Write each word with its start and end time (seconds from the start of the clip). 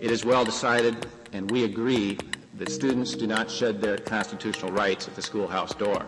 It 0.00 0.12
is 0.12 0.24
well 0.24 0.44
decided, 0.44 1.06
and 1.32 1.50
we 1.50 1.64
agree, 1.64 2.18
that 2.54 2.70
students 2.70 3.14
do 3.14 3.26
not 3.26 3.50
shed 3.50 3.80
their 3.80 3.98
constitutional 3.98 4.72
rights 4.72 5.06
at 5.06 5.14
the 5.14 5.22
schoolhouse 5.22 5.74
door. 5.74 6.06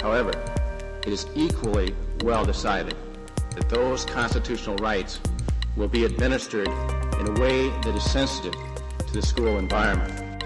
However, 0.00 0.32
it 1.06 1.12
is 1.12 1.26
equally 1.34 1.94
well 2.22 2.44
decided 2.44 2.94
that 3.56 3.68
those 3.68 4.04
constitutional 4.04 4.76
rights 4.76 5.18
will 5.76 5.88
be 5.88 6.04
administered 6.04 6.68
in 6.68 7.36
a 7.36 7.40
way 7.40 7.68
that 7.68 7.94
is 7.96 8.04
sensitive 8.04 8.54
to 9.12 9.20
the 9.20 9.26
school 9.26 9.58
environment. 9.58 10.42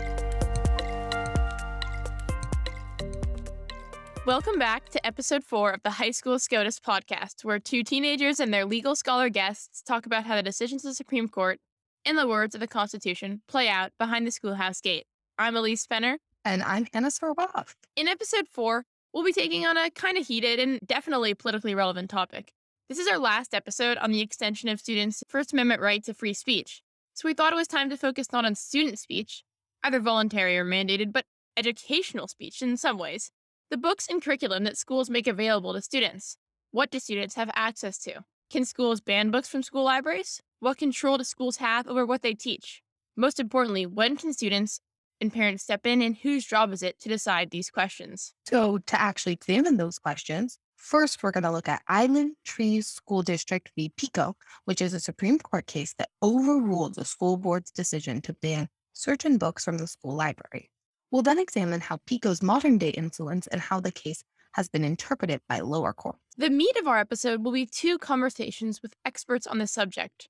Welcome 4.26 4.58
back 4.58 4.88
to 4.88 5.06
episode 5.06 5.44
four 5.44 5.70
of 5.70 5.82
the 5.84 5.90
High 5.90 6.10
School 6.10 6.38
SCOTUS 6.40 6.80
podcast, 6.80 7.44
where 7.44 7.60
two 7.60 7.84
teenagers 7.84 8.40
and 8.40 8.52
their 8.52 8.64
legal 8.64 8.96
scholar 8.96 9.28
guests 9.28 9.82
talk 9.82 10.04
about 10.04 10.24
how 10.24 10.34
the 10.34 10.42
decisions 10.42 10.84
of 10.84 10.90
the 10.90 10.94
Supreme 10.96 11.28
Court, 11.28 11.60
in 12.04 12.16
the 12.16 12.26
words 12.26 12.56
of 12.56 12.60
the 12.60 12.66
Constitution, 12.66 13.42
play 13.46 13.68
out 13.68 13.92
behind 13.98 14.26
the 14.26 14.32
schoolhouse 14.32 14.80
gate. 14.80 15.06
I'm 15.38 15.54
Elise 15.54 15.86
Fenner. 15.86 16.18
And 16.44 16.62
I'm 16.64 16.88
Hannah 16.92 17.08
Swarboff. 17.08 17.74
In 17.94 18.08
episode 18.08 18.48
four, 18.48 18.84
we'll 19.14 19.24
be 19.24 19.32
taking 19.32 19.64
on 19.64 19.76
a 19.76 19.90
kind 19.90 20.18
of 20.18 20.26
heated 20.26 20.58
and 20.58 20.80
definitely 20.84 21.34
politically 21.34 21.76
relevant 21.76 22.10
topic. 22.10 22.52
This 22.88 22.98
is 22.98 23.06
our 23.06 23.18
last 23.18 23.54
episode 23.54 23.96
on 23.98 24.10
the 24.10 24.20
extension 24.20 24.68
of 24.68 24.80
students' 24.80 25.22
First 25.28 25.52
Amendment 25.52 25.80
right 25.80 26.02
to 26.04 26.14
free 26.14 26.34
speech. 26.34 26.82
So 27.16 27.26
we 27.26 27.32
thought 27.32 27.54
it 27.54 27.56
was 27.56 27.66
time 27.66 27.88
to 27.88 27.96
focus 27.96 28.30
not 28.30 28.44
on 28.44 28.54
student 28.54 28.98
speech, 28.98 29.42
either 29.82 30.00
voluntary 30.00 30.58
or 30.58 30.66
mandated, 30.66 31.14
but 31.14 31.24
educational 31.56 32.28
speech 32.28 32.60
in 32.60 32.76
some 32.76 32.98
ways 32.98 33.30
the 33.70 33.78
books 33.78 34.06
and 34.06 34.22
curriculum 34.22 34.64
that 34.64 34.76
schools 34.76 35.08
make 35.08 35.26
available 35.26 35.72
to 35.72 35.80
students. 35.80 36.36
What 36.72 36.90
do 36.90 37.00
students 37.00 37.34
have 37.34 37.50
access 37.54 37.98
to? 38.00 38.22
Can 38.50 38.66
schools 38.66 39.00
ban 39.00 39.30
books 39.30 39.48
from 39.48 39.62
school 39.62 39.84
libraries? 39.84 40.42
What 40.60 40.76
control 40.76 41.16
do 41.16 41.24
schools 41.24 41.56
have 41.56 41.88
over 41.88 42.04
what 42.04 42.20
they 42.20 42.34
teach? 42.34 42.82
Most 43.16 43.40
importantly, 43.40 43.86
when 43.86 44.18
can 44.18 44.34
students 44.34 44.80
and 45.18 45.32
parents 45.32 45.62
step 45.62 45.86
in, 45.86 46.02
and 46.02 46.18
whose 46.18 46.44
job 46.44 46.70
is 46.70 46.82
it 46.82 47.00
to 47.00 47.08
decide 47.08 47.50
these 47.50 47.70
questions? 47.70 48.34
So, 48.46 48.76
to 48.76 49.00
actually 49.00 49.32
examine 49.32 49.78
those 49.78 49.98
questions, 49.98 50.58
first 50.86 51.20
we're 51.20 51.32
going 51.32 51.42
to 51.42 51.50
look 51.50 51.68
at 51.68 51.82
Island 51.88 52.36
Trees 52.44 52.86
School 52.86 53.22
District 53.22 53.72
v. 53.74 53.92
PICO, 53.96 54.36
which 54.66 54.80
is 54.80 54.94
a 54.94 55.00
Supreme 55.00 55.36
Court 55.36 55.66
case 55.66 55.94
that 55.98 56.10
overruled 56.22 56.94
the 56.94 57.04
school 57.04 57.36
board's 57.36 57.72
decision 57.72 58.20
to 58.22 58.32
ban 58.34 58.68
certain 58.92 59.36
books 59.36 59.64
from 59.64 59.78
the 59.78 59.88
school 59.88 60.14
library. 60.14 60.70
We'll 61.10 61.22
then 61.22 61.40
examine 61.40 61.80
how 61.80 61.98
PICO's 62.06 62.40
modern 62.40 62.78
day 62.78 62.90
influence 62.90 63.48
and 63.48 63.60
how 63.60 63.80
the 63.80 63.90
case 63.90 64.22
has 64.52 64.68
been 64.68 64.84
interpreted 64.84 65.40
by 65.48 65.58
lower 65.58 65.92
courts. 65.92 66.20
The 66.36 66.50
meat 66.50 66.76
of 66.76 66.86
our 66.86 66.98
episode 66.98 67.44
will 67.44 67.52
be 67.52 67.66
two 67.66 67.98
conversations 67.98 68.80
with 68.80 68.94
experts 69.04 69.46
on 69.46 69.58
the 69.58 69.66
subject. 69.66 70.28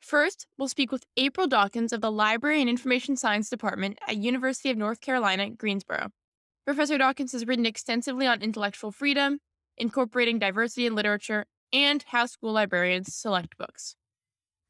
First, 0.00 0.46
we'll 0.56 0.68
speak 0.68 0.92
with 0.92 1.02
April 1.16 1.48
Dawkins 1.48 1.92
of 1.92 2.00
the 2.00 2.12
Library 2.12 2.60
and 2.60 2.70
Information 2.70 3.16
Science 3.16 3.50
Department 3.50 3.98
at 4.06 4.16
University 4.18 4.70
of 4.70 4.76
North 4.76 5.00
Carolina, 5.00 5.50
Greensboro. 5.50 6.10
Professor 6.64 6.96
Dawkins 6.96 7.32
has 7.32 7.44
written 7.44 7.66
extensively 7.66 8.26
on 8.26 8.40
intellectual 8.40 8.92
freedom, 8.92 9.40
incorporating 9.76 10.38
diversity 10.38 10.86
in 10.86 10.94
literature, 10.94 11.46
and 11.72 12.04
how 12.06 12.26
school 12.26 12.52
librarians 12.52 13.14
select 13.14 13.56
books. 13.58 13.96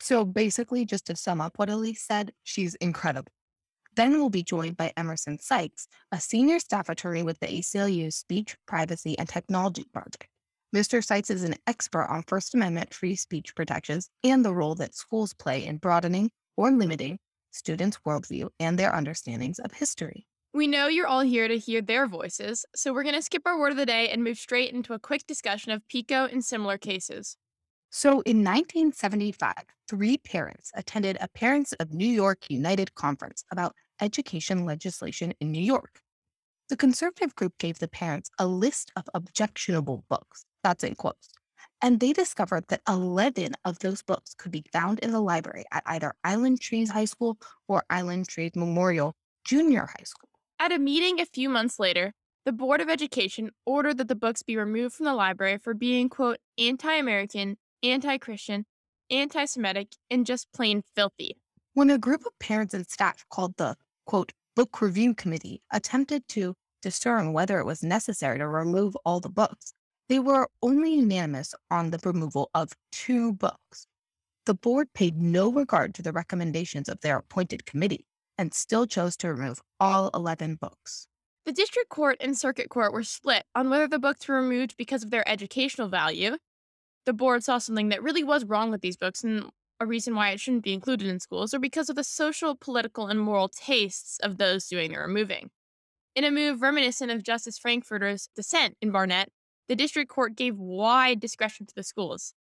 So 0.01 0.25
basically, 0.25 0.85
just 0.85 1.07
to 1.07 1.17
sum 1.17 1.41
up 1.41 1.59
what 1.59 1.71
Elise 1.71 2.03
said, 2.03 2.33
she's 2.43 2.75
incredible. 2.77 3.33
Then 3.95 4.13
we'll 4.13 4.29
be 4.29 4.43
joined 4.43 4.77
by 4.77 4.93
Emerson 4.97 5.39
Sykes, 5.39 5.89
a 6.13 6.21
senior 6.21 6.59
staff 6.59 6.91
attorney 6.91 7.23
with 7.23 7.41
the 7.41 7.47
ACLU's 7.47 8.17
Speech, 8.17 8.57
Privacy, 8.67 9.19
and 9.19 9.27
Technology 9.27 9.87
Project. 9.93 10.29
Mr. 10.75 11.03
Sykes 11.03 11.31
is 11.31 11.45
an 11.45 11.55
expert 11.67 12.07
on 12.11 12.23
First 12.27 12.55
Amendment 12.55 12.93
free 12.93 13.17
speech 13.17 13.55
protections 13.55 14.11
and 14.23 14.45
the 14.45 14.53
role 14.53 14.75
that 14.75 14.95
schools 14.95 15.33
play 15.33 15.65
in 15.65 15.79
broadening 15.79 16.31
or 16.57 16.71
limiting 16.71 17.19
students' 17.53 17.99
worldview 18.07 18.51
and 18.61 18.79
their 18.79 18.95
understandings 18.95 19.59
of 19.59 19.73
history. 19.73 20.27
We 20.57 20.67
know 20.67 20.87
you're 20.87 21.07
all 21.07 21.21
here 21.21 21.49
to 21.49 21.59
hear 21.59 21.83
their 21.83 22.07
voices, 22.07 22.65
so 22.75 22.91
we're 22.91 23.03
going 23.03 23.15
to 23.15 23.21
skip 23.21 23.43
our 23.45 23.59
word 23.59 23.73
of 23.73 23.77
the 23.77 23.85
day 23.85 24.09
and 24.09 24.25
move 24.25 24.39
straight 24.39 24.73
into 24.73 24.95
a 24.95 24.99
quick 24.99 25.27
discussion 25.27 25.71
of 25.71 25.87
PICO 25.87 26.25
and 26.25 26.43
similar 26.43 26.79
cases. 26.79 27.37
So 27.91 28.23
in 28.23 28.39
1975, 28.39 29.53
three 29.87 30.17
parents 30.17 30.71
attended 30.75 31.19
a 31.21 31.29
Parents 31.29 31.75
of 31.75 31.93
New 31.93 32.09
York 32.09 32.49
United 32.49 32.95
conference 32.95 33.45
about 33.53 33.75
education 34.01 34.65
legislation 34.65 35.35
in 35.41 35.53
New 35.53 35.63
York. 35.63 36.01
The 36.71 36.77
conservative 36.79 37.35
group 37.35 37.53
gave 37.59 37.79
the 37.79 37.87
parents 37.87 38.31
a 38.39 38.47
list 38.47 38.91
of 38.97 39.05
objectionable 39.13 40.07
books, 40.09 40.47
that's 40.65 40.85
in 40.85 40.95
quotes, 40.95 41.29
and 41.83 42.01
they 42.01 42.15
discovered 42.15 42.65
that 42.69 42.81
11 42.89 43.53
of 43.67 43.79
those 43.81 44.01
books 44.01 44.33
could 44.33 44.53
be 44.53 44.65
found 44.73 45.01
in 45.01 45.11
the 45.11 45.21
library 45.21 45.65
at 45.71 45.83
either 45.85 46.15
Island 46.25 46.63
Trees 46.63 46.89
High 46.89 47.05
School 47.05 47.37
or 47.69 47.85
Island 47.91 48.27
Trees 48.27 48.53
Memorial 48.57 49.15
Junior 49.45 49.83
High 49.83 50.05
School. 50.05 50.26
At 50.59 50.73
a 50.73 50.79
meeting 50.79 51.21
a 51.21 51.27
few 51.27 51.51
months 51.51 51.79
later, 51.79 52.15
the 52.47 52.53
Board 52.53 52.81
of 52.81 52.89
Education 52.89 53.51
ordered 53.67 53.99
that 53.99 54.09
the 54.09 54.15
books 54.15 54.43
be 54.43 54.57
removed 54.57 54.95
from 54.95 55.05
the 55.05 55.13
library 55.13 55.59
for 55.59 55.75
being, 55.75 56.09
quote, 56.09 56.39
anti 56.57 56.95
American, 56.95 57.59
anti 57.83 58.17
Christian, 58.17 58.65
anti 59.11 59.45
Semitic, 59.45 59.89
and 60.11 60.25
just 60.25 60.51
plain 60.55 60.83
filthy. 60.95 61.37
When 61.75 61.91
a 61.91 61.99
group 61.99 62.25
of 62.25 62.39
parents 62.39 62.73
and 62.73 62.87
staff 62.87 63.27
called 63.29 63.59
the 63.59 63.77
quote, 64.07 64.33
book 64.55 64.81
review 64.81 65.15
committee 65.15 65.61
attempted 65.71 66.27
to 66.29 66.55
discern 66.81 67.35
whether 67.35 67.59
it 67.59 67.67
was 67.67 67.83
necessary 67.83 68.39
to 68.39 68.49
remove 68.49 68.97
all 69.05 69.21
the 69.21 69.29
books, 69.29 69.75
they 70.09 70.21
were 70.21 70.49
only 70.63 70.95
unanimous 70.95 71.55
on 71.71 71.91
the 71.91 72.01
removal 72.03 72.49
of 72.55 72.73
two 72.93 73.35
books. 73.35 73.87
The 74.47 74.55
board 74.55 74.91
paid 74.95 75.21
no 75.21 75.53
regard 75.53 75.95
to 75.97 76.03
the 76.03 76.13
recommendations 76.13 76.89
of 76.89 77.03
their 77.03 77.19
appointed 77.19 77.67
committee 77.67 78.06
and 78.39 78.55
still 78.55 78.87
chose 78.87 79.17
to 79.19 79.33
remove 79.33 79.61
all 79.81 80.11
11 80.15 80.57
books. 80.57 81.09
The 81.45 81.53
district 81.53 81.89
court 81.89 82.17
and 82.21 82.37
circuit 82.37 82.69
court 82.71 82.93
were 82.93 83.05
split 83.05 83.45
on 83.55 83.71
whether 83.71 83.87
the 83.87 83.99
books 83.99 84.27
were 84.27 84.37
removed 84.37 84.77
because 84.77 85.05
of 85.05 85.11
their 85.11 85.29
educational 85.29 85.89
value. 85.89 86.37
The 87.05 87.13
board 87.13 87.45
saw 87.45 87.59
something 87.59 87.89
that 87.91 88.03
really 88.03 88.25
was 88.25 88.45
wrong 88.45 88.71
with 88.71 88.81
these 88.81 88.97
books 88.97 89.23
and 89.23 89.51
a 89.79 89.87
reason 89.87 90.15
why 90.15 90.31
it 90.31 90.41
shouldn't 90.41 90.65
be 90.65 90.73
included 90.73 91.07
in 91.07 91.21
schools 91.21 91.55
or 91.55 91.59
because 91.59 91.89
of 91.89 91.97
the 91.97 92.05
social, 92.05 92.57
political, 92.57 93.07
and 93.07 93.21
moral 93.21 93.49
tastes 93.49 94.19
of 94.21 94.39
those 94.39 94.67
doing 94.67 94.93
the 94.93 94.99
removing. 94.99 95.51
In 96.15 96.25
a 96.25 96.31
move 96.31 96.63
reminiscent 96.63 97.13
of 97.13 97.23
Justice 97.23 97.59
Frankfurter's 97.59 98.29
dissent 98.35 98.77
in 98.81 98.91
Barnette, 98.91 99.29
the 99.69 99.77
district 99.77 100.11
court 100.11 100.35
gave 100.35 100.57
wide 100.57 101.21
discretion 101.21 101.67
to 101.67 101.75
the 101.75 101.83
schools, 101.83 102.33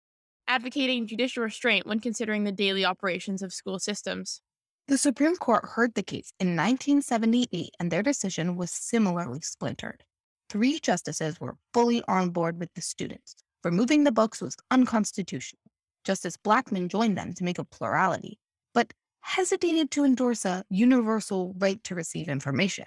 advocating 0.47 1.07
judicial 1.07 1.43
restraint 1.43 1.85
when 1.85 1.99
considering 1.99 2.43
the 2.43 2.51
daily 2.51 2.85
operations 2.85 3.41
of 3.41 3.53
school 3.53 3.79
systems. 3.79 4.41
The 4.87 4.99
Supreme 4.99 5.35
Court 5.35 5.65
heard 5.65 5.95
the 5.95 6.03
case 6.03 6.31
in 6.39 6.49
1978, 6.49 7.71
and 7.79 7.91
their 7.91 8.03
decision 8.03 8.55
was 8.55 8.69
similarly 8.69 9.41
splintered. 9.41 10.03
Three 10.47 10.79
justices 10.79 11.39
were 11.39 11.57
fully 11.73 12.03
on 12.07 12.29
board 12.29 12.59
with 12.59 12.71
the 12.75 12.81
students. 12.81 13.35
Removing 13.63 14.03
the 14.03 14.11
books 14.11 14.41
was 14.41 14.55
unconstitutional. 14.69 15.63
Justice 16.03 16.37
Blackmun 16.37 16.87
joined 16.87 17.17
them 17.17 17.33
to 17.33 17.43
make 17.43 17.57
a 17.57 17.63
plurality, 17.63 18.37
but 18.75 18.93
hesitated 19.21 19.89
to 19.89 20.05
endorse 20.05 20.45
a 20.45 20.63
universal 20.69 21.55
right 21.57 21.83
to 21.83 21.95
receive 21.95 22.29
information, 22.29 22.85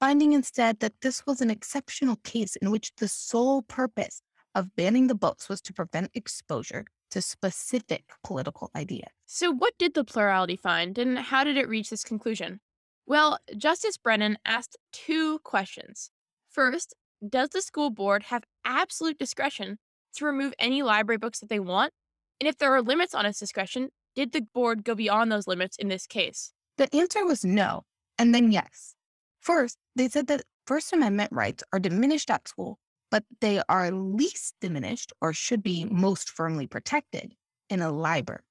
finding 0.00 0.32
instead 0.32 0.80
that 0.80 1.00
this 1.00 1.24
was 1.26 1.40
an 1.40 1.50
exceptional 1.50 2.16
case 2.24 2.56
in 2.56 2.72
which 2.72 2.92
the 2.96 3.06
sole 3.06 3.62
purpose 3.62 4.20
of 4.56 4.74
banning 4.74 5.06
the 5.06 5.14
books 5.14 5.48
was 5.48 5.60
to 5.60 5.72
prevent 5.72 6.10
exposure 6.12 6.86
to 7.10 7.22
specific 7.22 8.04
political 8.24 8.70
ideas. 8.74 9.10
So, 9.26 9.52
what 9.52 9.74
did 9.78 9.94
the 9.94 10.04
plurality 10.04 10.56
find, 10.56 10.98
and 10.98 11.18
how 11.18 11.44
did 11.44 11.56
it 11.56 11.68
reach 11.68 11.90
this 11.90 12.04
conclusion? 12.04 12.60
Well, 13.06 13.38
Justice 13.56 13.96
Brennan 13.96 14.38
asked 14.44 14.76
two 14.92 15.38
questions. 15.40 16.10
First, 16.50 16.94
does 17.26 17.50
the 17.50 17.62
school 17.62 17.90
board 17.90 18.24
have 18.24 18.44
absolute 18.64 19.18
discretion 19.18 19.78
to 20.14 20.24
remove 20.24 20.54
any 20.58 20.82
library 20.82 21.18
books 21.18 21.40
that 21.40 21.48
they 21.48 21.60
want 21.60 21.92
and 22.40 22.48
if 22.48 22.58
there 22.58 22.74
are 22.74 22.82
limits 22.82 23.14
on 23.14 23.26
its 23.26 23.38
discretion, 23.38 23.90
did 24.14 24.32
the 24.32 24.42
board 24.42 24.84
go 24.84 24.94
beyond 24.94 25.32
those 25.32 25.46
limits 25.46 25.76
in 25.76 25.88
this 25.88 26.06
case? 26.06 26.52
The 26.76 26.94
answer 26.94 27.24
was 27.24 27.44
no, 27.44 27.84
and 28.18 28.34
then 28.34 28.52
yes. 28.52 28.94
First, 29.40 29.78
they 29.94 30.08
said 30.08 30.26
that 30.26 30.42
First 30.66 30.92
Amendment 30.92 31.30
rights 31.32 31.64
are 31.72 31.78
diminished 31.78 32.30
at 32.30 32.48
school, 32.48 32.78
but 33.16 33.24
they 33.40 33.62
are 33.70 33.90
least 33.90 34.54
diminished 34.60 35.10
or 35.22 35.32
should 35.32 35.62
be 35.62 35.86
most 35.86 36.28
firmly 36.28 36.66
protected 36.66 37.32
in 37.70 37.80
a 37.80 37.90
library. 37.90 38.42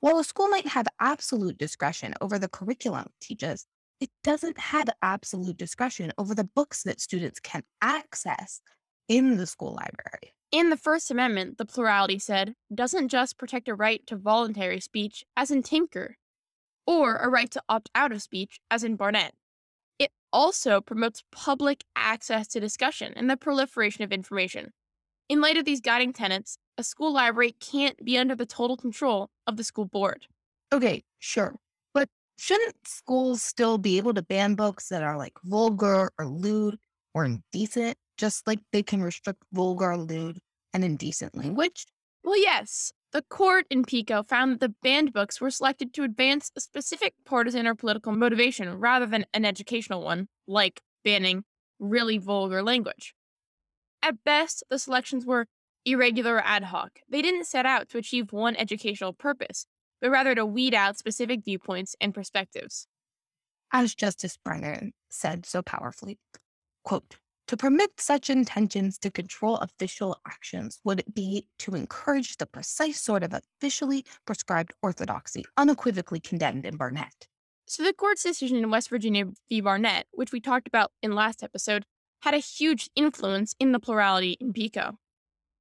While 0.00 0.18
a 0.18 0.24
school 0.24 0.48
might 0.48 0.66
have 0.66 0.86
absolute 1.00 1.56
discretion 1.56 2.12
over 2.20 2.38
the 2.38 2.50
curriculum 2.50 3.06
it 3.06 3.24
teaches, 3.24 3.64
it 4.00 4.10
doesn't 4.22 4.60
have 4.60 4.90
absolute 5.00 5.56
discretion 5.56 6.12
over 6.18 6.34
the 6.34 6.44
books 6.44 6.82
that 6.82 7.00
students 7.00 7.40
can 7.40 7.62
access 7.80 8.60
in 9.08 9.38
the 9.38 9.46
school 9.46 9.70
library. 9.72 10.34
In 10.52 10.68
the 10.68 10.76
First 10.76 11.10
Amendment, 11.10 11.56
the 11.56 11.64
plurality 11.64 12.18
said, 12.18 12.54
doesn't 12.74 13.08
just 13.08 13.38
protect 13.38 13.68
a 13.68 13.74
right 13.74 14.06
to 14.06 14.16
voluntary 14.16 14.80
speech, 14.80 15.24
as 15.34 15.50
in 15.50 15.62
Tinker. 15.62 16.18
or 16.86 17.16
a 17.16 17.30
right 17.30 17.50
to 17.50 17.62
opt 17.70 17.88
out 17.94 18.12
of 18.12 18.20
speech, 18.20 18.60
as 18.70 18.84
in 18.84 18.96
Barnette. 18.96 19.32
Also 20.34 20.80
promotes 20.80 21.22
public 21.30 21.84
access 21.94 22.48
to 22.48 22.58
discussion 22.58 23.12
and 23.14 23.30
the 23.30 23.36
proliferation 23.36 24.02
of 24.02 24.12
information. 24.12 24.72
In 25.28 25.40
light 25.40 25.56
of 25.56 25.64
these 25.64 25.80
guiding 25.80 26.12
tenets, 26.12 26.58
a 26.76 26.82
school 26.82 27.12
library 27.12 27.52
can't 27.52 28.04
be 28.04 28.18
under 28.18 28.34
the 28.34 28.44
total 28.44 28.76
control 28.76 29.30
of 29.46 29.56
the 29.56 29.62
school 29.62 29.84
board. 29.84 30.26
Okay, 30.72 31.04
sure. 31.20 31.54
But 31.94 32.08
shouldn't 32.36 32.74
schools 32.84 33.42
still 33.42 33.78
be 33.78 33.96
able 33.96 34.12
to 34.12 34.22
ban 34.22 34.56
books 34.56 34.88
that 34.88 35.04
are 35.04 35.16
like 35.16 35.34
vulgar 35.44 36.10
or 36.18 36.26
lewd 36.26 36.78
or 37.14 37.24
indecent, 37.24 37.96
just 38.18 38.44
like 38.48 38.58
they 38.72 38.82
can 38.82 39.04
restrict 39.04 39.44
vulgar, 39.52 39.96
lewd, 39.96 40.40
and 40.72 40.84
indecent 40.84 41.36
language? 41.36 41.86
Well, 42.24 42.36
yes. 42.36 42.92
The 43.14 43.22
court 43.22 43.66
in 43.70 43.84
Pico 43.84 44.24
found 44.24 44.54
that 44.54 44.60
the 44.60 44.74
banned 44.82 45.12
books 45.12 45.40
were 45.40 45.50
selected 45.50 45.94
to 45.94 46.02
advance 46.02 46.50
a 46.56 46.60
specific 46.60 47.14
partisan 47.24 47.64
or 47.64 47.76
political 47.76 48.10
motivation 48.10 48.74
rather 48.74 49.06
than 49.06 49.24
an 49.32 49.44
educational 49.44 50.02
one, 50.02 50.26
like 50.48 50.82
banning 51.04 51.44
really 51.78 52.18
vulgar 52.18 52.60
language. 52.60 53.14
At 54.02 54.24
best, 54.24 54.64
the 54.68 54.80
selections 54.80 55.24
were 55.24 55.46
irregular 55.84 56.36
or 56.36 56.42
ad 56.44 56.64
hoc. 56.64 56.98
They 57.08 57.22
didn't 57.22 57.46
set 57.46 57.66
out 57.66 57.88
to 57.90 57.98
achieve 57.98 58.32
one 58.32 58.56
educational 58.56 59.12
purpose, 59.12 59.66
but 60.00 60.10
rather 60.10 60.34
to 60.34 60.44
weed 60.44 60.74
out 60.74 60.98
specific 60.98 61.44
viewpoints 61.44 61.94
and 62.00 62.12
perspectives. 62.12 62.88
As 63.72 63.94
Justice 63.94 64.36
Brennan 64.44 64.92
said 65.08 65.46
so 65.46 65.62
powerfully, 65.62 66.18
quote, 66.84 67.18
to 67.46 67.56
permit 67.56 67.90
such 67.98 68.30
intentions 68.30 68.98
to 68.98 69.10
control 69.10 69.56
official 69.58 70.16
actions 70.26 70.80
would 70.84 71.04
be 71.12 71.46
to 71.58 71.74
encourage 71.74 72.36
the 72.36 72.46
precise 72.46 73.00
sort 73.00 73.22
of 73.22 73.34
officially 73.34 74.04
prescribed 74.24 74.72
orthodoxy 74.82 75.44
unequivocally 75.56 76.20
condemned 76.20 76.64
in 76.64 76.76
Barnette. 76.76 77.26
So, 77.66 77.82
the 77.82 77.92
court's 77.92 78.22
decision 78.22 78.58
in 78.58 78.70
West 78.70 78.90
Virginia 78.90 79.26
v. 79.48 79.60
Barnette, 79.60 80.06
which 80.12 80.32
we 80.32 80.40
talked 80.40 80.68
about 80.68 80.92
in 81.02 81.14
last 81.14 81.42
episode, 81.42 81.84
had 82.20 82.34
a 82.34 82.38
huge 82.38 82.90
influence 82.94 83.54
in 83.58 83.72
the 83.72 83.80
plurality 83.80 84.36
in 84.40 84.52
Pico. 84.52 84.98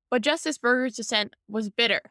But 0.10 0.22
Justice 0.22 0.58
Burger's 0.58 0.96
dissent 0.96 1.36
was 1.48 1.70
bitter. 1.70 2.02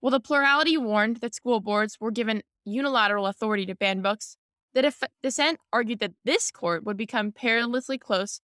While 0.00 0.10
the 0.12 0.20
plurality 0.20 0.76
warned 0.76 1.18
that 1.18 1.34
school 1.34 1.60
boards 1.60 1.98
were 2.00 2.10
given 2.10 2.42
unilateral 2.64 3.26
authority 3.26 3.66
to 3.66 3.74
ban 3.74 4.02
books, 4.02 4.36
the 4.74 4.82
def- 4.82 5.02
dissent 5.22 5.58
argued 5.72 6.00
that 6.00 6.14
this 6.24 6.50
court 6.50 6.84
would 6.84 6.96
become 6.96 7.32
perilously 7.32 7.98
close 7.98 8.40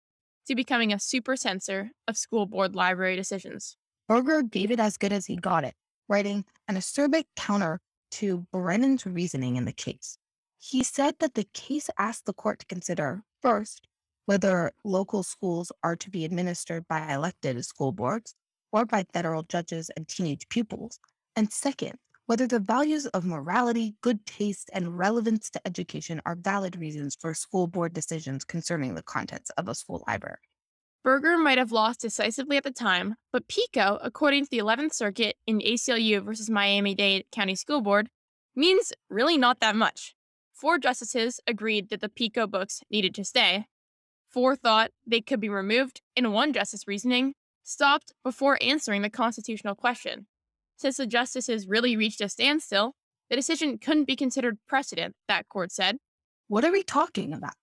to 0.51 0.55
becoming 0.55 0.91
a 0.91 0.99
super 0.99 1.37
censor 1.37 1.91
of 2.09 2.17
school 2.17 2.45
board 2.45 2.75
library 2.75 3.15
decisions. 3.15 3.77
Burger 4.09 4.41
gave 4.41 4.69
it 4.69 4.81
as 4.81 4.97
good 4.97 5.13
as 5.13 5.25
he 5.25 5.37
got 5.37 5.63
it, 5.63 5.73
writing 6.09 6.43
an 6.67 6.75
acerbic 6.75 7.23
counter 7.37 7.79
to 8.11 8.45
Brennan's 8.51 9.05
reasoning 9.05 9.55
in 9.55 9.63
the 9.63 9.71
case. 9.71 10.17
He 10.59 10.83
said 10.83 11.15
that 11.19 11.35
the 11.35 11.47
case 11.53 11.89
asked 11.97 12.25
the 12.25 12.33
court 12.33 12.59
to 12.59 12.65
consider, 12.65 13.23
first, 13.41 13.87
whether 14.25 14.73
local 14.83 15.23
schools 15.23 15.71
are 15.83 15.95
to 15.95 16.09
be 16.09 16.25
administered 16.25 16.85
by 16.89 17.13
elected 17.13 17.63
school 17.63 17.93
boards 17.93 18.35
or 18.73 18.83
by 18.83 19.05
federal 19.13 19.43
judges 19.43 19.89
and 19.95 20.05
teenage 20.05 20.49
pupils, 20.49 20.99
and 21.37 21.49
second, 21.53 21.93
whether 22.25 22.47
the 22.47 22.59
values 22.59 23.05
of 23.07 23.25
morality, 23.25 23.95
good 24.01 24.25
taste, 24.25 24.69
and 24.73 24.97
relevance 24.97 25.49
to 25.49 25.67
education 25.67 26.21
are 26.25 26.35
valid 26.35 26.75
reasons 26.77 27.17
for 27.19 27.33
school 27.33 27.67
board 27.67 27.93
decisions 27.93 28.43
concerning 28.43 28.95
the 28.95 29.03
contents 29.03 29.49
of 29.51 29.67
a 29.67 29.75
school 29.75 30.03
library. 30.07 30.37
Burger 31.03 31.37
might 31.37 31.57
have 31.57 31.71
lost 31.71 32.01
decisively 32.01 32.57
at 32.57 32.63
the 32.63 32.71
time, 32.71 33.15
but 33.31 33.47
PICO, 33.47 33.97
according 34.03 34.43
to 34.43 34.51
the 34.51 34.59
11th 34.59 34.93
Circuit 34.93 35.35
in 35.47 35.59
ACLU 35.59 36.23
versus 36.23 36.49
Miami 36.49 36.93
Dade 36.93 37.25
County 37.31 37.55
School 37.55 37.81
Board, 37.81 38.09
means 38.55 38.93
really 39.09 39.37
not 39.37 39.59
that 39.61 39.75
much. 39.75 40.13
Four 40.53 40.77
justices 40.77 41.39
agreed 41.47 41.89
that 41.89 42.01
the 42.01 42.09
PICO 42.09 42.45
books 42.45 42.83
needed 42.91 43.15
to 43.15 43.25
stay. 43.25 43.65
Four 44.29 44.55
thought 44.55 44.91
they 45.07 45.21
could 45.21 45.39
be 45.39 45.49
removed, 45.49 46.01
and 46.15 46.33
one 46.33 46.53
justice 46.53 46.87
reasoning 46.87 47.33
stopped 47.63 48.13
before 48.23 48.59
answering 48.61 49.01
the 49.01 49.09
constitutional 49.09 49.73
question. 49.73 50.27
Since 50.81 50.97
the 50.97 51.05
justices 51.05 51.67
really 51.67 51.95
reached 51.95 52.21
a 52.21 52.27
standstill, 52.27 52.95
the 53.29 53.35
decision 53.35 53.77
couldn't 53.77 54.05
be 54.05 54.15
considered 54.15 54.57
precedent, 54.67 55.13
that 55.27 55.47
court 55.47 55.71
said. 55.71 55.97
What 56.47 56.65
are 56.65 56.71
we 56.71 56.81
talking 56.81 57.33
about? 57.33 57.53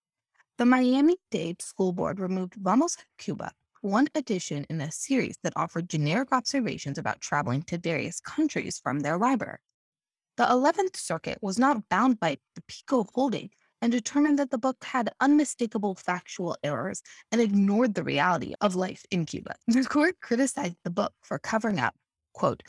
The 0.56 0.64
Miami 0.64 1.16
Dade 1.32 1.60
School 1.60 1.92
Board 1.92 2.20
removed 2.20 2.54
Vamos 2.54 2.96
Cuba, 3.18 3.50
one 3.80 4.06
edition 4.14 4.66
in 4.70 4.80
a 4.80 4.92
series 4.92 5.36
that 5.42 5.52
offered 5.56 5.90
generic 5.90 6.30
observations 6.30 6.96
about 6.96 7.20
traveling 7.20 7.62
to 7.62 7.76
various 7.76 8.20
countries 8.20 8.78
from 8.80 9.00
their 9.00 9.18
library. 9.18 9.58
The 10.36 10.44
11th 10.44 10.94
Circuit 10.94 11.38
was 11.42 11.58
not 11.58 11.88
bound 11.88 12.20
by 12.20 12.38
the 12.54 12.62
PICO 12.68 13.04
holding 13.14 13.50
and 13.82 13.90
determined 13.90 14.38
that 14.38 14.52
the 14.52 14.58
book 14.58 14.84
had 14.84 15.10
unmistakable 15.18 15.96
factual 15.96 16.56
errors 16.62 17.02
and 17.32 17.40
ignored 17.40 17.94
the 17.94 18.04
reality 18.04 18.54
of 18.60 18.76
life 18.76 19.04
in 19.10 19.26
Cuba. 19.26 19.56
The 19.66 19.82
court 19.82 20.20
criticized 20.20 20.76
the 20.84 20.90
book 20.90 21.14
for 21.20 21.40
covering 21.40 21.80
up, 21.80 21.96
quote, 22.32 22.62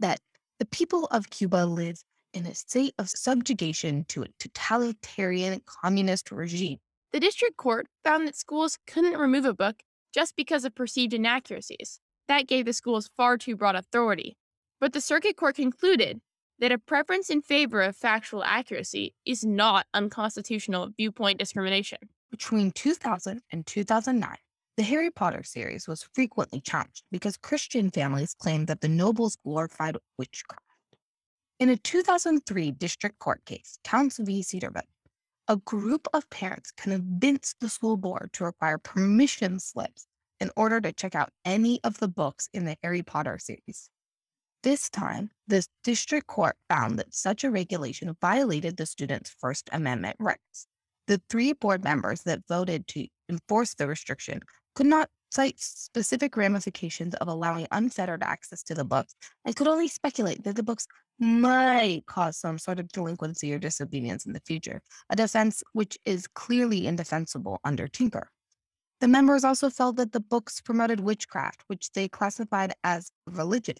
that 0.00 0.20
the 0.58 0.66
people 0.66 1.06
of 1.06 1.30
Cuba 1.30 1.64
live 1.66 2.02
in 2.32 2.46
a 2.46 2.54
state 2.54 2.94
of 2.98 3.08
subjugation 3.08 4.04
to 4.08 4.22
a 4.22 4.28
totalitarian 4.38 5.60
communist 5.66 6.30
regime. 6.30 6.78
The 7.12 7.20
district 7.20 7.56
court 7.56 7.86
found 8.02 8.26
that 8.26 8.36
schools 8.36 8.78
couldn't 8.86 9.18
remove 9.18 9.44
a 9.44 9.54
book 9.54 9.82
just 10.12 10.34
because 10.36 10.64
of 10.64 10.74
perceived 10.74 11.14
inaccuracies. 11.14 12.00
That 12.28 12.48
gave 12.48 12.64
the 12.64 12.72
schools 12.72 13.10
far 13.16 13.38
too 13.38 13.56
broad 13.56 13.76
authority. 13.76 14.36
But 14.80 14.92
the 14.92 15.00
circuit 15.00 15.36
court 15.36 15.56
concluded 15.56 16.20
that 16.58 16.72
a 16.72 16.78
preference 16.78 17.30
in 17.30 17.42
favor 17.42 17.82
of 17.82 17.96
factual 17.96 18.42
accuracy 18.44 19.14
is 19.24 19.44
not 19.44 19.86
unconstitutional 19.94 20.90
viewpoint 20.96 21.38
discrimination. 21.38 21.98
Between 22.30 22.72
2000 22.72 23.42
and 23.52 23.66
2009, 23.66 24.36
the 24.76 24.82
Harry 24.82 25.10
Potter 25.10 25.44
series 25.44 25.86
was 25.86 26.08
frequently 26.14 26.60
challenged 26.60 27.04
because 27.12 27.36
Christian 27.36 27.90
families 27.90 28.34
claimed 28.34 28.66
that 28.66 28.80
the 28.80 28.88
nobles 28.88 29.36
glorified 29.44 29.96
witchcraft. 30.18 30.62
In 31.60 31.68
a 31.68 31.76
2003 31.76 32.72
district 32.72 33.20
court 33.20 33.44
case, 33.44 33.78
Counts 33.84 34.18
v. 34.18 34.42
Cedarville, 34.42 34.82
a 35.46 35.56
group 35.58 36.08
of 36.12 36.28
parents 36.30 36.72
convinced 36.72 37.56
the 37.60 37.68
school 37.68 37.96
board 37.96 38.30
to 38.32 38.44
require 38.44 38.78
permission 38.78 39.60
slips 39.60 40.06
in 40.40 40.50
order 40.56 40.80
to 40.80 40.92
check 40.92 41.14
out 41.14 41.30
any 41.44 41.78
of 41.84 41.98
the 41.98 42.08
books 42.08 42.48
in 42.52 42.64
the 42.64 42.76
Harry 42.82 43.02
Potter 43.02 43.38
series. 43.38 43.88
This 44.64 44.90
time, 44.90 45.30
the 45.46 45.64
district 45.84 46.26
court 46.26 46.56
found 46.68 46.98
that 46.98 47.14
such 47.14 47.44
a 47.44 47.50
regulation 47.50 48.16
violated 48.20 48.76
the 48.76 48.86
students' 48.86 49.34
First 49.38 49.68
Amendment 49.72 50.16
rights. 50.18 50.66
The 51.06 51.20
three 51.28 51.52
board 51.52 51.84
members 51.84 52.22
that 52.22 52.48
voted 52.48 52.88
to 52.88 53.06
enforce 53.28 53.74
the 53.74 53.86
restriction 53.86 54.40
could 54.74 54.86
not 54.86 55.08
cite 55.30 55.58
specific 55.58 56.36
ramifications 56.36 57.14
of 57.14 57.28
allowing 57.28 57.66
unfettered 57.72 58.22
access 58.22 58.62
to 58.62 58.74
the 58.74 58.84
books 58.84 59.16
and 59.44 59.56
could 59.56 59.66
only 59.66 59.88
speculate 59.88 60.44
that 60.44 60.54
the 60.54 60.62
books 60.62 60.86
might 61.18 62.02
cause 62.06 62.36
some 62.36 62.58
sort 62.58 62.78
of 62.78 62.88
delinquency 62.88 63.52
or 63.52 63.58
disobedience 63.58 64.26
in 64.26 64.32
the 64.32 64.42
future, 64.46 64.80
a 65.10 65.16
defense 65.16 65.62
which 65.72 65.98
is 66.04 66.26
clearly 66.28 66.86
indefensible 66.86 67.60
under 67.64 67.88
Tinker. 67.88 68.28
The 69.00 69.08
members 69.08 69.44
also 69.44 69.70
felt 69.70 69.96
that 69.96 70.12
the 70.12 70.20
books 70.20 70.60
promoted 70.60 71.00
witchcraft, 71.00 71.64
which 71.66 71.92
they 71.92 72.08
classified 72.08 72.74
as 72.84 73.10
religion, 73.26 73.76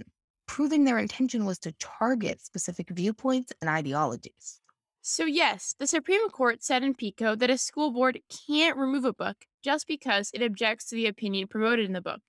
proving 0.46 0.84
their 0.84 0.98
intention 0.98 1.44
was 1.44 1.58
to 1.60 1.72
target 1.78 2.44
specific 2.44 2.90
viewpoints 2.90 3.52
and 3.60 3.70
ideologies. 3.70 4.60
So, 5.06 5.26
yes, 5.26 5.74
the 5.78 5.86
Supreme 5.86 6.30
Court 6.30 6.64
said 6.64 6.82
in 6.82 6.94
Pico 6.94 7.36
that 7.36 7.50
a 7.50 7.58
school 7.58 7.90
board 7.90 8.20
can't 8.46 8.78
remove 8.78 9.04
a 9.04 9.12
book 9.12 9.44
just 9.62 9.86
because 9.86 10.30
it 10.32 10.40
objects 10.40 10.86
to 10.86 10.96
the 10.96 11.06
opinion 11.06 11.46
promoted 11.46 11.84
in 11.84 11.92
the 11.92 12.00
book. 12.00 12.22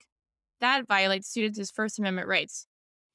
That 0.60 0.86
violates 0.86 1.26
students' 1.26 1.70
First 1.70 1.98
Amendment 1.98 2.28
rights. 2.28 2.66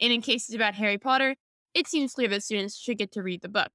And 0.01 0.11
in 0.11 0.23
cases 0.23 0.55
about 0.55 0.73
Harry 0.73 0.97
Potter, 0.97 1.35
it 1.75 1.87
seems 1.87 2.13
clear 2.13 2.27
that 2.29 2.41
students 2.41 2.75
should 2.75 2.97
get 2.97 3.11
to 3.11 3.21
read 3.21 3.43
the 3.43 3.49
book. 3.49 3.69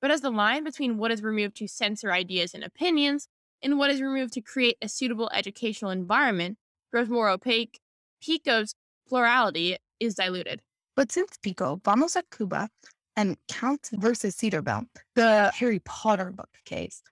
But 0.00 0.10
as 0.10 0.22
the 0.22 0.30
line 0.30 0.64
between 0.64 0.98
what 0.98 1.12
is 1.12 1.22
removed 1.22 1.54
to 1.58 1.68
censor 1.68 2.10
ideas 2.10 2.52
and 2.52 2.64
opinions 2.64 3.28
and 3.62 3.78
what 3.78 3.92
is 3.92 4.02
removed 4.02 4.32
to 4.32 4.40
create 4.40 4.76
a 4.82 4.88
suitable 4.88 5.30
educational 5.32 5.92
environment 5.92 6.58
grows 6.90 7.08
more 7.08 7.28
opaque, 7.28 7.78
Pico's 8.20 8.74
plurality 9.06 9.76
is 10.00 10.16
diluted. 10.16 10.62
But 10.96 11.12
since 11.12 11.38
Pico, 11.40 11.80
Vamos 11.84 12.16
a 12.16 12.24
Cuba 12.36 12.68
and 13.16 13.36
Count 13.48 13.90
versus 13.92 14.36
Cedarville, 14.36 14.84
the 15.14 15.50
Harry 15.54 15.80
Potter 15.80 16.30
book 16.30 16.50
case, 16.64 17.02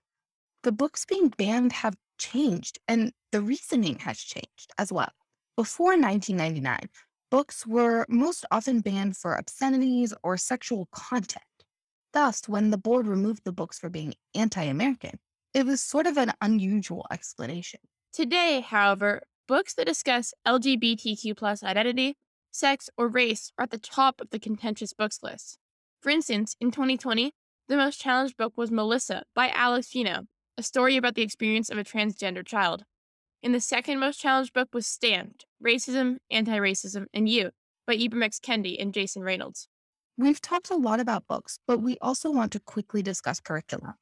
the 0.63 0.71
books 0.71 1.05
being 1.05 1.29
banned 1.29 1.71
have 1.73 1.95
changed 2.17 2.79
and 2.87 3.11
the 3.31 3.41
reasoning 3.41 3.99
has 3.99 4.19
changed 4.19 4.71
as 4.77 4.91
well. 4.91 5.11
Before 5.55 5.97
1999, 5.97 6.89
books 7.29 7.65
were 7.65 8.05
most 8.09 8.45
often 8.51 8.81
banned 8.81 9.17
for 9.17 9.37
obscenities 9.37 10.13
or 10.23 10.37
sexual 10.37 10.87
content. 10.91 11.43
Thus, 12.13 12.47
when 12.47 12.71
the 12.71 12.77
board 12.77 13.07
removed 13.07 13.43
the 13.45 13.53
books 13.53 13.79
for 13.79 13.89
being 13.89 14.13
anti 14.35 14.63
American, 14.63 15.19
it 15.53 15.65
was 15.65 15.81
sort 15.81 16.07
of 16.07 16.17
an 16.17 16.33
unusual 16.41 17.05
explanation. 17.11 17.79
Today, 18.13 18.61
however, 18.61 19.21
books 19.47 19.73
that 19.75 19.87
discuss 19.87 20.33
LGBTQ 20.45 21.35
plus 21.37 21.63
identity, 21.63 22.17
sex, 22.51 22.89
or 22.97 23.07
race 23.07 23.51
are 23.57 23.63
at 23.63 23.71
the 23.71 23.77
top 23.77 24.21
of 24.21 24.29
the 24.29 24.39
contentious 24.39 24.93
books 24.93 25.19
list. 25.23 25.57
For 26.01 26.09
instance, 26.09 26.55
in 26.59 26.71
2020, 26.71 27.31
the 27.67 27.77
most 27.77 28.01
challenged 28.01 28.35
book 28.35 28.53
was 28.55 28.71
Melissa 28.71 29.23
by 29.35 29.49
Alex 29.49 29.89
Gino, 29.89 30.23
a 30.57 30.63
story 30.63 30.97
about 30.97 31.13
the 31.13 31.21
experience 31.21 31.69
of 31.69 31.77
a 31.77 31.83
transgender 31.83 32.45
child. 32.45 32.85
And 33.43 33.53
the 33.53 33.61
second 33.61 33.99
most 33.99 34.19
challenged 34.19 34.51
book 34.53 34.69
was 34.73 34.87
Stamped 34.87 35.45
Racism, 35.63 36.17
Anti 36.31 36.57
Racism, 36.57 37.05
and 37.13 37.29
You 37.29 37.51
by 37.85 37.95
Ibram 37.95 38.23
X. 38.23 38.39
Kendi 38.39 38.81
and 38.81 38.95
Jason 38.95 39.21
Reynolds. 39.21 39.67
We've 40.17 40.41
talked 40.41 40.71
a 40.71 40.75
lot 40.75 40.99
about 40.99 41.27
books, 41.27 41.59
but 41.67 41.81
we 41.81 41.97
also 42.01 42.31
want 42.31 42.51
to 42.53 42.59
quickly 42.59 43.03
discuss 43.03 43.39
curriculum. 43.39 43.93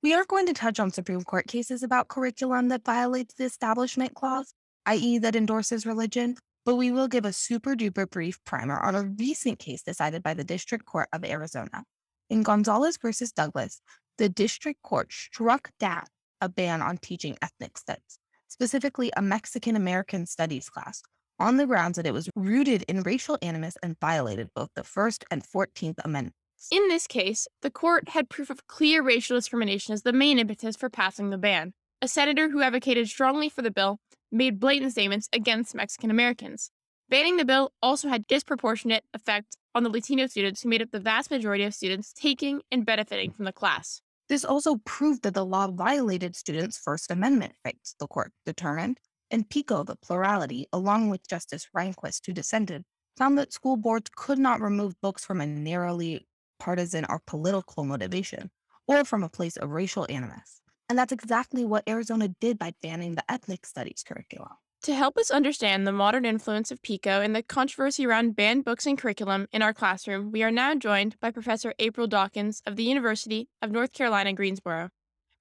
We 0.00 0.14
are 0.14 0.24
going 0.24 0.46
to 0.46 0.52
touch 0.52 0.78
on 0.78 0.92
Supreme 0.92 1.22
Court 1.22 1.48
cases 1.48 1.82
about 1.82 2.06
curriculum 2.06 2.68
that 2.68 2.84
violates 2.84 3.34
the 3.34 3.44
Establishment 3.44 4.14
Clause, 4.14 4.54
i.e., 4.86 5.18
that 5.18 5.34
endorses 5.34 5.84
religion, 5.84 6.36
but 6.68 6.76
we 6.76 6.92
will 6.92 7.08
give 7.08 7.24
a 7.24 7.32
super 7.32 7.74
duper 7.74 8.06
brief 8.06 8.44
primer 8.44 8.78
on 8.78 8.94
a 8.94 9.02
recent 9.18 9.58
case 9.58 9.80
decided 9.80 10.22
by 10.22 10.34
the 10.34 10.44
District 10.44 10.84
Court 10.84 11.08
of 11.14 11.24
Arizona. 11.24 11.82
In 12.28 12.42
Gonzalez 12.42 12.98
versus 12.98 13.32
Douglas, 13.32 13.80
the 14.18 14.28
District 14.28 14.78
Court 14.82 15.10
struck 15.10 15.70
down 15.80 16.04
a 16.42 16.48
ban 16.50 16.82
on 16.82 16.98
teaching 16.98 17.38
ethnic 17.40 17.78
studies, 17.78 18.18
specifically 18.48 19.10
a 19.16 19.22
Mexican 19.22 19.76
American 19.76 20.26
studies 20.26 20.68
class, 20.68 21.00
on 21.38 21.56
the 21.56 21.66
grounds 21.66 21.96
that 21.96 22.04
it 22.04 22.12
was 22.12 22.28
rooted 22.36 22.82
in 22.82 23.00
racial 23.00 23.38
animus 23.40 23.78
and 23.82 23.98
violated 23.98 24.50
both 24.54 24.68
the 24.74 24.84
First 24.84 25.24
and 25.30 25.42
14th 25.42 25.96
Amendments. 26.04 26.36
In 26.70 26.86
this 26.88 27.06
case, 27.06 27.48
the 27.62 27.70
court 27.70 28.10
had 28.10 28.28
proof 28.28 28.50
of 28.50 28.66
clear 28.66 29.02
racial 29.02 29.38
discrimination 29.38 29.94
as 29.94 30.02
the 30.02 30.12
main 30.12 30.38
impetus 30.38 30.76
for 30.76 30.90
passing 30.90 31.30
the 31.30 31.38
ban. 31.38 31.72
A 32.02 32.08
senator 32.08 32.50
who 32.50 32.60
advocated 32.60 33.08
strongly 33.08 33.48
for 33.48 33.62
the 33.62 33.70
bill 33.70 34.00
made 34.30 34.60
blatant 34.60 34.92
statements 34.92 35.28
against 35.32 35.74
Mexican 35.74 36.10
Americans. 36.10 36.70
Banning 37.08 37.36
the 37.36 37.44
bill 37.44 37.72
also 37.82 38.08
had 38.08 38.26
disproportionate 38.26 39.04
effect 39.14 39.56
on 39.74 39.82
the 39.82 39.90
Latino 39.90 40.26
students 40.26 40.62
who 40.62 40.68
made 40.68 40.82
up 40.82 40.90
the 40.90 41.00
vast 41.00 41.30
majority 41.30 41.64
of 41.64 41.74
students 41.74 42.12
taking 42.12 42.60
and 42.70 42.84
benefiting 42.84 43.32
from 43.32 43.44
the 43.44 43.52
class. 43.52 44.02
This 44.28 44.44
also 44.44 44.76
proved 44.84 45.22
that 45.22 45.32
the 45.32 45.46
law 45.46 45.68
violated 45.68 46.36
students' 46.36 46.76
First 46.76 47.10
Amendment 47.10 47.54
rights, 47.64 47.94
the 47.98 48.06
court 48.06 48.32
determined, 48.44 48.98
and 49.30 49.48
Pico, 49.48 49.84
the 49.84 49.96
plurality, 49.96 50.66
along 50.72 51.08
with 51.08 51.26
Justice 51.26 51.66
Rehnquist, 51.74 52.26
who 52.26 52.32
dissented, 52.32 52.84
found 53.16 53.38
that 53.38 53.52
school 53.52 53.76
boards 53.76 54.10
could 54.14 54.38
not 54.38 54.60
remove 54.60 55.00
books 55.00 55.24
from 55.24 55.40
a 55.40 55.46
narrowly 55.46 56.26
partisan 56.58 57.06
or 57.08 57.22
political 57.26 57.84
motivation 57.84 58.50
or 58.86 59.04
from 59.04 59.22
a 59.22 59.28
place 59.28 59.56
of 59.56 59.70
racial 59.70 60.06
animus. 60.10 60.60
And 60.88 60.98
that's 60.98 61.12
exactly 61.12 61.64
what 61.64 61.88
Arizona 61.88 62.28
did 62.28 62.58
by 62.58 62.72
banning 62.82 63.14
the 63.14 63.30
ethnic 63.30 63.66
studies 63.66 64.02
curriculum. 64.06 64.52
To 64.82 64.94
help 64.94 65.18
us 65.18 65.30
understand 65.30 65.86
the 65.86 65.92
modern 65.92 66.24
influence 66.24 66.70
of 66.70 66.82
PICO 66.82 67.20
and 67.20 67.34
the 67.34 67.42
controversy 67.42 68.06
around 68.06 68.36
banned 68.36 68.64
books 68.64 68.86
and 68.86 68.96
curriculum 68.96 69.48
in 69.52 69.60
our 69.60 69.74
classroom, 69.74 70.30
we 70.30 70.42
are 70.42 70.52
now 70.52 70.74
joined 70.76 71.18
by 71.20 71.32
Professor 71.32 71.74
April 71.80 72.06
Dawkins 72.06 72.62
of 72.64 72.76
the 72.76 72.84
University 72.84 73.48
of 73.60 73.72
North 73.72 73.92
Carolina, 73.92 74.32
Greensboro. 74.32 74.90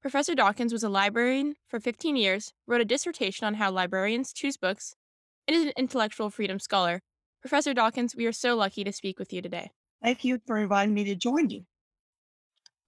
Professor 0.02 0.34
Dawkins 0.34 0.74
was 0.74 0.84
a 0.84 0.90
librarian 0.90 1.56
for 1.68 1.80
15 1.80 2.16
years, 2.16 2.54
wrote 2.66 2.82
a 2.82 2.86
dissertation 2.86 3.46
on 3.46 3.54
how 3.56 3.72
librarians 3.72 4.34
choose 4.34 4.58
books, 4.58 4.96
and 5.48 5.56
is 5.56 5.66
an 5.66 5.74
intellectual 5.78 6.30
freedom 6.30 6.60
scholar. 6.60 7.02
Professor 7.42 7.74
Dawkins, 7.74 8.16
we 8.16 8.26
are 8.26 8.32
so 8.32 8.56
lucky 8.56 8.84
to 8.84 8.92
speak 8.92 9.20
with 9.20 9.32
you 9.32 9.42
today. 9.42 9.70
Thank 10.04 10.26
you 10.26 10.40
for 10.48 10.58
inviting 10.58 10.94
me 10.96 11.04
to 11.06 11.16
join 11.16 11.50
you. 11.50 11.64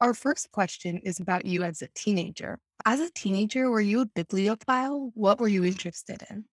Our 0.02 0.14
first 0.14 0.52
question 0.52 1.00
is 1.04 1.20
about 1.20 1.46
you 1.46 1.64
as 1.64 1.82
a 1.82 1.90
teenager. 1.94 2.60
As 2.86 3.02
a 3.02 3.12
teenager, 3.12 3.70
were 3.70 3.82
you 3.82 4.02
a 4.02 4.06
bibliophile? 4.06 5.12
What 5.14 5.40
were 5.40 5.50
you 5.50 5.66
interested 5.66 6.24
in? 6.30 6.46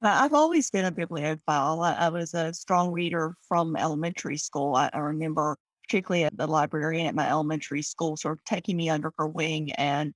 I've 0.00 0.32
always 0.32 0.70
been 0.70 0.86
a 0.86 0.90
bibliophile. 0.90 1.82
I, 1.82 2.08
was 2.08 2.32
a 2.32 2.54
strong 2.54 2.90
reader 2.90 3.34
from 3.46 3.76
elementary 3.76 4.38
school. 4.38 4.74
I, 4.74 4.88
I 4.92 4.98
remember 4.98 5.58
particularly 5.82 6.28
the 6.32 6.46
librarian 6.46 7.06
at 7.06 7.14
my 7.14 7.28
elementary 7.28 7.82
school 7.82 8.16
sort 8.16 8.38
of 8.38 8.44
taking 8.44 8.76
me 8.76 8.88
under 8.88 9.12
her 9.18 9.26
wing 9.26 9.72
and 9.72 10.12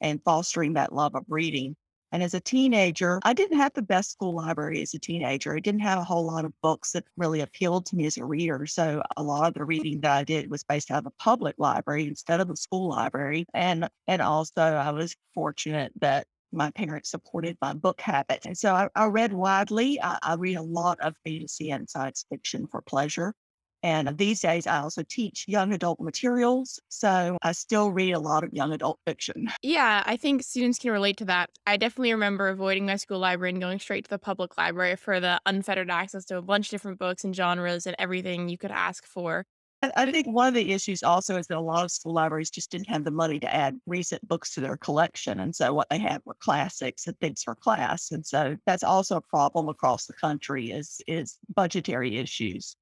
and 0.00 0.22
fostering 0.24 0.74
that 0.74 0.92
love 0.92 1.14
of 1.14 1.24
reading. 1.28 1.76
And 2.12 2.22
as 2.22 2.34
a 2.34 2.40
teenager, 2.40 3.20
I 3.24 3.32
didn't 3.32 3.58
have 3.58 3.72
the 3.74 3.82
best 3.82 4.12
school 4.12 4.34
library 4.34 4.82
as 4.82 4.94
a 4.94 4.98
teenager. 4.98 5.54
I 5.54 5.60
didn't 5.60 5.80
have 5.80 5.98
a 5.98 6.04
whole 6.04 6.24
lot 6.24 6.44
of 6.44 6.52
books 6.62 6.92
that 6.92 7.04
really 7.16 7.40
appealed 7.40 7.86
to 7.86 7.96
me 7.96 8.06
as 8.06 8.16
a 8.16 8.24
reader. 8.24 8.66
So 8.66 9.02
a 9.16 9.22
lot 9.22 9.48
of 9.48 9.54
the 9.54 9.64
reading 9.64 10.00
that 10.00 10.12
I 10.12 10.24
did 10.24 10.50
was 10.50 10.64
based 10.64 10.90
out 10.90 10.98
of 10.98 11.04
the 11.04 11.10
public 11.18 11.56
library 11.58 12.06
instead 12.06 12.40
of 12.40 12.48
the 12.48 12.56
school 12.56 12.88
library. 12.88 13.46
And 13.54 13.88
and 14.06 14.22
also 14.22 14.62
I 14.62 14.90
was 14.90 15.16
fortunate 15.34 15.92
that 16.00 16.26
my 16.52 16.70
parents 16.70 17.10
supported 17.10 17.58
my 17.60 17.74
book 17.74 18.00
habit. 18.00 18.46
And 18.46 18.56
so 18.56 18.74
I, 18.74 18.88
I 18.94 19.06
read 19.06 19.32
widely. 19.32 20.00
I, 20.00 20.18
I 20.22 20.34
read 20.34 20.56
a 20.56 20.62
lot 20.62 20.98
of 21.00 21.14
fantasy 21.24 21.70
and 21.70 21.88
science 21.88 22.24
fiction 22.30 22.66
for 22.70 22.82
pleasure. 22.82 23.34
And 23.86 24.18
these 24.18 24.40
days, 24.40 24.66
I 24.66 24.80
also 24.80 25.04
teach 25.08 25.44
young 25.46 25.72
adult 25.72 26.00
materials. 26.00 26.80
So 26.88 27.38
I 27.40 27.52
still 27.52 27.92
read 27.92 28.14
a 28.14 28.18
lot 28.18 28.42
of 28.42 28.52
young 28.52 28.72
adult 28.72 28.98
fiction. 29.06 29.48
Yeah, 29.62 30.02
I 30.04 30.16
think 30.16 30.42
students 30.42 30.80
can 30.80 30.90
relate 30.90 31.18
to 31.18 31.24
that. 31.26 31.50
I 31.68 31.76
definitely 31.76 32.10
remember 32.10 32.48
avoiding 32.48 32.86
my 32.86 32.96
school 32.96 33.20
library 33.20 33.52
and 33.52 33.60
going 33.60 33.78
straight 33.78 34.02
to 34.02 34.10
the 34.10 34.18
public 34.18 34.58
library 34.58 34.96
for 34.96 35.20
the 35.20 35.40
unfettered 35.46 35.88
access 35.88 36.24
to 36.24 36.36
a 36.36 36.42
bunch 36.42 36.66
of 36.66 36.70
different 36.72 36.98
books 36.98 37.22
and 37.22 37.36
genres 37.36 37.86
and 37.86 37.94
everything 37.96 38.48
you 38.48 38.58
could 38.58 38.72
ask 38.72 39.06
for. 39.06 39.44
I 39.94 40.10
think 40.10 40.26
one 40.26 40.48
of 40.48 40.54
the 40.54 40.72
issues 40.72 41.04
also 41.04 41.36
is 41.36 41.46
that 41.46 41.56
a 41.56 41.60
lot 41.60 41.84
of 41.84 41.92
school 41.92 42.14
libraries 42.14 42.50
just 42.50 42.72
didn't 42.72 42.88
have 42.88 43.04
the 43.04 43.12
money 43.12 43.38
to 43.38 43.54
add 43.54 43.78
recent 43.86 44.26
books 44.26 44.52
to 44.54 44.60
their 44.60 44.76
collection. 44.76 45.38
And 45.38 45.54
so 45.54 45.72
what 45.72 45.88
they 45.90 45.98
had 45.98 46.22
were 46.24 46.34
classics 46.40 47.06
and 47.06 47.16
things 47.20 47.44
for 47.44 47.54
class. 47.54 48.10
And 48.10 48.26
so 48.26 48.56
that's 48.66 48.82
also 48.82 49.18
a 49.18 49.20
problem 49.20 49.68
across 49.68 50.06
the 50.06 50.14
country 50.14 50.72
is 50.72 51.00
is 51.06 51.38
budgetary 51.54 52.16
issues 52.16 52.74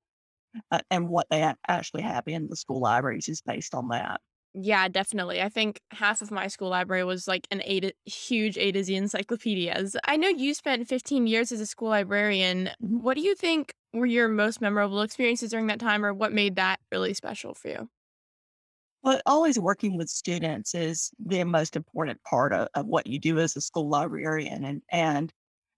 uh, 0.71 0.81
and 0.91 1.09
what 1.09 1.27
they 1.31 1.53
actually 1.69 2.03
have 2.03 2.25
in 2.29 2.49
the 2.49 2.57
school 2.57 2.81
libraries 2.81 3.29
is 3.29 3.43
based 3.43 3.75
on 3.75 3.89
that. 3.89 4.21
Yeah, 4.57 4.87
definitely. 4.89 5.43
I 5.43 5.49
think 5.49 5.81
half 5.91 6.23
of 6.23 6.31
my 6.31 6.47
school 6.47 6.69
library 6.69 7.03
was 7.03 7.27
like 7.27 7.49
an 7.51 7.61
A 7.65 7.81
to, 7.81 7.93
huge 8.05 8.57
A 8.57 8.71
to 8.71 8.85
Z 8.85 8.95
encyclopedias. 8.95 9.97
I 10.05 10.17
know 10.17 10.29
you 10.29 10.55
spent 10.55 10.87
15 10.89 11.27
years 11.27 11.51
as 11.51 11.61
a 11.61 11.67
school 11.67 11.89
librarian. 11.89 12.71
Mhm. 12.81 13.01
What 13.01 13.15
do 13.15 13.21
you 13.23 13.35
think 13.35 13.75
were 13.93 14.07
your 14.07 14.29
most 14.29 14.61
memorable 14.61 15.03
experiences 15.03 15.51
during 15.51 15.67
that 15.69 15.81
time, 15.81 16.05
or 16.05 16.15
what 16.15 16.33
made 16.33 16.55
that 16.57 16.79
really 16.93 17.15
special 17.15 17.53
for 17.55 17.69
you? 17.69 17.91
But 19.03 19.23
always 19.27 19.59
working 19.59 19.97
with 19.97 20.09
students 20.09 20.75
is 20.75 21.11
the 21.19 21.45
most 21.45 21.77
important 21.77 22.23
part 22.23 22.53
of, 22.53 22.69
of 22.75 22.87
what 22.87 23.07
you 23.07 23.19
do 23.19 23.39
as 23.39 23.55
a 23.55 23.61
school 23.61 23.89
librarian. 23.89 24.65
And, 24.65 24.83
and 24.91 25.33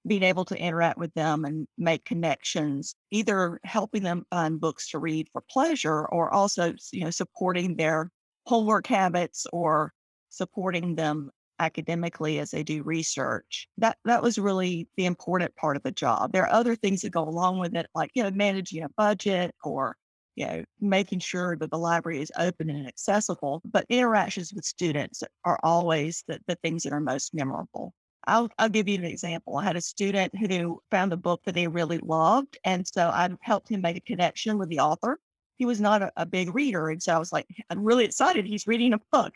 being 0.07 0.23
able 0.23 0.45
to 0.45 0.59
interact 0.59 0.99
with 0.99 1.13
them 1.15 1.45
and 1.45 1.67
make 1.79 2.05
connections, 2.05 2.95
either 3.11 3.61
helping 3.65 4.03
them 4.03 4.25
find 4.31 4.61
books 4.61 4.91
to 4.91 4.99
read 4.99 5.29
for 5.33 5.43
pleasure 5.51 6.07
or 6.07 6.33
also, 6.33 6.73
you 6.93 7.05
know, 7.05 7.11
supporting 7.11 7.77
their 7.77 8.11
homework 8.47 8.87
habits 8.87 9.47
or 9.53 9.93
supporting 10.29 10.95
them 10.95 11.31
academically 11.59 12.39
as 12.39 12.51
they 12.51 12.63
do 12.63 12.83
research. 12.83 13.69
That 13.79 13.99
that 14.05 14.23
was 14.23 14.39
really 14.39 14.89
the 14.97 15.07
important 15.07 15.55
part 15.57 15.77
of 15.77 15.83
the 15.83 15.93
job. 15.93 16.33
There 16.33 16.43
are 16.45 16.53
other 16.53 16.77
things 16.77 17.03
that 17.03 17.11
go 17.11 17.23
along 17.23 17.59
with 17.59 17.75
it, 17.75 17.87
like, 17.95 18.11
you 18.15 18.23
know, 18.23 18.31
managing 18.31 18.83
a 18.85 18.89
budget 18.97 19.55
or 19.65 19.97
you 20.37 20.47
know, 20.47 20.65
making 20.81 21.19
sure 21.19 21.57
that 21.57 21.71
the 21.71 21.79
library 21.79 22.21
is 22.21 22.31
open 22.39 22.69
and 22.69 22.87
accessible, 22.87 23.63
but 23.65 23.87
interactions 23.89 24.53
with 24.55 24.65
students 24.67 25.23
are 25.45 25.59
always 25.63 26.25
the, 26.29 26.39
the 26.47 26.57
things 26.57 26.83
that 26.83 26.93
are 26.93 27.01
most 27.01 27.35
memorable. 27.35 27.95
I'll, 28.27 28.49
I'll 28.59 28.69
give 28.69 28.89
you 28.89 28.97
an 28.97 29.05
example. 29.05 29.57
I 29.57 29.65
had 29.65 29.77
a 29.77 29.81
student 29.81 30.35
who 30.37 30.81
found 30.91 31.13
a 31.13 31.17
book 31.17 31.43
that 31.45 31.57
he 31.57 31.67
really 31.67 31.99
loved. 31.99 32.59
And 32.65 32.87
so 32.87 33.09
I 33.09 33.29
helped 33.41 33.69
him 33.69 33.81
make 33.81 33.97
a 33.97 34.01
connection 34.01 34.59
with 34.59 34.69
the 34.69 34.81
author. 34.81 35.21
He 35.59 35.65
was 35.65 35.81
not 35.81 36.03
a, 36.03 36.13
a 36.17 36.27
big 36.27 36.55
reader. 36.55 36.91
And 36.91 37.03
so 37.03 37.15
I 37.15 37.19
was 37.19 37.33
like, 37.33 37.47
I'm 37.71 37.85
really 37.85 38.05
excited. 38.05 38.47
He's 38.47 38.67
reading 38.67 38.93
a 38.93 39.01
book. 39.13 39.33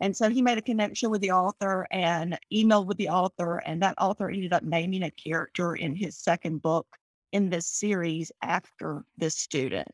And 0.00 0.14
so 0.14 0.28
he 0.28 0.42
made 0.42 0.58
a 0.58 0.62
connection 0.62 1.10
with 1.10 1.22
the 1.22 1.30
author 1.30 1.86
and 1.90 2.38
emailed 2.52 2.86
with 2.86 2.98
the 2.98 3.08
author. 3.08 3.58
And 3.58 3.80
that 3.82 3.94
author 3.98 4.28
ended 4.28 4.52
up 4.52 4.62
naming 4.62 5.04
a 5.04 5.10
character 5.10 5.74
in 5.74 5.94
his 5.94 6.18
second 6.18 6.60
book 6.60 6.86
in 7.32 7.48
this 7.48 7.66
series 7.66 8.30
after 8.42 9.04
this 9.16 9.36
student. 9.36 9.88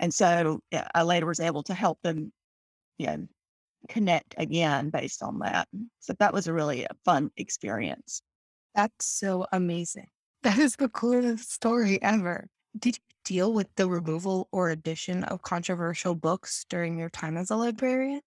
And 0.00 0.12
so 0.12 0.60
I 0.94 1.02
later 1.02 1.26
was 1.26 1.40
able 1.40 1.62
to 1.64 1.74
help 1.74 2.00
them, 2.02 2.32
you 2.98 3.06
know, 3.06 3.28
connect 3.88 4.34
again 4.38 4.90
based 4.90 5.22
on 5.22 5.38
that. 5.40 5.68
So 6.00 6.14
that 6.18 6.32
was 6.32 6.46
a 6.46 6.52
really 6.52 6.86
uh, 6.86 6.92
fun 7.04 7.30
experience. 7.36 8.22
That's 8.74 9.06
so 9.06 9.46
amazing. 9.52 10.08
That 10.42 10.58
is 10.58 10.76
the 10.76 10.88
coolest 10.88 11.52
story 11.52 12.00
ever. 12.02 12.48
Did 12.78 12.96
you 12.96 13.02
deal 13.24 13.52
with 13.52 13.68
the 13.76 13.88
removal 13.88 14.48
or 14.52 14.70
addition 14.70 15.24
of 15.24 15.42
controversial 15.42 16.14
books 16.14 16.64
during 16.68 16.98
your 16.98 17.10
time 17.10 17.36
as 17.36 17.50
a 17.50 17.56
librarian? 17.56 18.20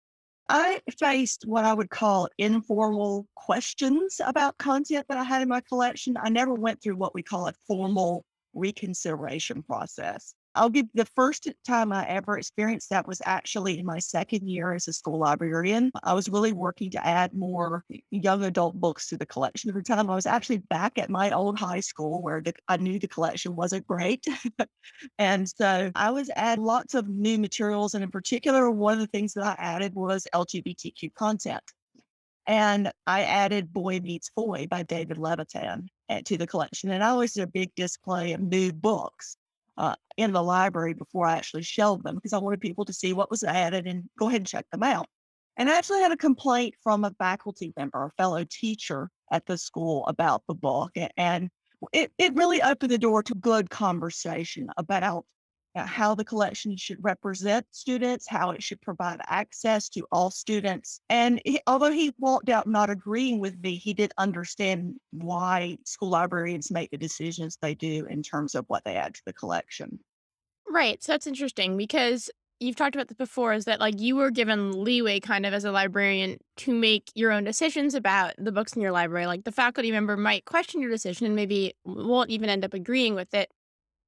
I 0.48 0.80
faced 0.98 1.44
what 1.46 1.64
I 1.64 1.72
would 1.72 1.90
call 1.90 2.28
informal 2.36 3.28
questions 3.36 4.20
about 4.24 4.58
content 4.58 5.06
that 5.08 5.16
I 5.16 5.22
had 5.22 5.42
in 5.42 5.48
my 5.48 5.60
collection. 5.60 6.16
I 6.20 6.28
never 6.28 6.54
went 6.54 6.82
through 6.82 6.96
what 6.96 7.14
we 7.14 7.22
call 7.22 7.46
a 7.46 7.52
formal 7.68 8.24
reconsideration 8.52 9.62
process. 9.62 10.34
I'll 10.54 10.68
give 10.68 10.86
the 10.94 11.04
first 11.04 11.48
time 11.64 11.92
I 11.92 12.06
ever 12.08 12.36
experienced 12.36 12.90
that 12.90 13.06
was 13.06 13.22
actually 13.24 13.78
in 13.78 13.86
my 13.86 14.00
second 14.00 14.48
year 14.48 14.72
as 14.72 14.88
a 14.88 14.92
school 14.92 15.18
librarian. 15.18 15.90
I 16.02 16.14
was 16.14 16.28
really 16.28 16.52
working 16.52 16.90
to 16.90 17.06
add 17.06 17.34
more 17.34 17.84
young 18.10 18.42
adult 18.44 18.74
books 18.80 19.08
to 19.08 19.16
the 19.16 19.26
collection 19.26 19.70
at 19.70 19.76
the 19.76 19.82
time. 19.82 20.10
I 20.10 20.14
was 20.14 20.26
actually 20.26 20.58
back 20.58 20.98
at 20.98 21.08
my 21.08 21.30
old 21.30 21.58
high 21.58 21.80
school 21.80 22.20
where 22.20 22.40
the, 22.40 22.52
I 22.66 22.78
knew 22.78 22.98
the 22.98 23.06
collection 23.06 23.54
wasn't 23.54 23.86
great. 23.86 24.26
and 25.18 25.48
so 25.48 25.92
I 25.94 26.10
was 26.10 26.30
adding 26.34 26.64
lots 26.64 26.94
of 26.94 27.08
new 27.08 27.38
materials. 27.38 27.94
And 27.94 28.02
in 28.02 28.10
particular, 28.10 28.70
one 28.70 28.94
of 28.94 29.00
the 29.00 29.06
things 29.06 29.34
that 29.34 29.44
I 29.44 29.54
added 29.58 29.94
was 29.94 30.26
LGBTQ 30.34 31.14
content. 31.14 31.62
And 32.46 32.90
I 33.06 33.22
added 33.22 33.72
Boy 33.72 34.00
Meets 34.00 34.30
Boy 34.34 34.66
by 34.68 34.82
David 34.82 35.18
Levithan 35.18 35.86
eh, 36.08 36.22
to 36.24 36.36
the 36.36 36.46
collection. 36.46 36.90
And 36.90 37.04
I 37.04 37.10
always 37.10 37.34
did 37.34 37.44
a 37.44 37.46
big 37.46 37.72
display 37.76 38.32
of 38.32 38.40
new 38.40 38.72
books 38.72 39.36
uh, 39.80 39.94
in 40.18 40.32
the 40.32 40.42
library 40.42 40.92
before 40.92 41.26
I 41.26 41.36
actually 41.36 41.62
shelved 41.62 42.04
them 42.04 42.14
because 42.14 42.34
I 42.34 42.38
wanted 42.38 42.60
people 42.60 42.84
to 42.84 42.92
see 42.92 43.14
what 43.14 43.30
was 43.30 43.42
added 43.42 43.86
and 43.86 44.04
go 44.18 44.28
ahead 44.28 44.42
and 44.42 44.46
check 44.46 44.66
them 44.70 44.82
out. 44.82 45.06
And 45.56 45.70
I 45.70 45.78
actually 45.78 46.00
had 46.00 46.12
a 46.12 46.18
complaint 46.18 46.74
from 46.82 47.02
a 47.02 47.14
faculty 47.18 47.72
member, 47.78 48.04
a 48.04 48.10
fellow 48.10 48.44
teacher 48.44 49.10
at 49.32 49.46
the 49.46 49.56
school 49.56 50.04
about 50.06 50.42
the 50.46 50.54
book. 50.54 50.92
And 51.16 51.48
it, 51.94 52.12
it 52.18 52.34
really 52.34 52.60
opened 52.60 52.92
the 52.92 52.98
door 52.98 53.22
to 53.22 53.34
good 53.34 53.70
conversation 53.70 54.68
about 54.76 55.24
Uh, 55.76 55.86
how 55.86 56.16
the 56.16 56.24
collection 56.24 56.76
should 56.76 56.98
represent 57.00 57.64
students, 57.70 58.28
how 58.28 58.50
it 58.50 58.60
should 58.60 58.80
provide 58.80 59.20
access 59.28 59.88
to 59.88 60.04
all 60.10 60.28
students. 60.28 61.00
And 61.08 61.40
he, 61.44 61.60
although 61.68 61.92
he 61.92 62.12
walked 62.18 62.48
out 62.48 62.66
not 62.66 62.90
agreeing 62.90 63.38
with 63.38 63.56
me, 63.62 63.76
he 63.76 63.94
did 63.94 64.12
understand 64.18 64.96
why 65.12 65.78
school 65.84 66.10
librarians 66.10 66.72
make 66.72 66.90
the 66.90 66.98
decisions 66.98 67.56
they 67.62 67.76
do 67.76 68.04
in 68.06 68.20
terms 68.20 68.56
of 68.56 68.64
what 68.66 68.82
they 68.84 68.96
add 68.96 69.14
to 69.14 69.22
the 69.26 69.32
collection. 69.32 70.00
Right. 70.68 71.00
So 71.04 71.12
that's 71.12 71.28
interesting 71.28 71.76
because 71.76 72.30
you've 72.58 72.76
talked 72.76 72.96
about 72.96 73.06
this 73.06 73.16
before 73.16 73.52
is 73.52 73.64
that 73.66 73.78
like 73.78 74.00
you 74.00 74.16
were 74.16 74.32
given 74.32 74.72
leeway 74.84 75.20
kind 75.20 75.46
of 75.46 75.54
as 75.54 75.64
a 75.64 75.70
librarian 75.70 76.38
to 76.56 76.74
make 76.74 77.12
your 77.14 77.30
own 77.30 77.44
decisions 77.44 77.94
about 77.94 78.34
the 78.38 78.50
books 78.50 78.74
in 78.74 78.82
your 78.82 78.92
library. 78.92 79.26
Like 79.26 79.44
the 79.44 79.52
faculty 79.52 79.92
member 79.92 80.16
might 80.16 80.46
question 80.46 80.80
your 80.80 80.90
decision 80.90 81.26
and 81.26 81.36
maybe 81.36 81.74
won't 81.84 82.30
even 82.30 82.50
end 82.50 82.64
up 82.64 82.74
agreeing 82.74 83.14
with 83.14 83.32
it 83.34 83.50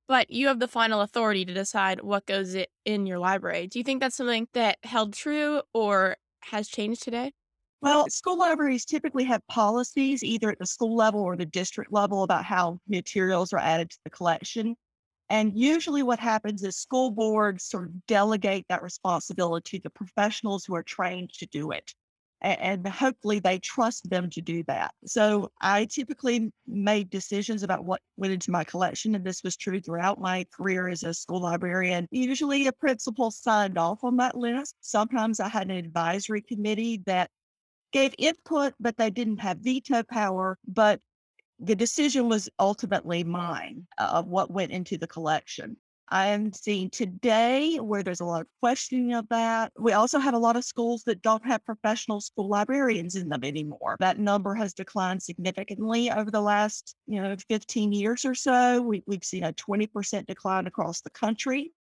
but 0.09 0.31
you 0.31 0.49
have 0.49 0.61
the 0.61 0.69
final 0.69 1.01
authority 1.01 1.45
to 1.45 1.55
decide 1.55 2.03
what 2.03 2.27
goes 2.27 2.57
in 2.85 3.07
your 3.07 3.19
library. 3.19 3.67
Do 3.67 3.79
you 3.79 3.85
think 3.85 4.01
that's 4.01 4.17
something 4.17 4.49
that 4.55 4.79
held 4.85 5.15
true 5.15 5.63
or 5.73 6.17
has 6.45 6.69
changed 6.69 7.03
today? 7.03 7.33
Well, 7.81 8.09
school 8.09 8.39
libraries 8.39 8.85
typically 8.85 9.25
have 9.25 9.47
policies 9.49 10.23
either 10.23 10.51
at 10.51 10.59
the 10.59 10.67
school 10.67 10.95
level 10.95 11.21
or 11.21 11.37
the 11.37 11.45
district 11.47 11.93
level 11.93 12.23
about 12.23 12.45
how 12.45 12.79
materials 12.87 13.53
are 13.53 13.59
added 13.59 13.91
to 13.91 13.99
the 14.05 14.11
collection. 14.11 14.77
And 15.31 15.59
usually, 15.59 16.03
what 16.05 16.21
happens 16.21 16.63
is 16.63 16.77
school 16.77 17.11
boards 17.11 17.65
sort 17.65 17.87
of 17.87 18.07
delegate 18.07 18.67
that 18.69 18.83
responsibility 18.83 19.79
to 19.79 19.83
the 19.85 19.91
professionals 19.91 20.65
who 20.67 20.75
are 20.77 20.83
trained 20.85 21.33
to 21.35 21.47
do 21.47 21.73
it 21.73 21.95
and 22.43 22.87
hopefully 22.87 23.39
they 23.39 23.59
trust 23.59 24.11
them 24.11 24.29
to 24.31 24.41
do 24.41 24.63
that. 24.65 24.93
So 25.07 25.51
I 25.61 25.87
typically 25.87 26.53
made 26.67 27.11
decisions 27.11 27.63
about 27.63 27.85
what 27.85 28.01
went 28.17 28.33
into 28.33 28.51
my 28.51 28.65
collection, 28.65 29.15
and 29.15 29.25
this 29.25 29.43
was 29.43 29.57
true 29.57 29.81
throughout 29.81 30.21
my 30.21 30.45
career 30.53 30.89
as 30.89 31.03
a 31.05 31.15
school 31.15 31.41
librarian. 31.43 32.09
Usually 32.11 32.67
a 32.67 32.73
principal 32.73 33.31
signed 33.31 33.79
off 33.79 34.03
on 34.03 34.17
that 34.17 34.37
list. 34.37 34.77
Sometimes 34.81 35.41
I 35.41 35.49
had 35.49 35.71
an 35.71 35.77
advisory 35.77 36.43
committee 36.43 37.03
that 37.07 37.31
gave 37.93 38.15
input, 38.19 38.75
but 38.81 38.97
they 38.97 39.11
didn't 39.11 39.39
have 39.39 39.59
veto 39.59 40.03
power. 40.03 40.59
But 40.67 41.01
the 41.61 41.77
decision 41.77 42.29
was 42.29 42.49
ultimately 42.59 43.23
mine 43.23 43.87
uh, 43.99 44.11
of 44.15 44.27
what 44.27 44.51
went 44.51 44.73
into 44.73 44.99
the 44.99 45.07
collection. 45.07 45.77
I'm 46.13 46.53
seeing 46.53 46.91
today 46.91 47.79
where 47.79 48.03
there's 48.03 48.21
a 48.21 48.27
lot 48.27 48.43
of 48.43 48.47
questioning 48.61 49.15
of 49.15 49.27
that. 49.31 49.73
We 49.79 49.93
also 49.93 50.19
have 50.19 50.35
a 50.35 50.39
lot 50.39 50.57
of 50.57 50.65
schools 50.65 51.05
that 51.05 51.23
don't 51.23 51.45
have 51.47 51.65
professional 51.65 52.21
school 52.21 52.51
librarians 52.51 53.17
in 53.17 53.31
them 53.31 53.43
anymore. 53.43 53.97
That 53.99 54.19
number 54.19 54.55
has 54.55 54.75
declined 54.75 55.23
significantly 55.23 56.11
over 56.11 56.31
the 56.31 56.43
last, 56.43 56.95
you 57.07 57.23
know, 57.23 57.35
15 57.49 57.93
years 57.95 58.27
or 58.27 58.35
so. 58.35 58.83
We, 58.83 59.03
have 59.11 59.25
seen 59.25 59.45
a 59.45 59.55
20% 59.55 60.27
decline 60.27 60.67
across 60.67 61.01
the 61.01 61.09
country. 61.09 61.73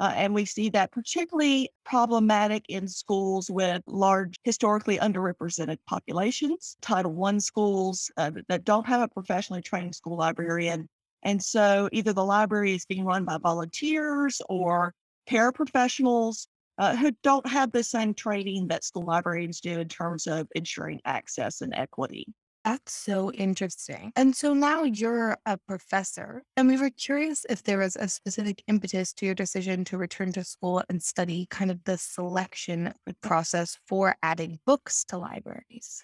Uh, 0.00 0.12
and 0.16 0.34
we 0.34 0.46
see 0.46 0.70
that 0.70 0.90
particularly 0.90 1.68
problematic 1.84 2.64
in 2.70 2.88
schools 2.88 3.50
with 3.50 3.82
large, 3.86 4.34
historically 4.44 4.96
underrepresented 4.96 5.76
populations, 5.86 6.78
Title 6.80 7.22
I 7.22 7.36
schools 7.36 8.10
uh, 8.16 8.30
that 8.48 8.64
don't 8.64 8.86
have 8.86 9.02
a 9.02 9.08
professionally 9.08 9.60
trained 9.60 9.94
school 9.94 10.16
librarian 10.16 10.88
and 11.24 11.42
so 11.42 11.88
either 11.92 12.12
the 12.12 12.24
library 12.24 12.74
is 12.74 12.86
being 12.86 13.04
run 13.04 13.24
by 13.24 13.38
volunteers 13.38 14.40
or 14.48 14.94
paraprofessionals 15.28 16.46
uh, 16.78 16.96
who 16.96 17.12
don't 17.22 17.46
have 17.46 17.72
the 17.72 17.82
same 17.82 18.14
training 18.14 18.68
that 18.68 18.84
school 18.84 19.04
librarians 19.04 19.60
do 19.60 19.80
in 19.80 19.88
terms 19.88 20.26
of 20.26 20.48
ensuring 20.54 21.00
access 21.04 21.60
and 21.60 21.74
equity. 21.74 22.26
That's 22.64 22.94
so 22.94 23.30
interesting. 23.32 24.10
And 24.16 24.34
so 24.34 24.54
now 24.54 24.84
you're 24.84 25.36
a 25.44 25.58
professor, 25.68 26.42
and 26.56 26.66
we 26.66 26.78
were 26.78 26.88
curious 26.88 27.44
if 27.50 27.62
there 27.62 27.78
was 27.78 27.94
a 27.94 28.08
specific 28.08 28.62
impetus 28.66 29.12
to 29.14 29.26
your 29.26 29.34
decision 29.34 29.84
to 29.84 29.98
return 29.98 30.32
to 30.32 30.44
school 30.44 30.82
and 30.88 31.02
study 31.02 31.46
kind 31.50 31.70
of 31.70 31.84
the 31.84 31.98
selection 31.98 32.94
process 33.20 33.78
for 33.86 34.16
adding 34.22 34.58
books 34.64 35.04
to 35.04 35.18
libraries. 35.18 36.02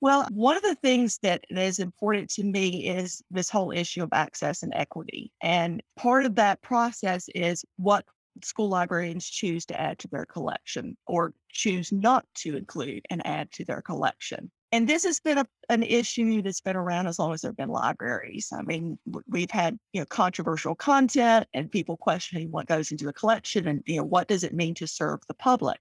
Well, 0.00 0.26
one 0.32 0.56
of 0.56 0.62
the 0.62 0.76
things 0.76 1.18
that 1.22 1.44
is 1.50 1.78
important 1.78 2.30
to 2.30 2.44
me 2.44 2.88
is 2.88 3.22
this 3.30 3.50
whole 3.50 3.70
issue 3.70 4.02
of 4.02 4.08
access 4.12 4.62
and 4.62 4.72
equity. 4.74 5.30
And 5.42 5.82
part 5.96 6.24
of 6.24 6.36
that 6.36 6.62
process 6.62 7.28
is 7.34 7.64
what 7.76 8.06
school 8.42 8.70
librarians 8.70 9.28
choose 9.28 9.66
to 9.66 9.78
add 9.78 9.98
to 9.98 10.08
their 10.08 10.24
collection 10.24 10.96
or 11.06 11.34
choose 11.50 11.92
not 11.92 12.24
to 12.36 12.56
include 12.56 13.04
and 13.10 13.26
add 13.26 13.52
to 13.52 13.64
their 13.64 13.82
collection. 13.82 14.50
And 14.72 14.88
this 14.88 15.04
has 15.04 15.20
been 15.20 15.38
a, 15.38 15.46
an 15.68 15.82
issue 15.82 16.40
that's 16.40 16.60
been 16.60 16.76
around 16.76 17.08
as 17.08 17.18
long 17.18 17.34
as 17.34 17.42
there 17.42 17.50
have 17.50 17.56
been 17.56 17.68
libraries. 17.68 18.52
I 18.56 18.62
mean, 18.62 18.98
we've 19.28 19.50
had 19.50 19.78
you 19.92 20.00
know 20.00 20.06
controversial 20.06 20.76
content 20.76 21.46
and 21.52 21.70
people 21.70 21.96
questioning 21.96 22.50
what 22.50 22.68
goes 22.68 22.90
into 22.92 23.08
a 23.08 23.12
collection 23.12 23.66
and 23.66 23.82
you 23.84 23.96
know 23.96 24.04
what 24.04 24.28
does 24.28 24.44
it 24.44 24.54
mean 24.54 24.74
to 24.76 24.86
serve 24.86 25.20
the 25.26 25.34
public 25.34 25.80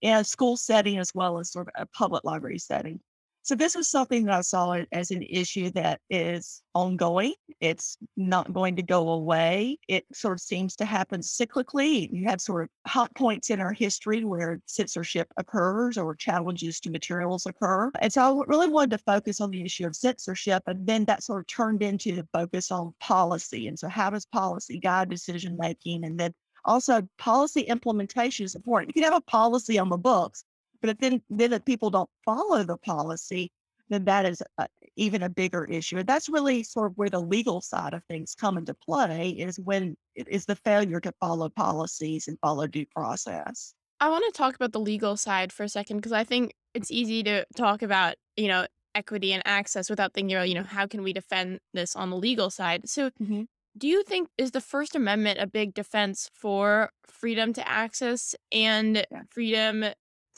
in 0.00 0.16
a 0.16 0.24
school 0.24 0.56
setting 0.56 0.98
as 0.98 1.12
well 1.14 1.38
as 1.38 1.50
sort 1.50 1.68
of 1.68 1.74
a 1.76 1.86
public 1.86 2.24
library 2.24 2.58
setting. 2.58 3.00
So 3.42 3.54
this 3.54 3.74
is 3.74 3.88
something 3.90 4.26
that 4.26 4.34
I 4.34 4.40
saw 4.42 4.76
as 4.92 5.10
an 5.10 5.22
issue 5.22 5.70
that 5.70 6.00
is 6.10 6.62
ongoing. 6.74 7.34
It's 7.60 7.96
not 8.16 8.52
going 8.52 8.76
to 8.76 8.82
go 8.82 9.10
away. 9.10 9.78
It 9.88 10.04
sort 10.12 10.34
of 10.34 10.40
seems 10.40 10.76
to 10.76 10.84
happen 10.84 11.20
cyclically. 11.20 12.08
You 12.12 12.28
have 12.28 12.40
sort 12.40 12.64
of 12.64 12.68
hot 12.86 13.14
points 13.14 13.50
in 13.50 13.60
our 13.60 13.72
history 13.72 14.24
where 14.24 14.60
censorship 14.66 15.28
occurs 15.36 15.96
or 15.96 16.14
challenges 16.14 16.80
to 16.80 16.90
materials 16.90 17.46
occur. 17.46 17.90
And 18.00 18.12
so 18.12 18.40
I 18.40 18.44
really 18.46 18.68
wanted 18.68 18.90
to 18.90 19.04
focus 19.04 19.40
on 19.40 19.50
the 19.50 19.62
issue 19.62 19.86
of 19.86 19.96
censorship. 19.96 20.62
And 20.66 20.86
then 20.86 21.04
that 21.06 21.22
sort 21.22 21.40
of 21.40 21.46
turned 21.46 21.82
into 21.82 22.14
the 22.14 22.28
focus 22.32 22.70
on 22.70 22.94
policy. 23.00 23.68
And 23.68 23.78
so 23.78 23.88
how 23.88 24.10
does 24.10 24.26
policy 24.26 24.78
guide 24.78 25.08
decision 25.08 25.56
making? 25.58 26.04
And 26.04 26.20
then 26.20 26.34
also 26.64 27.02
policy 27.18 27.62
implementation 27.62 28.44
is 28.44 28.54
important. 28.54 28.94
You 28.94 29.02
can 29.02 29.10
have 29.10 29.22
a 29.22 29.30
policy 29.30 29.78
on 29.78 29.88
the 29.88 29.96
books, 29.96 30.44
but 30.82 30.98
then, 31.00 31.22
then 31.30 31.52
if 31.52 31.64
people 31.64 31.90
don't 31.90 32.10
follow 32.24 32.62
the 32.62 32.76
policy, 32.76 33.50
then 33.90 34.04
that 34.04 34.24
is 34.24 34.42
a, 34.58 34.66
even 34.96 35.22
a 35.22 35.28
bigger 35.28 35.64
issue. 35.64 35.98
And 35.98 36.06
that's 36.06 36.28
really 36.28 36.62
sort 36.62 36.90
of 36.90 36.96
where 36.96 37.10
the 37.10 37.20
legal 37.20 37.60
side 37.60 37.92
of 37.92 38.02
things 38.04 38.34
come 38.34 38.56
into 38.56 38.74
play 38.74 39.30
is 39.30 39.58
when 39.58 39.96
it 40.14 40.28
is 40.28 40.46
the 40.46 40.56
failure 40.56 41.00
to 41.00 41.12
follow 41.20 41.48
policies 41.48 42.28
and 42.28 42.38
follow 42.40 42.66
due 42.66 42.86
process. 42.94 43.74
I 44.00 44.08
want 44.08 44.24
to 44.32 44.36
talk 44.36 44.54
about 44.54 44.72
the 44.72 44.80
legal 44.80 45.16
side 45.16 45.52
for 45.52 45.64
a 45.64 45.68
second 45.68 45.98
because 45.98 46.12
I 46.12 46.24
think 46.24 46.54
it's 46.72 46.90
easy 46.90 47.22
to 47.24 47.44
talk 47.56 47.82
about, 47.82 48.14
you 48.36 48.48
know, 48.48 48.66
equity 48.94 49.32
and 49.32 49.42
access 49.44 49.90
without 49.90 50.14
thinking 50.14 50.36
about, 50.36 50.48
you 50.48 50.54
know, 50.54 50.62
how 50.62 50.86
can 50.86 51.02
we 51.02 51.12
defend 51.12 51.60
this 51.74 51.94
on 51.94 52.10
the 52.10 52.16
legal 52.16 52.50
side. 52.50 52.88
So 52.88 53.10
mm-hmm. 53.10 53.42
do 53.76 53.86
you 53.86 54.02
think 54.02 54.28
is 54.38 54.52
the 54.52 54.60
First 54.60 54.96
Amendment 54.96 55.38
a 55.40 55.46
big 55.46 55.74
defense 55.74 56.30
for 56.34 56.90
freedom 57.06 57.52
to 57.52 57.68
access 57.68 58.34
and 58.50 59.04
yeah. 59.10 59.22
freedom 59.30 59.84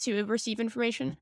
to 0.03 0.25
receive 0.25 0.61
information? 0.61 1.17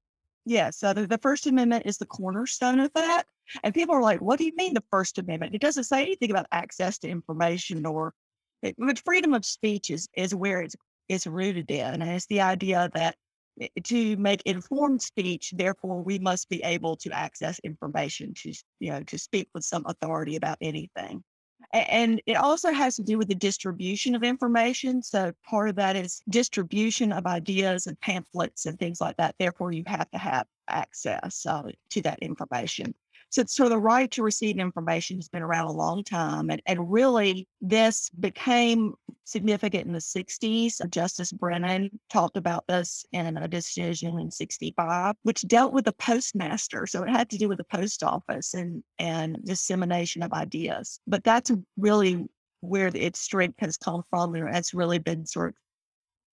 Yeah, 0.47 0.71
so 0.71 0.93
the, 0.93 1.07
the 1.07 1.19
First 1.19 1.47
Amendment 1.47 1.85
is 1.87 1.99
the 1.99 2.07
cornerstone 2.07 2.81
of 2.81 2.93
that. 2.95 3.25
And 3.63 3.75
people 3.75 3.95
are 3.95 4.03
like, 4.03 4.21
what 4.21 4.39
do 4.39 4.45
you 4.45 4.53
mean 4.57 4.75
the 4.75 4.85
First 4.91 5.19
Amendment? 5.19 5.55
It 5.55 5.61
doesn't 5.61 5.85
say 5.85 6.03
anything 6.03 6.31
about 6.31 6.47
access 6.53 6.99
to 6.99 7.09
information 7.09 7.85
or 7.85 8.15
it, 8.63 8.75
but 8.79 8.99
freedom 8.99 9.35
of 9.35 9.45
speech 9.45 9.91
is, 9.91 10.09
is 10.17 10.35
where 10.35 10.61
it's, 10.61 10.77
it's 11.09 11.27
rooted 11.27 11.71
in. 11.71 12.03
And 12.03 12.11
it's 12.11 12.27
the 12.27 12.41
idea 12.41 12.91
that 12.95 13.17
eh, 13.61 13.69
to 13.85 14.17
make 14.17 14.43
informed 14.45 15.03
speech, 15.03 15.53
therefore 15.57 16.03
we 16.03 16.19
must 16.19 16.49
be 16.49 16.63
able 16.63 16.97
to 16.97 17.11
access 17.11 17.59
information 17.61 18.35
to, 18.35 18.53
you 18.79 18.93
know, 18.93 19.03
to 19.05 19.19
speak 19.19 19.49
with 19.55 19.65
some 19.65 19.85
authority 19.87 20.37
about 20.37 20.59
anything. 20.61 21.23
And 21.73 22.21
it 22.27 22.35
also 22.35 22.73
has 22.73 22.97
to 22.97 23.03
do 23.03 23.17
with 23.17 23.29
the 23.29 23.35
distribution 23.35 24.15
of 24.15 24.25
information. 24.25 25.03
So 25.03 25.33
part 25.49 25.69
of 25.69 25.77
that 25.77 25.95
is 25.95 26.21
distribution 26.29 27.13
of 27.13 27.27
ideas 27.27 27.87
and 27.87 28.01
pamphlets 28.01 28.67
and 28.67 28.79
things 28.79 29.01
like 29.01 29.17
that. 29.19 29.37
Therefore, 29.39 29.71
you 29.71 29.85
have 29.87 30.11
to 30.11 30.19
have 30.19 30.47
access 30.69 31.47
uh, 31.47 31.71
to 31.91 32.03
that 32.03 32.19
information. 32.21 32.95
So, 33.31 33.45
so 33.47 33.69
the 33.69 33.79
right 33.79 34.11
to 34.11 34.25
receive 34.25 34.59
information 34.59 35.17
has 35.17 35.29
been 35.29 35.43
around 35.43 35.67
a 35.67 35.73
long 35.73 36.03
time. 36.03 36.51
And, 36.51 36.61
and 36.67 36.91
really, 36.91 37.47
this 37.61 38.11
became 38.11 38.95
significant 39.25 39.87
in 39.87 39.93
the 39.93 40.01
60s. 40.01 40.91
Justice 40.91 41.31
Brennan 41.33 41.91
talked 42.11 42.37
about 42.37 42.65
this 42.67 43.05
in 43.13 43.37
a 43.37 43.47
decision 43.47 44.19
in 44.19 44.33
65, 44.33 45.15
which 45.23 45.47
dealt 45.47 45.73
with 45.73 45.85
the 45.85 45.93
postmaster. 45.93 46.89
So 46.89 47.05
it 47.05 47.11
had 47.11 47.31
to 47.31 47.39
do 47.39 47.49
with 47.49 47.59
the 47.59 47.65
post 47.65 48.03
office 48.03 48.53
and, 48.53 48.83
and 48.99 49.39
dissemination 49.45 50.25
of 50.25 50.33
ideas. 50.33 50.99
But 51.07 51.23
that's 51.23 51.53
really 51.77 52.27
where 52.63 52.91
its 52.93 53.21
strength 53.21 53.61
has 53.61 53.77
come 53.77 54.03
from. 54.11 54.35
And 54.35 54.57
it's 54.57 54.75
really 54.75 54.99
been 54.99 55.25
sort 55.25 55.51
of 55.51 55.55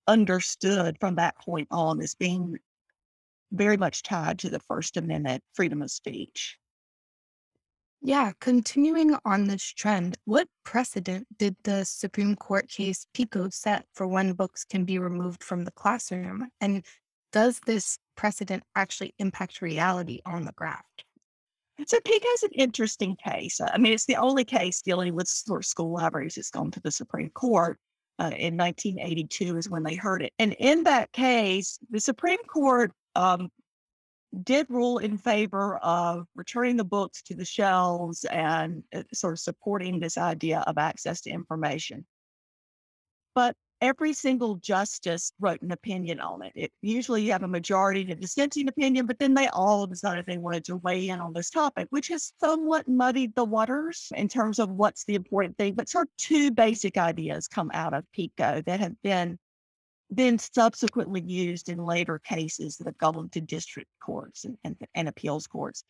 understood 0.07 0.97
from 0.99 1.15
that 1.15 1.37
point 1.37 1.67
on 1.69 2.01
as 2.01 2.15
being 2.15 2.57
very 3.51 3.77
much 3.77 4.01
tied 4.01 4.39
to 4.39 4.49
the 4.49 4.59
First 4.61 4.97
Amendment 4.97 5.43
freedom 5.53 5.83
of 5.83 5.91
speech. 5.91 6.57
Yeah, 8.01 8.31
continuing 8.39 9.15
on 9.25 9.47
this 9.47 9.63
trend, 9.63 10.17
what 10.25 10.47
precedent 10.63 11.27
did 11.37 11.55
the 11.63 11.83
Supreme 11.83 12.35
Court 12.35 12.69
case 12.69 13.07
PICO 13.13 13.49
set 13.49 13.85
for 13.93 14.07
when 14.07 14.33
books 14.33 14.63
can 14.63 14.85
be 14.85 14.99
removed 14.99 15.43
from 15.43 15.65
the 15.65 15.71
classroom? 15.71 16.47
And 16.61 16.85
does 17.31 17.59
this 17.65 17.97
precedent 18.15 18.63
actually 18.75 19.15
impact 19.17 19.61
reality 19.61 20.21
on 20.25 20.45
the 20.45 20.51
ground? 20.53 20.83
So 21.87 21.99
PICO 21.99 22.27
is 22.35 22.43
an 22.43 22.51
interesting 22.53 23.15
case. 23.15 23.59
I 23.61 23.77
mean, 23.77 23.93
it's 23.93 24.05
the 24.05 24.15
only 24.15 24.45
case 24.45 24.81
dealing 24.81 25.15
with 25.15 25.27
school 25.27 25.93
libraries 25.93 26.35
that's 26.35 26.51
gone 26.51 26.71
to 26.71 26.79
the 26.79 26.91
Supreme 26.91 27.29
Court. 27.31 27.79
Uh, 28.19 28.33
in 28.35 28.57
1982 28.57 29.57
is 29.57 29.69
when 29.69 29.83
they 29.83 29.93
heard 29.93 30.23
it. 30.23 30.33
And 30.39 30.53
in 30.53 30.85
that 30.85 31.11
case, 31.11 31.77
the 31.91 31.99
Supreme 31.99 32.43
Court 32.47 32.91
um, 33.13 33.49
did 34.43 34.67
rule 34.69 34.97
in 34.97 35.17
favor 35.17 35.77
of 35.77 36.27
returning 36.35 36.77
the 36.77 36.83
books 36.83 37.21
to 37.23 37.35
the 37.35 37.45
shelves 37.45 38.25
and 38.25 38.83
uh, 38.93 39.03
sort 39.13 39.33
of 39.33 39.39
supporting 39.39 39.99
this 39.99 40.17
idea 40.17 40.63
of 40.67 40.77
access 40.77 41.21
to 41.21 41.29
information. 41.29 42.05
But 43.33 43.55
every 43.81 44.13
single 44.13 44.55
justice 44.55 45.31
wrote 45.39 45.61
an 45.61 45.71
opinion 45.71 46.19
on 46.19 46.41
it. 46.41 46.51
it 46.55 46.71
usually 46.81 47.21
you 47.21 47.31
have 47.31 47.43
a 47.43 47.47
majority 47.47 48.01
and 48.01 48.11
a 48.11 48.15
dissenting 48.15 48.67
opinion, 48.67 49.05
but 49.05 49.19
then 49.19 49.33
they 49.33 49.47
all 49.47 49.85
decided 49.85 50.25
they 50.25 50.37
wanted 50.37 50.65
to 50.65 50.77
weigh 50.77 51.09
in 51.09 51.19
on 51.19 51.33
this 51.33 51.49
topic, 51.49 51.87
which 51.91 52.07
has 52.07 52.33
somewhat 52.39 52.87
muddied 52.87 53.35
the 53.35 53.45
waters 53.45 54.11
in 54.15 54.27
terms 54.27 54.59
of 54.59 54.69
what's 54.71 55.05
the 55.05 55.15
important 55.15 55.57
thing. 55.57 55.75
But 55.75 55.89
sort 55.89 56.07
of 56.07 56.17
two 56.17 56.51
basic 56.51 56.97
ideas 56.97 57.47
come 57.47 57.71
out 57.73 57.93
of 57.93 58.11
PICO 58.13 58.63
that 58.65 58.79
have 58.79 58.99
been 59.03 59.37
been 60.13 60.37
subsequently 60.39 61.21
used 61.21 61.69
in 61.69 61.77
later 61.77 62.19
cases 62.19 62.77
that 62.77 62.87
have 62.87 62.97
gone 62.97 63.29
to 63.29 63.41
district 63.41 63.89
courts 64.01 64.45
and, 64.45 64.57
and, 64.63 64.75
and 64.95 65.07
appeals 65.07 65.47
courts. 65.47 65.83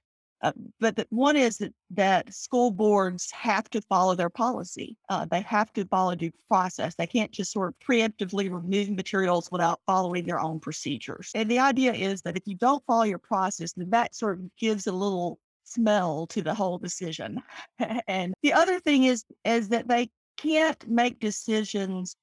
Uh, 0.44 0.52
but 0.80 0.96
the, 0.96 1.08
one 1.10 1.36
is 1.36 1.58
that, 1.58 1.74
that 1.90 2.32
school 2.32 2.70
boards 2.70 3.32
have 3.32 3.70
to 3.72 3.82
follow 3.82 4.14
their 4.14 4.30
policy. 4.30 4.96
Uh, 5.10 5.26
they 5.26 5.42
have 5.42 5.74
to 5.74 5.86
follow 5.86 6.14
due 6.14 6.32
process. 6.48 6.94
They 6.96 7.08
can't 7.08 7.32
just 7.32 7.52
sort 7.52 7.70
of 7.70 7.76
preemptively 7.80 8.52
remove 8.52 8.90
materials 8.92 9.50
without 9.52 9.80
following 9.88 10.26
their 10.26 10.40
own 10.40 10.60
procedures. 10.60 11.32
And 11.34 11.50
the 11.50 11.60
idea 11.60 11.94
is 11.94 12.22
that 12.22 12.38
if 12.38 12.44
you 12.46 12.56
don't 12.56 12.86
follow 12.86 13.04
your 13.04 13.18
process, 13.18 13.74
then 13.74 13.90
that 13.90 14.14
sort 14.14 14.40
of 14.40 14.56
gives 14.58 14.86
a 14.86 14.92
little 14.92 15.40
smell 15.64 16.28
to 16.28 16.42
the 16.42 16.54
whole 16.54 16.78
decision. 16.78 17.42
and 18.08 18.34
the 18.44 18.54
other 18.54 18.80
thing 18.80 19.06
is 19.06 19.26
is 19.44 19.70
that 19.70 19.88
they 19.88 20.10
can't 20.38 20.88
make 20.88 21.20
decisions 21.20 22.16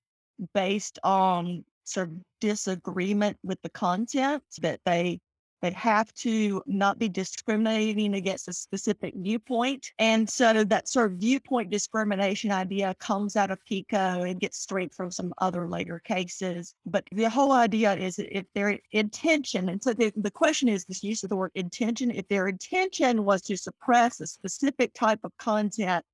based 0.55 0.99
on 1.03 1.65
sort 1.85 2.09
of 2.09 2.15
disagreement 2.41 3.37
with 3.43 3.61
the 3.63 3.71
content 3.71 4.43
that 4.61 4.81
they 4.85 5.21
they 5.65 5.71
have 5.71 6.13
to 6.13 6.63
not 6.67 6.99
be 6.99 7.09
discriminating 7.09 8.17
against 8.17 8.49
a 8.49 8.53
specific 8.53 9.15
viewpoint. 9.17 9.93
And 9.99 10.29
so 10.29 10.63
that 10.63 10.91
sort 10.91 11.13
of 11.13 11.19
viewpoint 11.19 11.71
discrimination 11.71 12.51
idea 12.51 12.95
comes 12.99 13.35
out 13.35 13.51
of 13.51 13.65
PICO 13.65 14.25
and 14.25 14.39
gets 14.39 14.59
straight 14.59 14.93
from 14.93 15.11
some 15.11 15.33
other 15.39 15.67
later 15.67 16.03
cases. 16.05 16.75
But 16.85 17.05
the 17.13 17.31
whole 17.31 17.53
idea 17.53 17.95
is 17.95 18.19
if 18.19 18.45
their 18.55 18.79
intention, 18.93 19.71
and 19.71 19.83
so 19.83 19.95
the, 19.95 20.13
the 20.17 20.31
question 20.31 20.69
is 20.69 20.85
this 20.85 21.03
use 21.03 21.23
of 21.23 21.31
the 21.31 21.37
word 21.37 21.53
intention, 21.55 22.11
if 22.11 22.29
their 22.29 22.49
intention 22.49 23.25
was 23.25 23.41
to 23.43 23.57
suppress 23.57 24.21
a 24.21 24.27
specific 24.27 24.93
type 24.93 25.21
of 25.25 25.33
content 25.39 26.05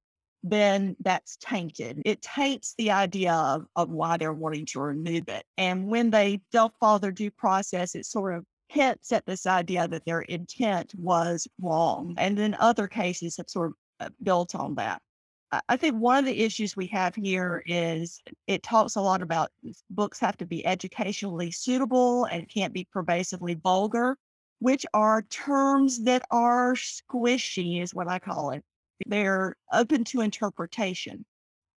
then 0.43 0.97
that's 1.01 1.37
tainted. 1.37 2.01
It 2.05 2.23
taints 2.23 2.75
the 2.79 2.91
idea 2.91 3.33
of, 3.33 3.67
of 3.77 3.91
why 3.91 4.17
they're 4.17 4.33
wanting 4.33 4.67
to 4.67 4.81
remove 4.81 5.29
it. 5.29 5.45
And 5.59 5.89
when 5.89 6.11
they 6.11 6.41
don't 6.53 6.73
follow 6.81 6.99
their 6.99 7.13
due 7.13 7.31
process, 7.31 7.95
it 7.95 8.07
sort 8.07 8.35
of 8.35 8.45
hints 8.69 9.13
at 9.13 9.27
this 9.27 9.47
idea 9.47 9.89
that 9.89 10.05
their 10.05 10.23
intent 10.23 10.93
was 10.97 11.47
wrong. 11.61 12.15
And 12.19 12.39
then 12.39 12.57
other 12.59 12.87
cases 12.87 13.37
have 13.37 13.51
sort 13.51 13.71
of 13.71 14.07
uh, 14.07 14.09
built 14.23 14.55
on 14.55 14.77
that. 14.77 15.03
I 15.69 15.77
think 15.77 15.97
one 15.97 16.19
of 16.19 16.25
the 16.27 16.45
issues 16.45 16.77
we 16.77 16.87
have 16.89 17.17
here 17.17 17.65
is 17.67 18.23
it 18.47 18.63
talks 18.63 18.95
a 18.95 19.01
lot 19.01 19.21
about 19.21 19.51
books 19.91 20.21
have 20.21 20.37
to 20.37 20.47
be 20.47 20.65
educationally 20.65 21.51
suitable 21.51 22.27
and 22.27 22.49
can't 22.49 22.73
be 22.73 22.87
pervasively 22.93 23.55
vulgar, 23.55 24.17
which 24.61 24.87
are 24.95 25.23
terms 25.23 26.05
that 26.05 26.23
are 26.31 26.75
squishy, 26.75 27.83
is 27.83 27.93
what 27.93 28.09
I 28.09 28.21
call 28.21 28.51
it. 28.51 28.63
They're 29.07 29.57
open 29.73 30.05
to 30.05 30.21
interpretation. 30.21 31.25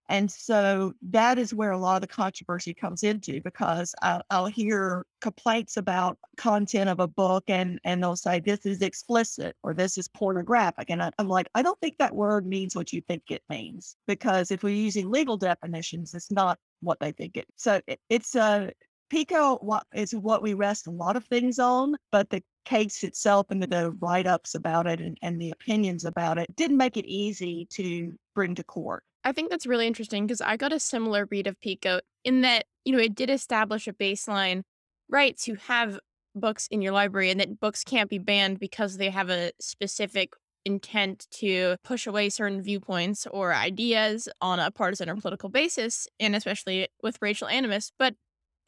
And 0.09 0.29
so 0.29 0.93
that 1.11 1.39
is 1.39 1.53
where 1.53 1.71
a 1.71 1.77
lot 1.77 1.95
of 1.95 2.01
the 2.01 2.07
controversy 2.07 2.73
comes 2.73 3.03
into 3.03 3.41
because 3.41 3.95
I'll, 4.01 4.21
I'll, 4.29 4.45
hear 4.47 5.05
complaints 5.21 5.77
about 5.77 6.17
content 6.35 6.89
of 6.89 6.99
a 6.99 7.07
book 7.07 7.45
and, 7.47 7.79
and 7.85 8.03
they'll 8.03 8.17
say, 8.17 8.41
this 8.41 8.65
is 8.65 8.81
explicit 8.81 9.55
or 9.63 9.73
this 9.73 9.97
is 9.97 10.09
pornographic. 10.09 10.89
And 10.89 11.01
I, 11.01 11.11
am 11.19 11.29
like, 11.29 11.47
I 11.55 11.61
don't 11.61 11.79
think 11.79 11.97
that 11.97 12.13
word 12.13 12.45
means 12.45 12.75
what 12.75 12.91
you 12.91 13.01
think 13.01 13.23
it 13.29 13.43
means 13.49 13.95
because 14.05 14.51
if 14.51 14.61
we're 14.61 14.75
using 14.75 15.09
legal 15.09 15.37
definitions, 15.37 16.13
it's 16.13 16.31
not 16.31 16.59
what 16.81 16.99
they 16.99 17.13
think 17.13 17.37
it. 17.37 17.47
So 17.55 17.79
it, 17.87 17.99
it's 18.09 18.35
a, 18.35 18.71
PICO 19.09 19.59
is 19.93 20.15
what 20.15 20.41
we 20.41 20.55
rest 20.55 20.87
a 20.87 20.91
lot 20.91 21.15
of 21.15 21.23
things 21.25 21.59
on, 21.59 21.95
but 22.11 22.31
the 22.31 22.41
case 22.65 23.03
itself 23.03 23.47
and 23.49 23.61
the 23.61 23.91
write 23.99 24.27
ups 24.27 24.55
about 24.55 24.87
it 24.87 24.99
and, 24.99 25.17
and 25.21 25.39
the 25.39 25.51
opinions 25.51 26.05
about 26.05 26.37
it 26.37 26.55
didn't 26.55 26.77
make 26.77 26.97
it 26.97 27.05
easy 27.05 27.67
to 27.71 28.13
bring 28.35 28.55
to 28.55 28.63
court. 28.63 29.03
I 29.23 29.31
think 29.31 29.49
that's 29.49 29.65
really 29.65 29.87
interesting 29.87 30.25
because 30.25 30.41
I 30.41 30.57
got 30.57 30.73
a 30.73 30.79
similar 30.79 31.27
read 31.29 31.47
of 31.47 31.59
PICO 31.61 32.01
in 32.23 32.41
that, 32.41 32.65
you 32.83 32.93
know, 32.93 33.01
it 33.01 33.15
did 33.15 33.29
establish 33.29 33.87
a 33.87 33.93
baseline 33.93 34.63
right 35.09 35.37
to 35.39 35.55
have 35.55 35.99
books 36.35 36.67
in 36.67 36.81
your 36.81 36.91
library 36.91 37.29
and 37.29 37.39
that 37.39 37.59
books 37.59 37.83
can't 37.83 38.09
be 38.09 38.17
banned 38.17 38.59
because 38.59 38.97
they 38.97 39.09
have 39.09 39.29
a 39.29 39.51
specific 39.59 40.33
intent 40.65 41.27
to 41.31 41.75
push 41.83 42.07
away 42.07 42.29
certain 42.29 42.61
viewpoints 42.61 43.27
or 43.31 43.53
ideas 43.53 44.29
on 44.41 44.59
a 44.59 44.71
partisan 44.71 45.09
or 45.09 45.15
political 45.15 45.49
basis, 45.49 46.07
and 46.19 46.35
especially 46.35 46.87
with 47.01 47.17
racial 47.21 47.47
animus. 47.47 47.91
But 47.99 48.15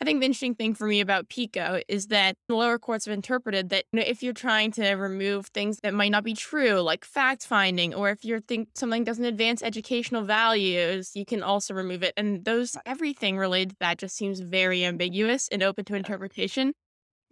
I 0.02 0.06
think 0.06 0.20
the 0.20 0.26
interesting 0.26 0.56
thing 0.56 0.74
for 0.76 0.88
me 0.88 1.00
about 1.00 1.30
PICO 1.30 1.82
is 1.88 2.08
that 2.08 2.36
the 2.50 2.56
lower 2.56 2.78
courts 2.78 3.06
have 3.06 3.14
interpreted 3.14 3.70
that 3.70 3.86
you 3.94 4.00
know, 4.00 4.06
if 4.06 4.22
you're 4.22 4.34
trying 4.34 4.72
to 4.74 4.92
remove 4.96 5.48
things 5.48 5.80
that 5.84 5.94
might 5.94 6.10
not 6.12 6.24
be 6.24 6.34
true, 6.34 6.82
like 6.82 7.06
fact 7.06 7.46
finding, 7.46 7.94
or 7.94 8.10
if 8.10 8.26
you 8.26 8.42
think 8.42 8.70
something 8.76 9.06
doesn't 9.06 9.24
advance 9.24 9.64
educational 9.64 10.24
values, 10.24 11.12
you 11.16 11.26
can 11.26 11.42
also 11.42 11.74
remove 11.74 12.04
it. 12.04 12.14
And 12.18 12.44
those 12.44 12.76
everything 12.86 13.38
related 13.38 13.70
to 13.72 13.76
that 13.80 13.98
just 13.98 14.18
seems 14.18 14.42
very 14.42 14.84
ambiguous 14.84 15.48
and 15.48 15.64
open 15.64 15.86
to 15.86 15.96
interpretation. 15.96 16.74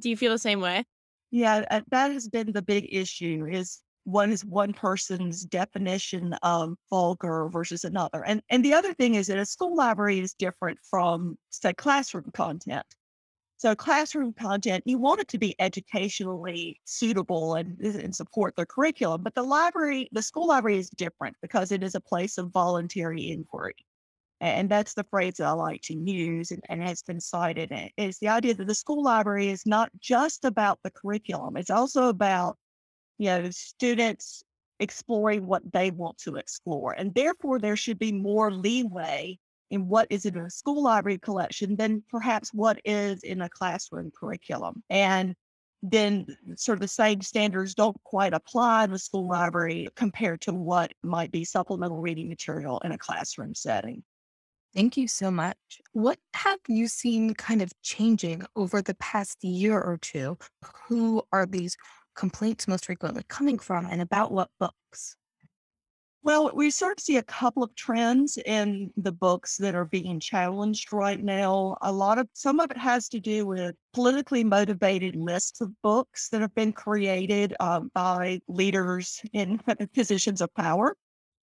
Do 0.02 0.10
you 0.10 0.18
feel 0.18 0.32
the 0.32 0.40
same 0.40 0.62
way? 0.62 0.86
Yeah, 1.32 1.66
uh, 1.70 1.82
that 1.90 2.12
has 2.12 2.28
been 2.30 2.52
the 2.52 2.62
big 2.62 2.88
issue 2.94 3.48
is 3.50 3.82
one 4.06 4.32
is 4.32 4.44
one 4.46 4.74
person's 4.74 5.44
definition 5.46 6.34
of 6.44 6.76
vulgar 6.90 7.50
versus 7.50 7.84
another. 7.84 8.24
And 8.26 8.42
and 8.50 8.64
the 8.64 8.74
other 8.74 8.94
thing 8.94 9.16
is 9.16 9.28
that 9.28 9.38
a 9.38 9.46
school 9.46 9.76
library 9.76 10.20
is 10.20 10.34
different 10.34 10.80
from 10.90 11.38
say 11.50 11.74
classroom 11.74 12.32
content. 12.34 12.86
So 13.58 13.76
classroom 13.76 14.34
content, 14.34 14.84
you 14.86 14.98
want 14.98 15.22
it 15.22 15.30
to 15.30 15.38
be 15.38 15.56
educationally 15.58 16.82
suitable 16.84 17.56
and, 17.56 17.80
and 17.80 18.14
support 18.14 18.56
the 18.58 18.66
curriculum. 18.66 19.24
But 19.24 19.36
the 19.36 19.44
library, 19.44 20.10
the 20.12 20.22
school 20.22 20.48
library 20.48 20.80
is 20.80 20.90
different 20.90 21.38
because 21.42 21.72
it 21.72 21.82
is 21.82 21.96
a 21.96 22.02
place 22.02 22.38
of 22.38 22.52
voluntary 22.52 23.32
inquiry. 23.32 23.76
And 24.42 24.70
that's 24.70 24.94
the 24.94 25.06
phrase 25.06 25.36
that 25.38 25.48
I 25.48 25.52
like 25.52 25.82
to 25.84 25.94
use 25.94 26.52
and, 26.52 26.62
and 26.68 26.84
has 26.84 27.02
been 27.04 27.22
cited. 27.22 27.72
Is 27.96 28.20
the 28.20 28.28
idea 28.28 28.54
that 28.56 28.68
the 28.68 28.76
school 28.76 29.02
library 29.02 29.48
is 29.48 29.66
not 29.66 29.90
just 30.02 30.44
about 30.44 30.80
the 30.84 30.92
curriculum. 30.92 31.56
It's 31.56 31.70
also 31.70 32.10
about 32.10 32.58
you 33.24 33.30
know, 33.30 33.50
students 33.52 34.44
exploring 34.80 35.46
what 35.46 35.64
they 35.72 35.92
want 35.92 36.18
to 36.20 36.36
explore. 36.36 36.94
And 36.94 37.14
therefore, 37.14 37.60
there 37.60 37.78
should 37.78 38.00
be 38.00 38.12
more 38.12 38.52
leeway 38.52 39.40
in 39.72 39.88
what 39.88 40.08
is 40.10 40.26
in 40.26 40.38
a 40.38 40.50
school 40.50 40.84
library 40.84 41.18
collection 41.18 41.76
than 41.76 42.04
perhaps 42.10 42.54
what 42.54 42.80
is 42.86 43.24
in 43.24 43.42
a 43.42 43.50
classroom 43.50 44.12
curriculum. 44.18 44.84
And 44.90 45.36
then 45.82 46.26
sort 46.56 46.78
of 46.78 46.82
the 46.82 46.88
same 46.88 47.22
standards 47.22 47.74
don't 47.76 48.02
quite 48.04 48.34
apply 48.34 48.86
in 48.86 48.92
the 48.92 49.00
school 49.00 49.28
library 49.28 49.88
compared 49.96 50.42
to 50.42 50.54
what 50.54 50.94
might 51.04 51.32
be 51.32 51.44
supplemental 51.44 52.00
reading 52.00 52.30
material 52.30 52.80
in 52.86 52.92
a 52.92 52.98
classroom 52.98 53.54
setting. 53.54 54.04
Thank 54.74 54.98
you 54.98 55.08
so 55.08 55.30
much. 55.30 55.58
What 55.92 56.18
have 56.34 56.60
you 56.68 56.88
seen 56.88 57.36
kind 57.36 57.62
of 57.62 57.72
changing 57.84 58.44
over 58.56 58.82
the 58.82 58.96
past 58.96 59.44
year 59.44 59.80
or 59.80 59.98
two? 59.98 60.38
Who 60.88 61.22
are 61.32 61.46
these 61.46 61.78
complaints 62.16 62.68
most 62.68 62.86
frequently 62.86 63.24
coming 63.28 63.60
from 63.60 63.86
and 63.86 64.02
about 64.02 64.32
what 64.32 64.50
books? 64.60 65.16
Well, 66.26 66.52
we 66.54 66.72
sort 66.72 66.98
of 67.00 67.04
see 67.04 67.18
a 67.18 67.24
couple 67.24 67.64
of 67.64 67.76
trends 67.76 68.38
in 68.38 68.94
the 68.96 69.12
books 69.12 69.58
that 69.58 69.76
are 69.76 69.84
being 69.84 70.22
challenged 70.22 70.94
right 70.94 71.22
now. 71.22 71.78
A 71.82 71.92
lot 71.92 72.18
of 72.18 72.30
some 72.32 72.62
of 72.62 72.72
it 72.72 72.78
has 72.78 73.10
to 73.10 73.20
do 73.20 73.46
with 73.46 73.76
politically 73.94 74.42
motivated 74.46 75.18
lists 75.18 75.60
of 75.60 75.74
books 75.82 76.30
that 76.30 76.40
have 76.40 76.56
been 76.56 76.72
created 76.72 77.54
um, 77.60 77.92
by 77.94 78.40
leaders 78.48 79.22
in 79.34 79.60
positions 79.94 80.40
of 80.40 80.54
power. 80.54 80.96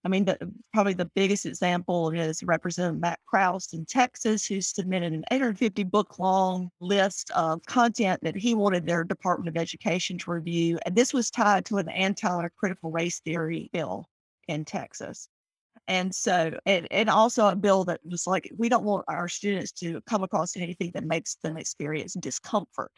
I 0.02 0.08
mean, 0.08 0.24
the, 0.24 0.38
probably 0.72 0.94
the 0.94 1.10
biggest 1.14 1.44
example 1.44 2.10
is 2.10 2.42
Representative 2.42 3.00
Matt 3.00 3.20
Krause 3.26 3.68
in 3.74 3.84
Texas, 3.84 4.46
who 4.46 4.60
submitted 4.62 5.12
an 5.12 5.24
850 5.30 5.84
book 5.84 6.18
long 6.18 6.70
list 6.80 7.30
of 7.32 7.62
content 7.66 8.20
that 8.22 8.34
he 8.34 8.54
wanted 8.54 8.86
their 8.86 9.04
Department 9.04 9.48
of 9.48 9.60
Education 9.60 10.16
to 10.18 10.30
review. 10.30 10.78
And 10.86 10.96
this 10.96 11.12
was 11.12 11.30
tied 11.30 11.66
to 11.66 11.78
an 11.78 11.90
anti 11.90 12.48
critical 12.56 12.90
race 12.90 13.20
theory 13.20 13.68
bill 13.72 14.08
in 14.48 14.64
Texas. 14.64 15.28
And 15.86 16.14
so, 16.14 16.58
and, 16.64 16.86
and 16.90 17.10
also 17.10 17.48
a 17.48 17.56
bill 17.56 17.84
that 17.84 18.00
was 18.04 18.26
like, 18.26 18.50
we 18.56 18.68
don't 18.68 18.84
want 18.84 19.04
our 19.08 19.28
students 19.28 19.72
to 19.72 20.00
come 20.02 20.22
across 20.22 20.56
anything 20.56 20.92
that 20.94 21.04
makes 21.04 21.34
them 21.42 21.56
experience 21.56 22.14
discomfort. 22.14 22.92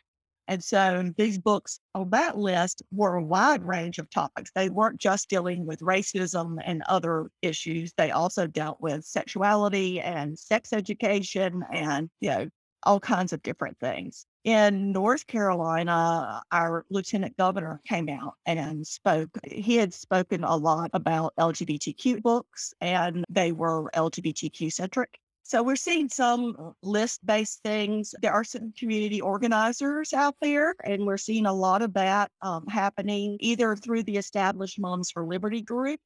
And 0.48 0.62
so 0.62 1.12
these 1.16 1.38
books 1.38 1.78
on 1.94 2.10
that 2.10 2.36
list 2.36 2.82
were 2.92 3.16
a 3.16 3.22
wide 3.22 3.64
range 3.64 3.98
of 3.98 4.10
topics. 4.10 4.50
They 4.54 4.68
weren't 4.68 5.00
just 5.00 5.28
dealing 5.28 5.66
with 5.66 5.80
racism 5.80 6.56
and 6.64 6.82
other 6.88 7.30
issues. 7.42 7.92
They 7.96 8.10
also 8.10 8.46
dealt 8.46 8.80
with 8.80 9.04
sexuality 9.04 10.00
and 10.00 10.38
sex 10.38 10.72
education 10.72 11.64
and, 11.72 12.10
you 12.20 12.30
know, 12.30 12.48
all 12.84 13.00
kinds 13.00 13.32
of 13.32 13.42
different 13.42 13.78
things. 13.78 14.26
In 14.44 14.90
North 14.90 15.26
Carolina, 15.28 16.42
our 16.50 16.84
lieutenant 16.90 17.36
governor 17.36 17.80
came 17.86 18.08
out 18.08 18.34
and 18.44 18.84
spoke. 18.84 19.30
He 19.44 19.76
had 19.76 19.94
spoken 19.94 20.42
a 20.42 20.56
lot 20.56 20.90
about 20.92 21.32
LGBTQ 21.38 22.22
books, 22.22 22.74
and 22.80 23.24
they 23.28 23.52
were 23.52 23.88
LGBTQ 23.94 24.72
centric. 24.72 25.16
So 25.52 25.62
we're 25.62 25.76
seeing 25.76 26.08
some 26.08 26.74
list 26.82 27.26
based 27.26 27.60
things. 27.62 28.14
There 28.22 28.32
are 28.32 28.42
some 28.42 28.72
community 28.72 29.20
organizers 29.20 30.14
out 30.14 30.34
there, 30.40 30.74
and 30.82 31.04
we're 31.04 31.18
seeing 31.18 31.44
a 31.44 31.52
lot 31.52 31.82
of 31.82 31.92
that 31.92 32.30
um, 32.40 32.66
happening 32.68 33.36
either 33.38 33.76
through 33.76 34.04
the 34.04 34.16
Established 34.16 34.80
Moms 34.80 35.10
for 35.10 35.26
Liberty 35.26 35.60
group 35.60 36.00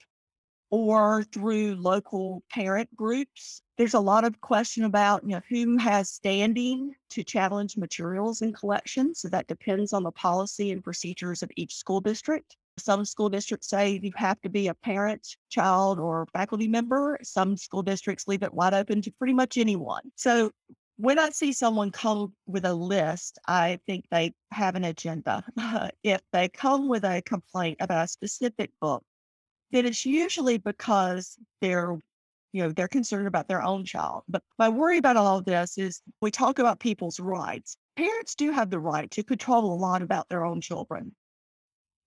or 0.70 1.22
through 1.32 1.76
local 1.76 2.42
parent 2.50 2.88
groups. 2.96 3.62
There's 3.78 3.94
a 3.94 4.00
lot 4.00 4.24
of 4.24 4.40
question 4.40 4.82
about 4.82 5.22
you 5.22 5.36
know 5.36 5.42
who 5.48 5.78
has 5.78 6.10
standing 6.10 6.96
to 7.10 7.22
challenge 7.22 7.76
materials 7.76 8.42
and 8.42 8.52
collections. 8.52 9.20
So 9.20 9.28
that 9.28 9.46
depends 9.46 9.92
on 9.92 10.02
the 10.02 10.10
policy 10.10 10.72
and 10.72 10.82
procedures 10.82 11.44
of 11.44 11.52
each 11.54 11.76
school 11.76 12.00
district. 12.00 12.56
Some 12.78 13.04
school 13.04 13.28
districts 13.28 13.68
say 13.68 14.00
you 14.02 14.12
have 14.16 14.40
to 14.42 14.48
be 14.48 14.68
a 14.68 14.74
parent, 14.74 15.26
child, 15.48 15.98
or 15.98 16.26
faculty 16.32 16.68
member. 16.68 17.18
Some 17.22 17.56
school 17.56 17.82
districts 17.82 18.28
leave 18.28 18.42
it 18.42 18.52
wide 18.52 18.74
open 18.74 19.02
to 19.02 19.12
pretty 19.12 19.32
much 19.32 19.56
anyone. 19.56 20.02
So 20.14 20.50
when 20.98 21.18
I 21.18 21.30
see 21.30 21.52
someone 21.52 21.90
come 21.90 22.32
with 22.46 22.64
a 22.64 22.74
list, 22.74 23.38
I 23.46 23.78
think 23.86 24.04
they 24.10 24.32
have 24.50 24.74
an 24.74 24.84
agenda. 24.84 25.44
if 26.02 26.20
they 26.32 26.48
come 26.48 26.88
with 26.88 27.04
a 27.04 27.22
complaint 27.22 27.78
about 27.80 28.04
a 28.04 28.08
specific 28.08 28.70
book, 28.80 29.02
then 29.72 29.86
it's 29.86 30.06
usually 30.06 30.58
because 30.58 31.36
they're 31.60 31.98
you 32.52 32.62
know 32.62 32.70
they're 32.72 32.88
concerned 32.88 33.26
about 33.26 33.48
their 33.48 33.62
own 33.62 33.84
child 33.84 34.22
but 34.28 34.42
my 34.58 34.68
worry 34.68 34.96
about 34.96 35.16
all 35.16 35.38
of 35.38 35.44
this 35.44 35.76
is 35.76 36.00
we 36.22 36.30
talk 36.30 36.58
about 36.58 36.80
people's 36.80 37.20
rights 37.20 37.76
parents 37.96 38.34
do 38.34 38.50
have 38.50 38.70
the 38.70 38.78
right 38.78 39.10
to 39.10 39.22
control 39.22 39.72
a 39.72 39.76
lot 39.76 40.00
about 40.00 40.26
their 40.28 40.44
own 40.44 40.60
children 40.60 41.14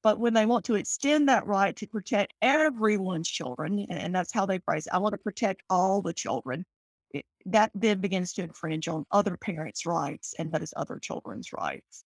but 0.03 0.19
when 0.19 0.33
they 0.33 0.45
want 0.45 0.65
to 0.65 0.75
extend 0.75 1.27
that 1.27 1.45
right 1.45 1.75
to 1.75 1.88
protect 1.88 2.33
everyone's 2.41 3.29
children 3.29 3.85
and 3.89 4.13
that's 4.13 4.33
how 4.33 4.45
they 4.45 4.59
phrase 4.59 4.88
it, 4.88 4.93
i 4.93 4.97
want 4.97 5.13
to 5.13 5.17
protect 5.17 5.62
all 5.69 6.01
the 6.01 6.13
children 6.13 6.65
it, 7.12 7.25
that 7.45 7.71
then 7.73 7.99
begins 7.99 8.33
to 8.33 8.43
infringe 8.43 8.88
on 8.88 9.05
other 9.12 9.38
parents 9.38 9.85
rights 9.85 10.33
and 10.39 10.51
that 10.51 10.62
is 10.62 10.73
other 10.77 10.99
children's 10.99 11.51
rights 11.53 12.03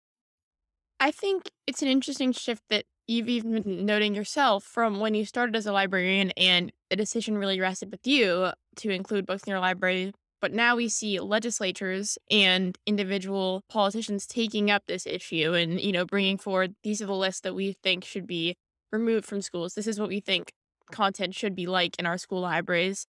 I 0.99 1.11
think 1.11 1.51
it's 1.67 1.81
an 1.81 1.87
interesting 1.87 2.31
shift 2.31 2.63
that 2.69 2.85
you've 3.07 3.29
even 3.29 3.61
been 3.61 3.85
noting 3.85 4.15
yourself 4.15 4.63
from 4.63 4.99
when 4.99 5.13
you 5.13 5.25
started 5.25 5.55
as 5.55 5.65
a 5.65 5.71
librarian 5.71 6.31
and 6.31 6.71
the 6.89 6.95
decision 6.95 7.37
really 7.37 7.59
rested 7.59 7.91
with 7.91 8.05
you 8.05 8.51
to 8.77 8.89
include 8.89 9.25
books 9.25 9.43
in 9.43 9.51
your 9.51 9.59
library. 9.59 10.13
But 10.39 10.53
now 10.53 10.75
we 10.75 10.87
see 10.87 11.19
legislatures 11.19 12.17
and 12.29 12.77
individual 12.85 13.63
politicians 13.69 14.27
taking 14.27 14.69
up 14.69 14.83
this 14.87 15.07
issue 15.07 15.53
and, 15.53 15.81
you 15.81 15.91
know, 15.91 16.05
bringing 16.05 16.37
forward 16.37 16.75
these 16.83 17.01
are 17.01 17.07
the 17.07 17.15
lists 17.15 17.41
that 17.41 17.55
we 17.55 17.73
think 17.83 18.05
should 18.05 18.27
be 18.27 18.55
removed 18.91 19.25
from 19.25 19.41
schools. 19.41 19.73
This 19.73 19.87
is 19.87 19.99
what 19.99 20.09
we 20.09 20.19
think 20.19 20.51
content 20.91 21.33
should 21.35 21.55
be 21.55 21.65
like 21.65 21.97
in 21.97 22.05
our 22.05 22.17
school 22.17 22.41
libraries. 22.41 23.07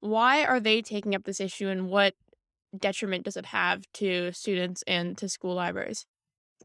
Why 0.00 0.44
are 0.44 0.60
they 0.60 0.82
taking 0.82 1.14
up 1.14 1.24
this 1.24 1.40
issue 1.40 1.68
and 1.68 1.88
what 1.88 2.14
detriment 2.76 3.24
does 3.24 3.36
it 3.36 3.46
have 3.46 3.84
to 3.94 4.32
students 4.32 4.84
and 4.86 5.16
to 5.18 5.28
school 5.28 5.54
libraries? 5.54 6.06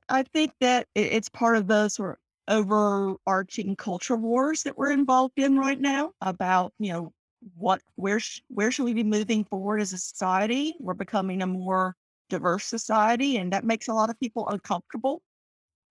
I 0.09 0.23
think 0.23 0.53
that 0.59 0.87
it's 0.95 1.29
part 1.29 1.55
of 1.55 1.67
the 1.67 1.89
sort 1.89 2.19
of 2.47 2.65
overarching 2.65 3.75
culture 3.75 4.15
wars 4.17 4.63
that 4.63 4.77
we're 4.77 4.91
involved 4.91 5.37
in 5.37 5.57
right 5.57 5.79
now 5.79 6.11
about, 6.21 6.73
you 6.77 6.91
know, 6.91 7.13
what 7.55 7.81
where 7.95 8.19
sh- 8.19 8.41
where 8.47 8.71
should 8.71 8.85
we 8.85 8.93
be 8.93 9.03
moving 9.03 9.43
forward 9.45 9.81
as 9.81 9.93
a 9.93 9.97
society? 9.97 10.75
We're 10.79 10.93
becoming 10.93 11.41
a 11.41 11.47
more 11.47 11.95
diverse 12.29 12.65
society, 12.65 13.37
and 13.37 13.53
that 13.53 13.63
makes 13.65 13.87
a 13.87 13.93
lot 13.93 14.09
of 14.09 14.19
people 14.19 14.47
uncomfortable. 14.49 15.21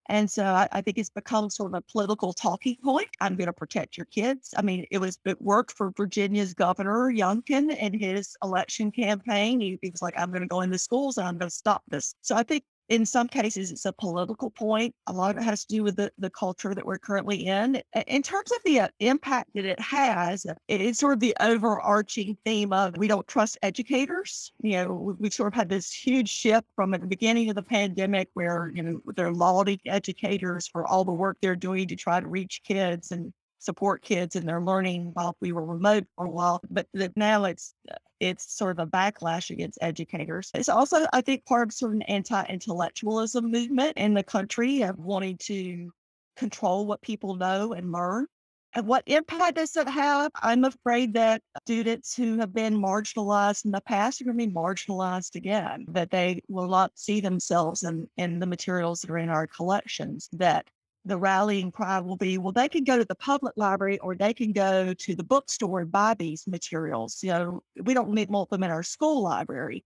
And 0.09 0.29
so 0.29 0.43
I, 0.43 0.67
I 0.71 0.81
think 0.81 0.97
it's 0.97 1.09
become 1.09 1.49
sort 1.49 1.71
of 1.71 1.75
a 1.75 1.91
political 1.91 2.33
talking 2.33 2.75
point. 2.83 3.07
I'm 3.21 3.35
going 3.37 3.47
to 3.47 3.53
protect 3.53 3.97
your 3.97 4.05
kids. 4.07 4.53
I 4.57 4.61
mean, 4.61 4.85
it 4.91 4.97
was 4.97 5.17
it 5.25 5.41
worked 5.41 5.71
for 5.71 5.91
Virginia's 5.95 6.53
governor 6.53 7.11
Youngkin 7.11 7.75
in 7.77 7.97
his 7.97 8.35
election 8.43 8.91
campaign. 8.91 9.61
He, 9.61 9.79
he 9.81 9.89
was 9.91 10.01
like, 10.01 10.15
"I'm 10.17 10.29
going 10.29 10.41
to 10.41 10.47
go 10.47 10.61
into 10.61 10.77
schools 10.77 11.17
and 11.17 11.27
I'm 11.27 11.37
going 11.37 11.49
to 11.49 11.55
stop 11.55 11.83
this." 11.87 12.15
So 12.21 12.35
I 12.35 12.43
think 12.43 12.63
in 12.89 13.05
some 13.05 13.27
cases 13.27 13.71
it's 13.71 13.85
a 13.85 13.93
political 13.93 14.49
point 14.49 14.93
a 15.07 15.13
lot 15.13 15.31
of 15.31 15.37
it 15.41 15.43
has 15.43 15.65
to 15.65 15.75
do 15.75 15.83
with 15.83 15.95
the, 15.95 16.11
the 16.17 16.29
culture 16.29 16.73
that 16.73 16.85
we're 16.85 16.97
currently 16.97 17.45
in 17.45 17.81
in 18.07 18.21
terms 18.21 18.51
of 18.51 18.57
the 18.65 18.79
uh, 18.79 18.87
impact 18.99 19.49
that 19.53 19.65
it 19.65 19.79
has 19.79 20.45
it's 20.67 20.99
sort 20.99 21.13
of 21.13 21.19
the 21.19 21.35
overarching 21.39 22.37
theme 22.45 22.73
of 22.73 22.95
we 22.97 23.07
don't 23.07 23.27
trust 23.27 23.57
educators 23.61 24.51
you 24.61 24.73
know 24.73 25.15
we've 25.19 25.33
sort 25.33 25.47
of 25.47 25.53
had 25.53 25.69
this 25.69 25.91
huge 25.91 26.29
shift 26.29 26.67
from 26.75 26.91
the 26.91 26.99
beginning 26.99 27.49
of 27.49 27.55
the 27.55 27.63
pandemic 27.63 28.29
where 28.33 28.71
you 28.73 28.83
know 28.83 28.99
they're 29.15 29.31
lauding 29.31 29.79
educators 29.85 30.67
for 30.67 30.85
all 30.87 31.03
the 31.03 31.11
work 31.11 31.37
they're 31.41 31.55
doing 31.55 31.87
to 31.87 31.95
try 31.95 32.19
to 32.19 32.27
reach 32.27 32.61
kids 32.65 33.11
and 33.11 33.33
support 33.63 34.01
kids 34.01 34.35
in 34.35 34.45
their 34.45 34.61
learning 34.61 35.11
while 35.13 35.35
we 35.39 35.51
were 35.51 35.65
remote 35.65 36.05
for 36.15 36.25
a 36.25 36.29
while. 36.29 36.61
But 36.69 36.87
now 37.15 37.45
it's 37.45 37.73
uh, 37.89 37.95
it's 38.23 38.55
sort 38.57 38.79
of 38.79 38.87
a 38.87 38.89
backlash 38.89 39.49
against 39.49 39.77
educators. 39.81 40.49
It's 40.53 40.69
also, 40.69 41.05
I 41.11 41.21
think, 41.21 41.45
part 41.45 41.67
of 41.67 41.73
sort 41.73 41.91
of 41.91 41.97
an 41.97 42.01
anti-intellectualism 42.03 43.51
movement 43.51 43.97
in 43.97 44.13
the 44.13 44.23
country 44.23 44.81
of 44.83 44.97
wanting 44.97 45.37
to 45.39 45.91
control 46.37 46.85
what 46.85 47.01
people 47.01 47.35
know 47.35 47.73
and 47.73 47.91
learn. 47.91 48.27
And 48.75 48.87
what 48.87 49.03
impact 49.05 49.57
does 49.57 49.75
it 49.75 49.87
have? 49.87 50.31
I'm 50.41 50.63
afraid 50.63 51.13
that 51.13 51.43
students 51.63 52.15
who 52.15 52.39
have 52.39 52.53
been 52.53 52.75
marginalized 52.81 53.65
in 53.65 53.71
the 53.71 53.81
past 53.81 54.19
are 54.19 54.23
going 54.23 54.39
to 54.39 54.47
be 54.47 54.51
marginalized 54.51 55.35
again, 55.35 55.85
that 55.89 56.09
they 56.09 56.41
will 56.47 56.67
not 56.67 56.91
see 56.95 57.19
themselves 57.19 57.83
in, 57.83 58.07
in 58.17 58.39
the 58.39 58.47
materials 58.47 59.01
that 59.01 59.11
are 59.11 59.19
in 59.19 59.29
our 59.29 59.45
collections, 59.45 60.27
that 60.33 60.65
the 61.05 61.17
rallying 61.17 61.71
cry 61.71 61.99
will 61.99 62.15
be, 62.15 62.37
well, 62.37 62.53
they 62.53 62.69
can 62.69 62.83
go 62.83 62.97
to 62.97 63.05
the 63.05 63.15
public 63.15 63.53
library 63.57 63.99
or 63.99 64.15
they 64.15 64.33
can 64.33 64.53
go 64.53 64.93
to 64.93 65.15
the 65.15 65.23
bookstore 65.23 65.81
and 65.81 65.91
buy 65.91 66.13
these 66.13 66.47
materials. 66.47 67.21
You 67.21 67.31
know, 67.31 67.63
we 67.83 67.93
don't 67.93 68.09
need 68.11 68.29
want 68.29 68.49
them 68.49 68.63
in 68.63 68.71
our 68.71 68.83
school 68.83 69.21
library, 69.21 69.83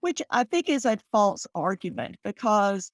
which 0.00 0.22
I 0.30 0.44
think 0.44 0.68
is 0.68 0.86
a 0.86 0.98
false 1.12 1.46
argument 1.54 2.16
because, 2.24 2.90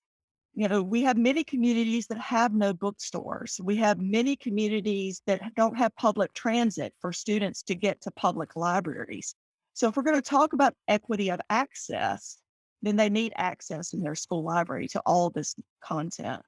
you 0.54 0.66
know, 0.66 0.82
we 0.82 1.02
have 1.02 1.16
many 1.16 1.44
communities 1.44 2.08
that 2.08 2.18
have 2.18 2.52
no 2.52 2.72
bookstores. 2.72 3.60
We 3.62 3.76
have 3.76 4.00
many 4.00 4.34
communities 4.34 5.22
that 5.26 5.54
don't 5.54 5.78
have 5.78 5.94
public 5.94 6.32
transit 6.32 6.92
for 7.00 7.12
students 7.12 7.62
to 7.64 7.76
get 7.76 8.00
to 8.02 8.10
public 8.10 8.56
libraries. 8.56 9.34
So 9.74 9.88
if 9.88 9.96
we're 9.96 10.02
going 10.02 10.16
to 10.16 10.22
talk 10.22 10.54
about 10.54 10.74
equity 10.88 11.30
of 11.30 11.40
access, 11.48 12.38
then 12.82 12.96
they 12.96 13.10
need 13.10 13.32
access 13.36 13.92
in 13.92 14.00
their 14.02 14.16
school 14.16 14.42
library 14.42 14.88
to 14.88 15.00
all 15.06 15.30
this 15.30 15.54
content. 15.84 16.42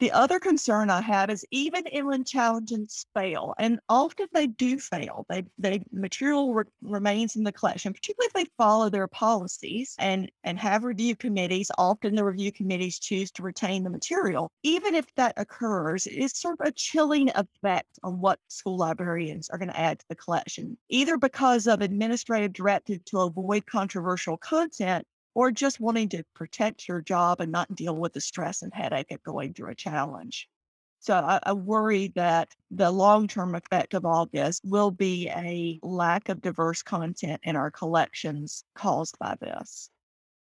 The 0.00 0.10
other 0.10 0.40
concern 0.40 0.90
I 0.90 1.00
have 1.02 1.30
is 1.30 1.46
even 1.52 1.84
when 2.04 2.24
challenges 2.24 3.06
fail, 3.14 3.54
and 3.58 3.78
often 3.88 4.26
they 4.32 4.48
do 4.48 4.78
fail, 4.78 5.24
they, 5.28 5.44
they 5.56 5.84
material 5.92 6.52
re- 6.52 6.64
remains 6.82 7.36
in 7.36 7.44
the 7.44 7.52
collection, 7.52 7.92
particularly 7.92 8.26
if 8.26 8.32
they 8.32 8.52
follow 8.58 8.90
their 8.90 9.06
policies 9.06 9.94
and, 9.98 10.30
and 10.42 10.58
have 10.58 10.82
review 10.82 11.14
committees. 11.14 11.70
Often 11.78 12.16
the 12.16 12.24
review 12.24 12.50
committees 12.50 12.98
choose 12.98 13.30
to 13.32 13.42
retain 13.42 13.84
the 13.84 13.90
material. 13.90 14.50
Even 14.64 14.96
if 14.96 15.06
that 15.14 15.34
occurs, 15.36 16.06
it's 16.06 16.40
sort 16.40 16.58
of 16.60 16.66
a 16.66 16.72
chilling 16.72 17.30
effect 17.36 17.98
on 18.02 18.20
what 18.20 18.40
school 18.48 18.76
librarians 18.76 19.48
are 19.50 19.58
going 19.58 19.70
to 19.70 19.80
add 19.80 20.00
to 20.00 20.06
the 20.08 20.16
collection, 20.16 20.76
either 20.88 21.16
because 21.16 21.68
of 21.68 21.82
administrative 21.82 22.52
directive 22.52 23.04
to 23.04 23.20
avoid 23.20 23.64
controversial 23.66 24.36
content 24.36 25.06
or 25.34 25.50
just 25.50 25.80
wanting 25.80 26.08
to 26.10 26.24
protect 26.34 26.88
your 26.88 27.00
job 27.00 27.40
and 27.40 27.52
not 27.52 27.74
deal 27.74 27.96
with 27.96 28.12
the 28.12 28.20
stress 28.20 28.62
and 28.62 28.72
headache 28.72 29.10
of 29.10 29.22
going 29.22 29.52
through 29.52 29.70
a 29.70 29.74
challenge. 29.74 30.48
So 31.00 31.14
I, 31.14 31.38
I 31.42 31.52
worry 31.52 32.12
that 32.14 32.48
the 32.70 32.90
long 32.90 33.28
term 33.28 33.54
effect 33.54 33.92
of 33.92 34.06
all 34.06 34.26
this 34.32 34.60
will 34.64 34.90
be 34.90 35.28
a 35.28 35.78
lack 35.82 36.28
of 36.30 36.40
diverse 36.40 36.82
content 36.82 37.40
in 37.44 37.56
our 37.56 37.70
collections 37.70 38.64
caused 38.74 39.18
by 39.18 39.36
this. 39.40 39.90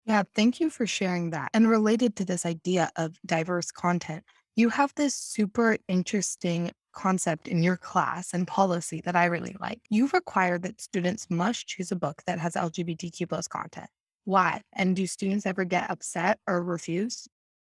Yeah, 0.05 0.23
thank 0.35 0.59
you 0.59 0.69
for 0.69 0.85
sharing 0.85 1.29
that. 1.31 1.49
And 1.53 1.67
related 1.69 2.15
to 2.17 2.25
this 2.25 2.45
idea 2.45 2.91
of 2.97 3.15
diverse 3.25 3.71
content, 3.71 4.23
you 4.55 4.69
have 4.69 4.93
this 4.95 5.15
super 5.15 5.77
interesting 5.87 6.71
concept 6.93 7.47
in 7.47 7.63
your 7.63 7.77
class 7.77 8.33
and 8.33 8.45
policy 8.45 9.01
that 9.05 9.15
I 9.15 9.25
really 9.25 9.55
like. 9.59 9.81
You 9.89 10.07
require 10.13 10.59
that 10.59 10.81
students 10.81 11.27
must 11.29 11.67
choose 11.67 11.91
a 11.91 11.95
book 11.95 12.21
that 12.27 12.37
has 12.37 12.53
LGBTQ 12.53 13.27
plus 13.27 13.47
content. 13.47 13.89
Why? 14.25 14.61
And 14.73 14.95
do 14.95 15.05
students 15.05 15.45
ever 15.45 15.65
get 15.65 15.89
upset 15.89 16.39
or 16.47 16.63
refuse? 16.63 17.27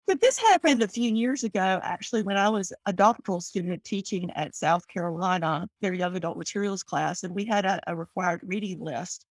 But 0.08 0.22
this 0.22 0.38
happened 0.38 0.84
a 0.84 0.88
few 0.88 1.12
years 1.12 1.44
ago, 1.44 1.80
actually, 1.82 2.22
when 2.22 2.38
I 2.38 2.50
was 2.50 2.72
a 2.86 2.94
doctoral 2.94 3.42
student 3.42 3.84
teaching 3.84 4.30
at 4.32 4.56
South 4.56 4.88
Carolina, 4.88 5.68
their 5.82 5.94
young 5.94 6.16
adult 6.16 6.38
materials 6.38 6.84
class, 6.84 7.24
and 7.24 7.34
we 7.34 7.46
had 7.46 7.66
a, 7.66 7.80
a 7.88 7.96
required 7.96 8.42
reading 8.44 8.80
list. 8.80 9.26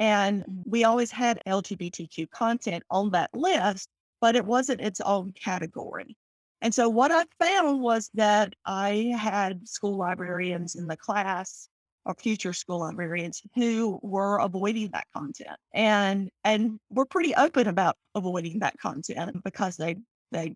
And 0.00 0.42
mm-hmm. 0.42 0.62
we 0.66 0.82
always 0.82 1.12
had 1.12 1.40
LGBTQ 1.46 2.28
content 2.30 2.82
on 2.90 3.10
that 3.12 3.30
list, 3.32 3.88
but 4.20 4.34
it 4.34 4.44
wasn't 4.44 4.80
its 4.80 5.00
own 5.00 5.32
category. 5.32 6.16
And 6.60 6.74
so 6.74 6.88
what 6.88 7.12
I 7.12 7.24
found 7.38 7.80
was 7.80 8.10
that 8.14 8.54
I 8.66 9.14
had 9.16 9.66
school 9.66 9.96
librarians 9.96 10.74
in 10.74 10.88
the 10.88 10.96
class 10.96 11.69
or 12.06 12.14
future 12.14 12.52
school 12.52 12.80
librarians 12.80 13.42
who 13.54 13.98
were 14.02 14.38
avoiding 14.38 14.90
that 14.92 15.06
content 15.14 15.56
and 15.74 16.30
and 16.44 16.78
were 16.90 17.06
pretty 17.06 17.34
open 17.34 17.68
about 17.68 17.96
avoiding 18.14 18.58
that 18.60 18.78
content 18.78 19.36
because 19.44 19.76
they 19.76 19.96
they 20.32 20.54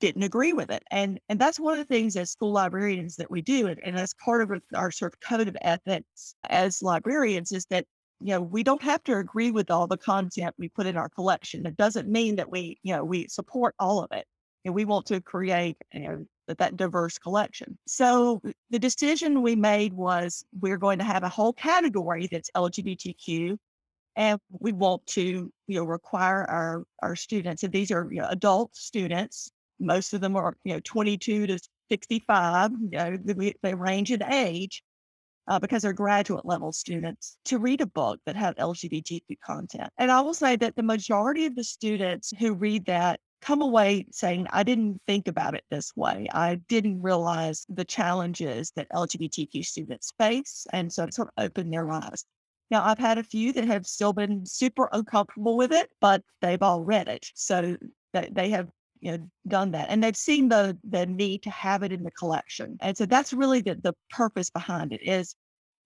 didn't 0.00 0.22
agree 0.22 0.52
with 0.52 0.70
it. 0.70 0.82
And 0.90 1.20
and 1.28 1.38
that's 1.40 1.60
one 1.60 1.74
of 1.74 1.78
the 1.78 1.94
things 1.94 2.16
as 2.16 2.30
school 2.30 2.52
librarians 2.52 3.16
that 3.16 3.30
we 3.30 3.42
do, 3.42 3.68
and, 3.68 3.80
and 3.84 3.96
as 3.96 4.14
part 4.24 4.42
of 4.42 4.60
our 4.74 4.90
sort 4.90 5.14
of 5.14 5.20
code 5.20 5.48
of 5.48 5.56
ethics 5.62 6.34
as 6.50 6.82
librarians 6.82 7.52
is 7.52 7.66
that 7.70 7.86
you 8.20 8.28
know 8.28 8.40
we 8.42 8.62
don't 8.62 8.82
have 8.82 9.02
to 9.04 9.16
agree 9.18 9.50
with 9.50 9.70
all 9.70 9.86
the 9.86 9.96
content 9.96 10.54
we 10.58 10.68
put 10.68 10.86
in 10.86 10.96
our 10.96 11.08
collection. 11.08 11.66
It 11.66 11.76
doesn't 11.76 12.08
mean 12.08 12.36
that 12.36 12.50
we 12.50 12.78
you 12.82 12.94
know 12.94 13.04
we 13.04 13.28
support 13.28 13.74
all 13.78 14.02
of 14.02 14.12
it 14.12 14.26
and 14.64 14.74
we 14.74 14.84
want 14.84 15.06
to 15.06 15.20
create 15.20 15.76
you 15.92 16.00
know, 16.00 16.26
that, 16.46 16.58
that 16.58 16.76
diverse 16.76 17.18
collection. 17.18 17.78
So 17.86 18.42
the 18.70 18.78
decision 18.78 19.42
we 19.42 19.56
made 19.56 19.92
was 19.92 20.44
we're 20.60 20.78
going 20.78 20.98
to 20.98 21.04
have 21.04 21.22
a 21.22 21.28
whole 21.28 21.52
category 21.52 22.28
that's 22.30 22.50
LGBTQ, 22.54 23.56
and 24.16 24.38
we 24.50 24.72
want 24.72 25.06
to 25.06 25.52
you 25.66 25.78
know 25.78 25.84
require 25.84 26.44
our 26.44 26.84
our 27.02 27.16
students, 27.16 27.62
and 27.62 27.72
these 27.72 27.90
are 27.90 28.08
you 28.10 28.20
know, 28.20 28.28
adult 28.30 28.74
students. 28.76 29.50
Most 29.80 30.12
of 30.14 30.20
them 30.20 30.36
are 30.36 30.56
you 30.64 30.74
know 30.74 30.80
22 30.84 31.46
to 31.46 31.58
65. 31.90 32.70
You 32.72 32.88
know, 32.90 33.16
they, 33.16 33.54
they 33.62 33.74
range 33.74 34.10
in 34.12 34.22
age. 34.22 34.82
Uh, 35.46 35.58
because 35.58 35.82
they're 35.82 35.92
graduate 35.92 36.46
level 36.46 36.72
students 36.72 37.36
to 37.44 37.58
read 37.58 37.82
a 37.82 37.86
book 37.86 38.18
that 38.24 38.34
have 38.34 38.54
LGBTQ 38.54 39.38
content. 39.44 39.90
And 39.98 40.10
I 40.10 40.22
will 40.22 40.32
say 40.32 40.56
that 40.56 40.74
the 40.74 40.82
majority 40.82 41.44
of 41.44 41.54
the 41.54 41.62
students 41.62 42.32
who 42.38 42.54
read 42.54 42.86
that 42.86 43.20
come 43.44 43.60
away 43.60 44.06
saying, 44.10 44.46
I 44.50 44.62
didn't 44.62 45.00
think 45.06 45.28
about 45.28 45.54
it 45.54 45.64
this 45.70 45.92
way. 45.94 46.26
I 46.32 46.56
didn't 46.68 47.02
realize 47.02 47.66
the 47.68 47.84
challenges 47.84 48.72
that 48.74 48.88
LGBTQ 48.90 49.64
students 49.64 50.12
face. 50.18 50.66
And 50.72 50.90
so 50.90 51.04
it 51.04 51.14
sort 51.14 51.28
of 51.36 51.44
opened 51.44 51.72
their 51.72 51.90
eyes. 51.90 52.24
Now, 52.70 52.84
I've 52.84 52.98
had 52.98 53.18
a 53.18 53.22
few 53.22 53.52
that 53.52 53.66
have 53.66 53.86
still 53.86 54.14
been 54.14 54.46
super 54.46 54.88
uncomfortable 54.92 55.58
with 55.58 55.72
it, 55.72 55.90
but 56.00 56.22
they've 56.40 56.62
all 56.62 56.82
read 56.82 57.08
it. 57.08 57.26
So 57.34 57.76
they 58.12 58.48
have 58.48 58.70
you 59.00 59.12
know, 59.12 59.30
done 59.46 59.72
that. 59.72 59.90
And 59.90 60.02
they've 60.02 60.16
seen 60.16 60.48
the 60.48 60.78
the 60.88 61.04
need 61.04 61.42
to 61.42 61.50
have 61.50 61.82
it 61.82 61.92
in 61.92 62.02
the 62.02 62.10
collection. 62.12 62.78
And 62.80 62.96
so 62.96 63.04
that's 63.04 63.34
really 63.34 63.60
the, 63.60 63.74
the 63.74 63.92
purpose 64.08 64.48
behind 64.48 64.94
it 64.94 65.02
is 65.02 65.36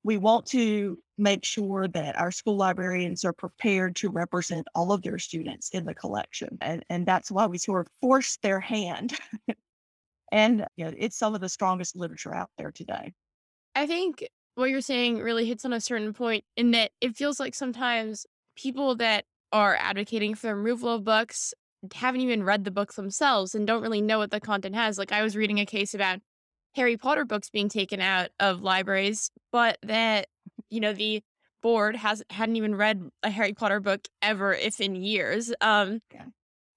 we 0.04 0.16
want 0.16 0.46
to 0.46 0.98
make 1.16 1.44
sure 1.44 1.88
that 1.88 2.18
our 2.18 2.30
school 2.30 2.56
librarians 2.56 3.24
are 3.24 3.32
prepared 3.32 3.96
to 3.96 4.08
represent 4.08 4.66
all 4.74 4.92
of 4.92 5.02
their 5.02 5.18
students 5.18 5.70
in 5.70 5.84
the 5.84 5.94
collection. 5.94 6.56
And, 6.60 6.84
and 6.88 7.04
that's 7.04 7.30
why 7.30 7.46
we 7.46 7.58
sort 7.58 7.86
of 7.86 7.92
force 8.00 8.38
their 8.42 8.60
hand. 8.60 9.18
and 10.32 10.64
you 10.76 10.84
know, 10.84 10.92
it's 10.96 11.16
some 11.16 11.34
of 11.34 11.40
the 11.40 11.48
strongest 11.48 11.96
literature 11.96 12.34
out 12.34 12.50
there 12.56 12.70
today. 12.70 13.12
I 13.74 13.86
think 13.86 14.26
what 14.54 14.70
you're 14.70 14.80
saying 14.80 15.18
really 15.18 15.46
hits 15.46 15.64
on 15.64 15.72
a 15.72 15.80
certain 15.80 16.12
point 16.12 16.44
in 16.56 16.70
that 16.72 16.92
it 17.00 17.16
feels 17.16 17.40
like 17.40 17.54
sometimes 17.54 18.26
people 18.56 18.96
that 18.96 19.24
are 19.52 19.76
advocating 19.76 20.34
for 20.34 20.48
the 20.48 20.54
removal 20.54 20.94
of 20.94 21.04
books 21.04 21.54
haven't 21.94 22.20
even 22.20 22.42
read 22.42 22.64
the 22.64 22.70
books 22.70 22.96
themselves 22.96 23.54
and 23.54 23.66
don't 23.66 23.82
really 23.82 24.00
know 24.00 24.18
what 24.18 24.30
the 24.30 24.40
content 24.40 24.74
has. 24.74 24.98
Like 24.98 25.12
I 25.12 25.22
was 25.22 25.36
reading 25.36 25.60
a 25.60 25.66
case 25.66 25.94
about 25.94 26.18
Harry 26.78 26.96
Potter 26.96 27.24
books 27.24 27.50
being 27.50 27.68
taken 27.68 28.00
out 28.00 28.30
of 28.38 28.62
libraries, 28.62 29.30
but 29.50 29.78
that 29.82 30.28
you 30.70 30.80
know 30.80 30.92
the 30.92 31.22
board 31.60 31.96
has 31.96 32.22
hadn't 32.30 32.54
even 32.56 32.76
read 32.76 33.02
a 33.24 33.30
Harry 33.30 33.52
Potter 33.52 33.80
book 33.80 34.06
ever, 34.22 34.54
if 34.54 34.80
in 34.80 34.94
years. 34.94 35.52
Um, 35.60 36.00
yeah. 36.14 36.26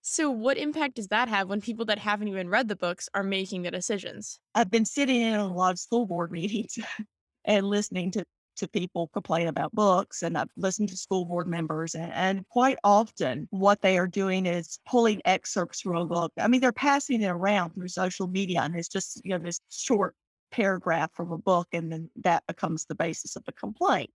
So, 0.02 0.32
what 0.32 0.58
impact 0.58 0.96
does 0.96 1.10
that 1.10 1.30
have 1.30 1.48
when 1.48 1.62
people 1.62 1.86
that 1.86 2.00
haven't 2.00 2.28
even 2.28 2.50
read 2.50 2.68
the 2.68 2.76
books 2.76 3.08
are 3.14 3.24
making 3.24 3.62
the 3.62 3.70
decisions? 3.70 4.40
I've 4.56 4.72
been 4.72 4.86
sitting 4.86 5.22
in 5.22 5.36
a 5.36 5.48
lot 5.48 5.72
of 5.72 5.80
school 5.80 6.08
board 6.08 6.32
meetings 6.32 6.80
and 7.46 7.68
listening 7.68 8.12
to 8.12 8.26
to 8.62 8.68
people 8.68 9.08
complain 9.08 9.48
about 9.48 9.74
books 9.74 10.22
and 10.22 10.38
I've 10.38 10.50
listened 10.56 10.90
to 10.90 10.96
school 10.96 11.26
board 11.26 11.48
members 11.48 11.96
and, 11.96 12.12
and, 12.14 12.48
quite 12.50 12.78
often 12.84 13.48
what 13.50 13.82
they 13.82 13.98
are 13.98 14.08
doing 14.08 14.46
is 14.46 14.80
pulling 14.88 15.20
excerpts 15.26 15.82
from 15.82 15.96
a 15.96 16.06
book. 16.06 16.32
I 16.40 16.48
mean, 16.48 16.62
they're 16.62 16.72
passing 16.72 17.24
it 17.24 17.28
around 17.28 17.72
through 17.72 17.88
social 17.88 18.28
media 18.28 18.62
and 18.62 18.76
it's 18.76 18.88
just, 18.88 19.20
you 19.26 19.32
know, 19.32 19.44
this 19.44 19.62
short 19.72 20.14
paragraph 20.52 21.10
from 21.14 21.32
a 21.32 21.40
book 21.40 21.68
and 21.74 21.92
then 21.92 22.10
that 22.24 22.44
becomes 22.48 22.86
the 22.86 22.96
basis 22.96 23.36
of 23.36 23.44
the 23.46 23.52
complaint. 23.54 24.12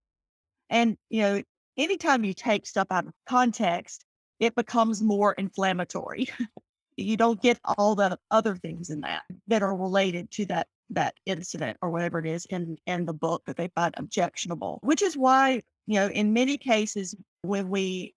And, 0.71 0.97
you 1.11 1.23
know, 1.23 1.43
anytime 1.77 2.25
you 2.25 2.33
take 2.33 2.67
stuff 2.67 2.87
out 2.91 3.07
of 3.07 3.13
context, 3.29 4.05
it 4.39 4.55
becomes 4.55 5.03
more 5.03 5.33
inflammatory. 5.33 6.29
you 6.97 7.17
don't 7.17 7.43
get 7.43 7.59
all 7.65 7.97
the 7.97 8.17
other 8.31 8.55
things 8.55 8.91
in 8.91 9.01
that 9.01 9.23
that 9.49 9.63
are 9.63 9.77
related 9.77 10.31
to 10.31 10.47
that 10.47 10.69
that 10.91 11.15
incident 11.27 11.77
or 11.83 11.91
whatever 11.91 12.19
it 12.19 12.27
is 12.27 12.47
in 12.47 12.77
in 12.87 13.05
the 13.05 13.13
book 13.13 13.43
that 13.47 13.57
they 13.57 13.69
find 13.75 13.95
objectionable 13.97 14.79
which 14.83 15.03
is 15.03 15.17
why 15.17 15.61
you 15.87 15.95
know 15.95 16.09
in 16.09 16.33
many 16.33 16.57
cases 16.57 17.15
when 17.43 17.69
we 17.69 18.15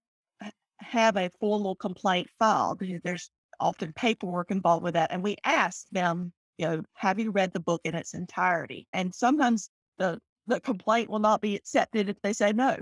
have 0.79 1.17
a 1.17 1.31
formal 1.39 1.75
complaint 1.75 2.27
filed 2.37 2.81
there's 3.03 3.31
often 3.59 3.91
paperwork 3.93 4.51
involved 4.51 4.83
with 4.83 4.93
that 4.93 5.11
and 5.11 5.23
we 5.23 5.35
ask 5.43 5.87
them 5.91 6.31
you 6.59 6.67
know 6.67 6.83
have 6.93 7.17
you 7.17 7.31
read 7.31 7.53
the 7.53 7.59
book 7.59 7.81
in 7.85 7.95
its 7.95 8.13
entirety? 8.13 8.85
And 8.93 9.15
sometimes 9.15 9.69
the 9.97 10.19
the 10.45 10.59
complaint 10.59 11.09
will 11.09 11.19
not 11.19 11.41
be 11.41 11.55
accepted 11.55 12.09
if 12.09 12.21
they 12.21 12.33
say 12.33 12.51
no. 12.51 12.77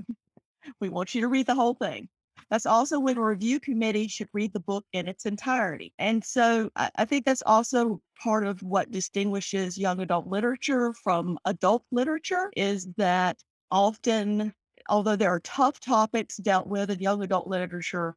We 0.82 0.90
want 0.90 1.16
you 1.16 1.22
to 1.22 1.28
read 1.28 1.46
the 1.46 1.56
whole 1.56 1.76
thing 1.76 2.10
that's 2.50 2.66
also 2.66 3.00
when 3.00 3.18
a 3.18 3.24
review 3.24 3.60
committee 3.60 4.08
should 4.08 4.30
read 4.34 4.54
the 4.54 4.60
book 4.60 4.86
in 4.94 5.08
its 5.08 5.26
entirety. 5.26 5.94
And 6.00 6.24
so 6.24 6.70
I, 6.76 6.90
I 6.96 7.06
think 7.06 7.26
that's 7.26 7.44
also 7.46 8.02
part 8.22 8.46
of 8.46 8.62
what 8.64 8.92
distinguishes 8.92 9.78
young 9.78 10.00
adult 10.00 10.28
literature 10.28 10.94
from 10.94 11.38
adult 11.46 11.84
literature 11.92 12.52
is 12.56 12.88
that 12.98 13.38
often, 13.72 14.54
although 14.90 15.16
there 15.16 15.32
are 15.32 15.42
tough 15.42 15.80
topics 15.80 16.38
dealt 16.38 16.68
with 16.68 16.90
in 16.90 17.00
young 17.00 17.24
adult 17.24 17.48
literature, 17.48 18.16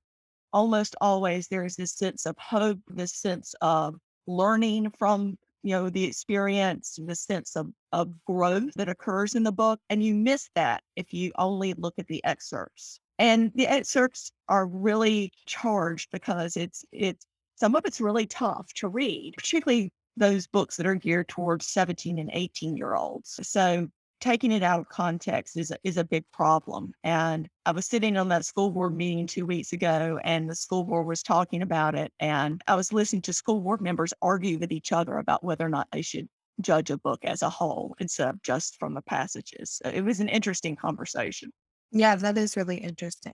almost 0.52 0.96
always 1.00 1.48
there 1.48 1.64
is 1.64 1.76
this 1.76 1.92
sense 1.92 2.26
of 2.26 2.36
hope, 2.38 2.78
this 2.88 3.14
sense 3.14 3.54
of 3.60 3.96
learning 4.26 4.90
from 4.98 5.36
you 5.62 5.72
know 5.72 5.90
the 5.90 6.04
experience 6.04 6.98
the 7.04 7.14
sense 7.14 7.56
of, 7.56 7.70
of 7.92 8.12
growth 8.24 8.72
that 8.76 8.88
occurs 8.88 9.34
in 9.34 9.42
the 9.42 9.52
book 9.52 9.78
and 9.90 10.02
you 10.02 10.14
miss 10.14 10.48
that 10.54 10.82
if 10.96 11.12
you 11.12 11.32
only 11.36 11.74
look 11.74 11.94
at 11.98 12.06
the 12.06 12.24
excerpts 12.24 13.00
and 13.20 13.52
the 13.54 13.66
excerpts 13.66 14.32
are 14.48 14.66
really 14.66 15.30
charged 15.46 16.10
because 16.10 16.56
it's 16.56 16.84
it's 16.90 17.26
some 17.56 17.76
of 17.76 17.84
it's 17.84 18.00
really 18.00 18.26
tough 18.26 18.72
to 18.76 18.88
read, 18.88 19.34
particularly 19.36 19.92
those 20.16 20.46
books 20.46 20.76
that 20.76 20.86
are 20.86 20.94
geared 20.94 21.28
towards 21.28 21.66
17 21.66 22.18
and 22.18 22.30
18 22.32 22.76
year 22.76 22.94
olds. 22.94 23.38
So 23.42 23.88
taking 24.20 24.52
it 24.52 24.62
out 24.62 24.80
of 24.80 24.88
context 24.88 25.58
is 25.58 25.70
a, 25.70 25.76
is 25.84 25.98
a 25.98 26.04
big 26.04 26.24
problem. 26.32 26.92
And 27.04 27.46
I 27.66 27.72
was 27.72 27.86
sitting 27.86 28.16
on 28.16 28.28
that 28.28 28.46
school 28.46 28.70
board 28.70 28.96
meeting 28.96 29.26
two 29.26 29.44
weeks 29.44 29.74
ago, 29.74 30.18
and 30.24 30.48
the 30.48 30.54
school 30.54 30.84
board 30.84 31.06
was 31.06 31.22
talking 31.22 31.60
about 31.60 31.94
it. 31.94 32.12
And 32.20 32.62
I 32.66 32.74
was 32.74 32.92
listening 32.92 33.22
to 33.22 33.34
school 33.34 33.60
board 33.60 33.82
members 33.82 34.14
argue 34.22 34.58
with 34.58 34.72
each 34.72 34.92
other 34.92 35.18
about 35.18 35.44
whether 35.44 35.66
or 35.66 35.70
not 35.70 35.88
they 35.92 36.02
should 36.02 36.28
judge 36.62 36.90
a 36.90 36.98
book 36.98 37.20
as 37.24 37.42
a 37.42 37.50
whole 37.50 37.94
instead 38.00 38.28
of 38.30 38.42
just 38.42 38.78
from 38.78 38.94
the 38.94 39.02
passages. 39.02 39.80
So 39.82 39.90
it 39.90 40.02
was 40.02 40.20
an 40.20 40.28
interesting 40.30 40.76
conversation. 40.76 41.50
Yeah, 41.92 42.16
that 42.16 42.38
is 42.38 42.56
really 42.56 42.76
interesting. 42.78 43.32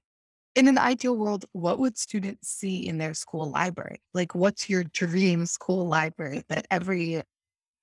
In 0.55 0.69
an 0.69 0.79
ideal 0.79 1.17
world, 1.17 1.47
what 1.53 1.79
would 1.79 1.99
students 1.99 2.49
see 2.49 2.87
in 2.87 2.99
their 2.99 3.15
school 3.15 3.51
library? 3.51 4.03
Like, 4.15 4.35
what's 4.35 4.71
your 4.71 4.85
dream 4.85 5.47
school 5.47 5.87
library 5.87 6.45
that 6.49 6.67
every 6.71 7.23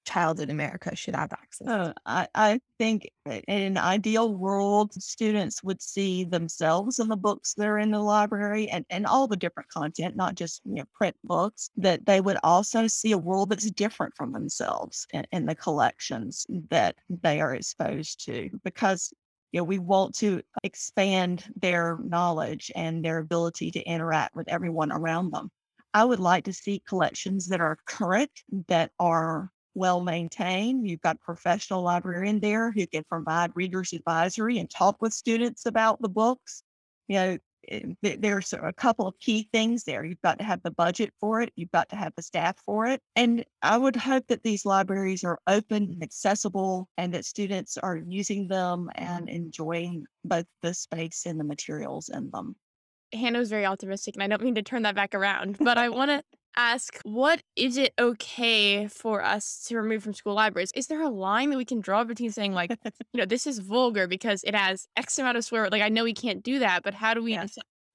child 0.05 0.39
in 0.39 0.49
America 0.49 0.95
should 0.95 1.15
have 1.15 1.33
access? 1.33 1.67
Uh, 1.67 1.93
I, 2.05 2.27
I 2.35 2.61
think 2.79 3.09
in 3.25 3.43
an 3.47 3.77
ideal 3.77 4.35
world, 4.35 4.93
students 5.01 5.63
would 5.63 5.81
see 5.81 6.25
themselves 6.25 6.99
in 6.99 7.09
the 7.09 7.17
books 7.17 7.53
that 7.55 7.67
are 7.67 7.79
in 7.79 7.91
the 7.91 7.99
library 7.99 8.69
and, 8.69 8.85
and 8.89 9.05
all 9.07 9.27
the 9.27 9.37
different 9.37 9.69
content, 9.69 10.15
not 10.15 10.35
just 10.35 10.61
you 10.65 10.75
know, 10.75 10.85
print 10.93 11.15
books, 11.23 11.69
that 11.77 12.05
they 12.05 12.21
would 12.21 12.37
also 12.43 12.87
see 12.87 13.11
a 13.13 13.17
world 13.17 13.49
that's 13.51 13.71
different 13.71 14.15
from 14.15 14.33
themselves 14.33 15.07
in, 15.13 15.25
in 15.31 15.45
the 15.45 15.55
collections 15.55 16.45
that 16.69 16.95
they 17.09 17.41
are 17.41 17.55
exposed 17.55 18.25
to. 18.25 18.49
Because 18.63 19.13
you 19.53 19.59
know, 19.59 19.63
we 19.63 19.77
want 19.77 20.15
to 20.15 20.41
expand 20.63 21.45
their 21.55 21.99
knowledge 22.03 22.71
and 22.75 23.05
their 23.05 23.19
ability 23.19 23.69
to 23.71 23.81
interact 23.83 24.35
with 24.35 24.49
everyone 24.49 24.91
around 24.91 25.31
them. 25.31 25.49
I 25.93 26.03
would 26.03 26.19
like 26.19 26.45
to 26.45 26.53
see 26.53 26.83
collections 26.87 27.47
that 27.49 27.61
are 27.61 27.77
current, 27.85 28.31
that 28.67 28.91
are 28.99 29.51
well 29.75 30.01
maintained. 30.01 30.89
You've 30.89 31.01
got 31.01 31.17
a 31.17 31.25
professional 31.25 31.83
librarian 31.83 32.39
there 32.39 32.71
who 32.71 32.87
can 32.87 33.03
provide 33.03 33.51
readers 33.53 33.93
advisory 33.93 34.57
and 34.57 34.67
talk 34.69 34.99
with 35.01 35.13
students 35.13 35.67
about 35.67 36.01
the 36.01 36.09
books. 36.09 36.63
You 37.07 37.15
know, 37.15 37.37
eh, 37.69 38.15
there's 38.19 38.53
a 38.53 38.73
couple 38.73 39.07
of 39.07 39.17
key 39.19 39.49
things 39.51 39.83
there. 39.83 40.03
You've 40.03 40.21
got 40.21 40.39
to 40.39 40.45
have 40.45 40.61
the 40.63 40.71
budget 40.71 41.13
for 41.19 41.41
it. 41.41 41.51
You've 41.55 41.71
got 41.71 41.89
to 41.89 41.95
have 41.95 42.13
the 42.15 42.23
staff 42.23 42.57
for 42.65 42.87
it. 42.87 43.01
And 43.15 43.45
I 43.61 43.77
would 43.77 43.95
hope 43.95 44.27
that 44.27 44.43
these 44.43 44.65
libraries 44.65 45.23
are 45.23 45.39
open 45.47 45.83
and 45.83 46.03
accessible 46.03 46.89
and 46.97 47.13
that 47.13 47.25
students 47.25 47.77
are 47.77 47.97
using 47.97 48.47
them 48.47 48.89
and 48.95 49.29
enjoying 49.29 50.05
both 50.23 50.45
the 50.61 50.73
space 50.73 51.25
and 51.25 51.39
the 51.39 51.43
materials 51.43 52.09
in 52.09 52.29
them. 52.31 52.55
Hannah 53.13 53.39
was 53.39 53.49
very 53.49 53.65
optimistic, 53.65 54.15
and 54.15 54.23
I 54.23 54.27
don't 54.27 54.41
mean 54.41 54.55
to 54.55 54.63
turn 54.63 54.81
that 54.83 54.95
back 54.95 55.13
around, 55.13 55.57
but 55.59 55.77
I 55.77 55.89
want 55.89 56.09
to 56.09 56.23
ask 56.55 56.99
what 57.03 57.41
is 57.55 57.77
it 57.77 57.93
okay 57.99 58.87
for 58.87 59.23
us 59.23 59.63
to 59.67 59.77
remove 59.77 60.03
from 60.03 60.13
school 60.13 60.33
libraries? 60.33 60.71
Is 60.75 60.87
there 60.87 61.01
a 61.01 61.09
line 61.09 61.49
that 61.49 61.57
we 61.57 61.65
can 61.65 61.81
draw 61.81 62.03
between 62.03 62.31
saying 62.31 62.53
like, 62.53 62.71
you 62.85 63.19
know, 63.19 63.25
this 63.25 63.47
is 63.47 63.59
vulgar 63.59 64.07
because 64.07 64.43
it 64.43 64.55
has 64.55 64.87
X 64.95 65.17
amount 65.19 65.37
of 65.37 65.45
swear? 65.45 65.69
Like 65.69 65.81
I 65.81 65.89
know 65.89 66.03
we 66.03 66.13
can't 66.13 66.43
do 66.43 66.59
that, 66.59 66.83
but 66.83 66.93
how 66.93 67.13
do 67.13 67.23
we 67.23 67.39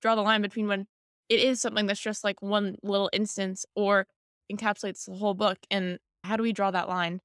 draw 0.03 0.15
the 0.15 0.23
line 0.23 0.43
between 0.43 0.69
when 0.69 0.87
it 1.29 1.41
is 1.41 1.61
something 1.61 1.87
that's 1.87 2.01
just 2.01 2.25
like 2.25 2.41
one 2.43 2.77
little 2.83 3.11
instance 3.13 3.67
or 3.75 4.07
encapsulates 4.53 5.05
the 5.05 5.15
whole 5.15 5.35
book 5.35 5.59
and 5.71 5.99
how 6.25 6.37
do 6.37 6.43
we 6.43 6.53
draw 6.53 6.71
that 6.71 6.89
line? 6.89 7.21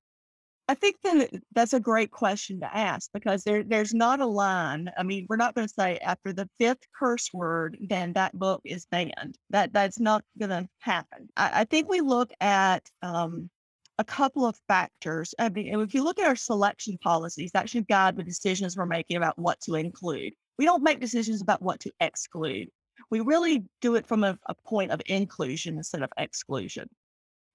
I 0.69 0.75
think 0.75 0.95
that 1.03 1.29
that's 1.53 1.73
a 1.73 1.79
great 1.79 2.11
question 2.11 2.61
to 2.61 2.75
ask 2.75 3.09
because 3.13 3.43
there 3.43 3.63
there's 3.63 3.93
not 3.93 4.21
a 4.21 4.25
line. 4.25 4.89
I 4.97 5.03
mean, 5.03 5.25
we're 5.29 5.35
not 5.35 5.55
going 5.55 5.67
to 5.67 5.73
say 5.73 5.97
after 5.97 6.31
the 6.31 6.49
fifth 6.57 6.87
curse 6.97 7.29
word, 7.33 7.77
then 7.81 8.13
that 8.13 8.37
book 8.37 8.61
is 8.63 8.85
banned. 8.85 9.37
That 9.49 9.73
that's 9.73 9.99
not 9.99 10.23
going 10.39 10.51
to 10.51 10.69
happen. 10.79 11.27
I, 11.35 11.61
I, 11.61 11.63
think 11.65 11.89
we 11.89 11.99
look 11.99 12.31
at 12.39 12.89
um, 13.01 13.49
a 13.97 14.05
couple 14.05 14.45
of 14.45 14.55
factors. 14.69 15.35
I 15.37 15.49
mean, 15.49 15.79
if 15.81 15.93
you 15.93 16.03
look 16.03 16.17
at 16.17 16.27
our 16.27 16.35
selection 16.35 16.97
policies, 17.03 17.51
that 17.51 17.69
should 17.69 17.87
guide 17.87 18.15
the 18.15 18.23
decisions 18.23 18.77
we're 18.77 18.85
making 18.85 19.17
about 19.17 19.37
what 19.37 19.59
to 19.61 19.75
include. 19.75 20.33
We 20.57 20.65
don't 20.65 20.83
make 20.83 21.01
decisions 21.01 21.41
about 21.41 21.61
what 21.61 21.81
to 21.81 21.91
exclude. 21.99 22.69
We 23.09 23.19
really 23.19 23.65
do 23.81 23.95
it 23.95 24.07
from 24.07 24.23
a, 24.23 24.37
a 24.47 24.55
point 24.65 24.91
of 24.91 25.01
inclusion 25.07 25.77
instead 25.77 26.03
of 26.03 26.11
exclusion. 26.17 26.89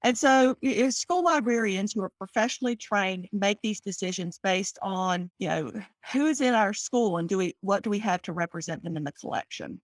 And 0.04 0.16
so 0.16 0.56
school 0.90 1.24
librarians 1.24 1.92
who 1.92 2.02
are 2.02 2.12
professionally 2.18 2.76
trained 2.76 3.28
make 3.32 3.58
these 3.62 3.80
decisions 3.80 4.38
based 4.42 4.78
on, 4.80 5.30
you 5.38 5.48
know, 5.48 5.72
who's 6.12 6.40
in 6.40 6.54
our 6.54 6.72
school 6.72 7.18
and 7.18 7.28
do 7.28 7.38
we 7.38 7.56
what 7.60 7.82
do 7.82 7.90
we 7.90 7.98
have 7.98 8.22
to 8.22 8.32
represent 8.32 8.82
them 8.84 8.96
in 8.96 9.04
the 9.04 9.12
collection. 9.12 9.80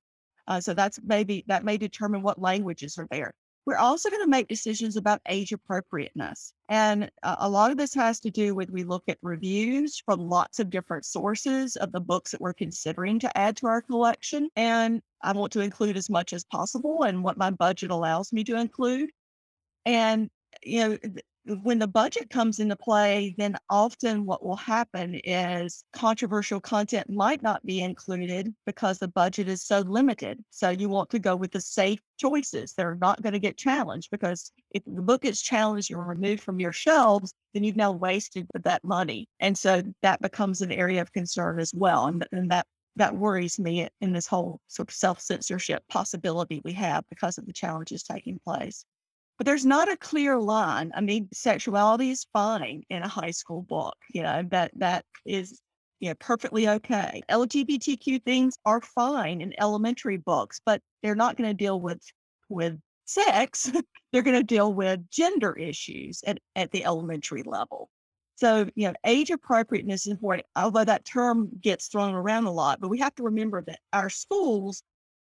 Uh, 0.46 0.60
so 0.60 0.74
that's 0.74 1.00
maybe 1.02 1.44
that 1.48 1.64
may 1.64 1.76
determine 1.76 2.22
what 2.22 2.40
languages 2.40 2.96
are 2.98 3.08
there. 3.10 3.34
We're 3.66 3.76
also 3.78 4.10
going 4.10 4.22
to 4.22 4.28
make 4.28 4.46
decisions 4.46 4.96
about 4.96 5.22
age 5.26 5.50
appropriateness. 5.52 6.52
And 6.68 7.10
uh, 7.22 7.36
a 7.38 7.48
lot 7.48 7.70
of 7.70 7.78
this 7.78 7.94
has 7.94 8.20
to 8.20 8.30
do 8.30 8.54
with 8.54 8.70
we 8.70 8.84
look 8.84 9.04
at 9.08 9.16
reviews 9.22 10.02
from 10.04 10.20
lots 10.20 10.58
of 10.58 10.68
different 10.68 11.06
sources 11.06 11.74
of 11.76 11.90
the 11.90 12.00
books 12.00 12.32
that 12.32 12.42
we're 12.42 12.52
considering 12.52 13.18
to 13.20 13.38
add 13.38 13.56
to 13.56 13.66
our 13.66 13.80
collection. 13.80 14.50
And 14.54 15.00
I 15.22 15.32
want 15.32 15.50
to 15.54 15.60
include 15.60 15.96
as 15.96 16.10
much 16.10 16.34
as 16.34 16.44
possible 16.44 17.04
and 17.04 17.24
what 17.24 17.38
my 17.38 17.50
budget 17.50 17.90
allows 17.90 18.34
me 18.34 18.44
to 18.44 18.56
include. 18.56 19.10
And, 19.84 20.30
you 20.62 20.80
know, 20.88 20.98
when 21.62 21.78
the 21.78 21.86
budget 21.86 22.30
comes 22.30 22.58
into 22.58 22.76
play, 22.76 23.34
then 23.36 23.56
often 23.68 24.24
what 24.24 24.44
will 24.44 24.56
happen 24.56 25.20
is 25.24 25.84
controversial 25.92 26.58
content 26.58 27.10
might 27.10 27.42
not 27.42 27.64
be 27.66 27.82
included 27.82 28.54
because 28.64 28.98
the 28.98 29.08
budget 29.08 29.48
is 29.48 29.62
so 29.62 29.80
limited. 29.80 30.42
So 30.50 30.70
you 30.70 30.88
want 30.88 31.10
to 31.10 31.18
go 31.18 31.36
with 31.36 31.52
the 31.52 31.60
safe 31.60 32.00
choices 32.16 32.72
that 32.74 32.86
are 32.86 32.96
not 32.96 33.20
going 33.20 33.34
to 33.34 33.38
get 33.38 33.58
challenged 33.58 34.10
because 34.10 34.52
if 34.70 34.82
the 34.86 35.02
book 35.02 35.26
is 35.26 35.42
challenged 35.42 35.92
or 35.92 36.02
removed 36.02 36.42
from 36.42 36.60
your 36.60 36.72
shelves, 36.72 37.34
then 37.52 37.62
you've 37.62 37.76
now 37.76 37.92
wasted 37.92 38.46
that 38.54 38.82
money. 38.82 39.28
And 39.38 39.56
so 39.56 39.82
that 40.00 40.22
becomes 40.22 40.62
an 40.62 40.72
area 40.72 41.02
of 41.02 41.12
concern 41.12 41.60
as 41.60 41.72
well. 41.74 42.06
And, 42.06 42.26
and 42.32 42.50
that 42.50 42.66
that 42.96 43.16
worries 43.16 43.58
me 43.58 43.88
in 44.00 44.12
this 44.12 44.26
whole 44.26 44.60
sort 44.68 44.88
of 44.88 44.94
self 44.94 45.20
censorship 45.20 45.82
possibility 45.88 46.62
we 46.64 46.72
have 46.74 47.04
because 47.10 47.38
of 47.38 47.46
the 47.46 47.52
challenges 47.52 48.02
taking 48.02 48.38
place. 48.44 48.84
But 49.36 49.46
there's 49.46 49.66
not 49.66 49.90
a 49.90 49.96
clear 49.96 50.38
line. 50.38 50.92
I 50.94 51.00
mean, 51.00 51.28
sexuality 51.32 52.10
is 52.10 52.26
fine 52.32 52.82
in 52.88 53.02
a 53.02 53.08
high 53.08 53.32
school 53.32 53.62
book. 53.62 53.96
You 54.12 54.22
know, 54.22 54.42
that 54.50 54.70
that 54.76 55.04
is 55.26 55.60
you 56.00 56.10
know, 56.10 56.14
perfectly 56.20 56.68
okay. 56.68 57.22
LGBTQ 57.30 58.24
things 58.24 58.58
are 58.64 58.80
fine 58.80 59.40
in 59.40 59.54
elementary 59.58 60.18
books, 60.18 60.60
but 60.64 60.80
they're 61.02 61.14
not 61.14 61.36
going 61.36 61.48
to 61.48 61.54
deal 61.54 61.80
with 61.80 62.00
with 62.48 62.78
sex. 63.06 63.70
they're 64.12 64.22
going 64.22 64.36
to 64.36 64.42
deal 64.42 64.72
with 64.72 65.08
gender 65.10 65.54
issues 65.54 66.22
at, 66.26 66.38
at 66.56 66.70
the 66.72 66.84
elementary 66.84 67.42
level. 67.42 67.88
So, 68.36 68.68
you 68.74 68.88
know, 68.88 68.94
age 69.04 69.30
appropriateness 69.30 70.06
is 70.06 70.12
important, 70.12 70.46
although 70.56 70.84
that 70.84 71.04
term 71.04 71.48
gets 71.60 71.86
thrown 71.86 72.14
around 72.14 72.44
a 72.46 72.52
lot. 72.52 72.80
But 72.80 72.90
we 72.90 72.98
have 72.98 73.14
to 73.14 73.22
remember 73.22 73.62
that 73.62 73.78
our 73.92 74.10
schools 74.10 74.82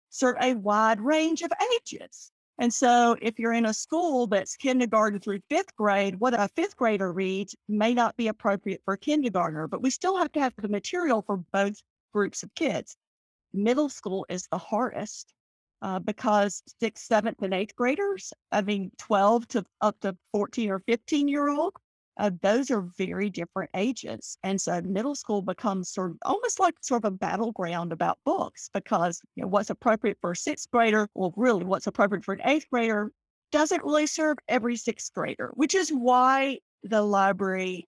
serve 0.09 0.35
a 0.39 0.53
wide 0.53 1.01
range 1.01 1.41
of 1.41 1.51
ages. 1.75 2.31
And 2.59 2.73
so 2.73 3.15
if 3.21 3.39
you're 3.39 3.53
in 3.53 3.67
a 3.67 3.73
school 3.73 4.27
that's 4.27 4.57
kindergarten 4.57 5.21
through 5.21 5.39
fifth 5.49 5.73
grade, 5.77 6.19
what 6.19 6.33
a 6.33 6.49
fifth 6.57 6.75
grader 6.75 7.13
reads 7.13 7.55
may 7.69 7.93
not 7.93 8.17
be 8.17 8.27
appropriate 8.27 8.81
for 8.83 8.95
a 8.95 8.97
kindergartner, 8.97 9.67
but 9.67 9.81
we 9.81 9.89
still 9.89 10.17
have 10.17 10.31
to 10.33 10.41
have 10.41 10.53
the 10.57 10.67
material 10.67 11.21
for 11.21 11.37
both 11.53 11.75
groups 12.11 12.43
of 12.43 12.53
kids. 12.55 12.97
Middle 13.53 13.87
school 13.87 14.25
is 14.27 14.45
the 14.51 14.57
hardest 14.57 15.33
uh, 15.81 15.99
because 15.99 16.61
sixth, 16.81 17.05
seventh, 17.05 17.41
and 17.41 17.53
eighth 17.53 17.75
graders, 17.77 18.33
I 18.51 18.61
mean, 18.61 18.91
12 18.97 19.47
to 19.49 19.65
up 19.79 19.97
to 20.01 20.17
14 20.33 20.69
or 20.69 20.79
15 20.79 21.29
year 21.29 21.49
old, 21.49 21.77
uh, 22.19 22.31
those 22.41 22.69
are 22.69 22.81
very 22.97 23.29
different 23.29 23.71
ages. 23.73 24.37
And 24.43 24.59
so 24.59 24.81
middle 24.81 25.15
school 25.15 25.41
becomes 25.41 25.89
sort 25.89 26.11
of 26.11 26.17
almost 26.23 26.59
like 26.59 26.75
sort 26.81 27.05
of 27.05 27.13
a 27.13 27.15
battleground 27.15 27.93
about 27.93 28.19
books 28.25 28.69
because 28.73 29.21
you 29.35 29.43
know, 29.43 29.47
what's 29.47 29.69
appropriate 29.69 30.17
for 30.21 30.31
a 30.31 30.35
sixth 30.35 30.69
grader, 30.69 31.07
well, 31.15 31.33
really 31.37 31.63
what's 31.63 31.87
appropriate 31.87 32.25
for 32.25 32.33
an 32.33 32.41
eighth 32.43 32.65
grader 32.71 33.11
doesn't 33.51 33.83
really 33.83 34.05
serve 34.05 34.37
every 34.47 34.75
sixth 34.75 35.13
grader, 35.13 35.51
which 35.55 35.73
is 35.73 35.89
why 35.89 36.59
the 36.83 37.01
library 37.01 37.87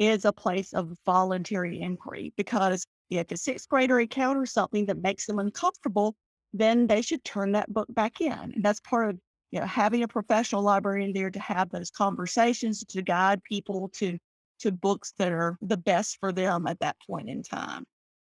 is 0.00 0.24
a 0.24 0.32
place 0.32 0.72
of 0.72 0.96
voluntary 1.06 1.80
inquiry 1.80 2.32
because 2.36 2.84
if 3.10 3.30
a 3.30 3.36
sixth 3.36 3.68
grader 3.68 4.00
encounters 4.00 4.52
something 4.52 4.86
that 4.86 4.98
makes 4.98 5.26
them 5.26 5.38
uncomfortable, 5.38 6.16
then 6.52 6.86
they 6.86 7.02
should 7.02 7.22
turn 7.24 7.52
that 7.52 7.72
book 7.72 7.86
back 7.90 8.20
in. 8.20 8.32
And 8.32 8.64
that's 8.64 8.80
part 8.80 9.10
of 9.10 9.20
you 9.50 9.60
know, 9.60 9.66
having 9.66 10.02
a 10.02 10.08
professional 10.08 10.62
librarian 10.62 11.12
there 11.12 11.30
to 11.30 11.40
have 11.40 11.70
those 11.70 11.90
conversations 11.90 12.84
to 12.84 13.02
guide 13.02 13.42
people 13.44 13.90
to 13.94 14.18
to 14.60 14.70
books 14.70 15.14
that 15.18 15.32
are 15.32 15.56
the 15.62 15.76
best 15.76 16.18
for 16.20 16.32
them 16.32 16.66
at 16.66 16.78
that 16.80 16.96
point 17.06 17.30
in 17.30 17.42
time. 17.42 17.84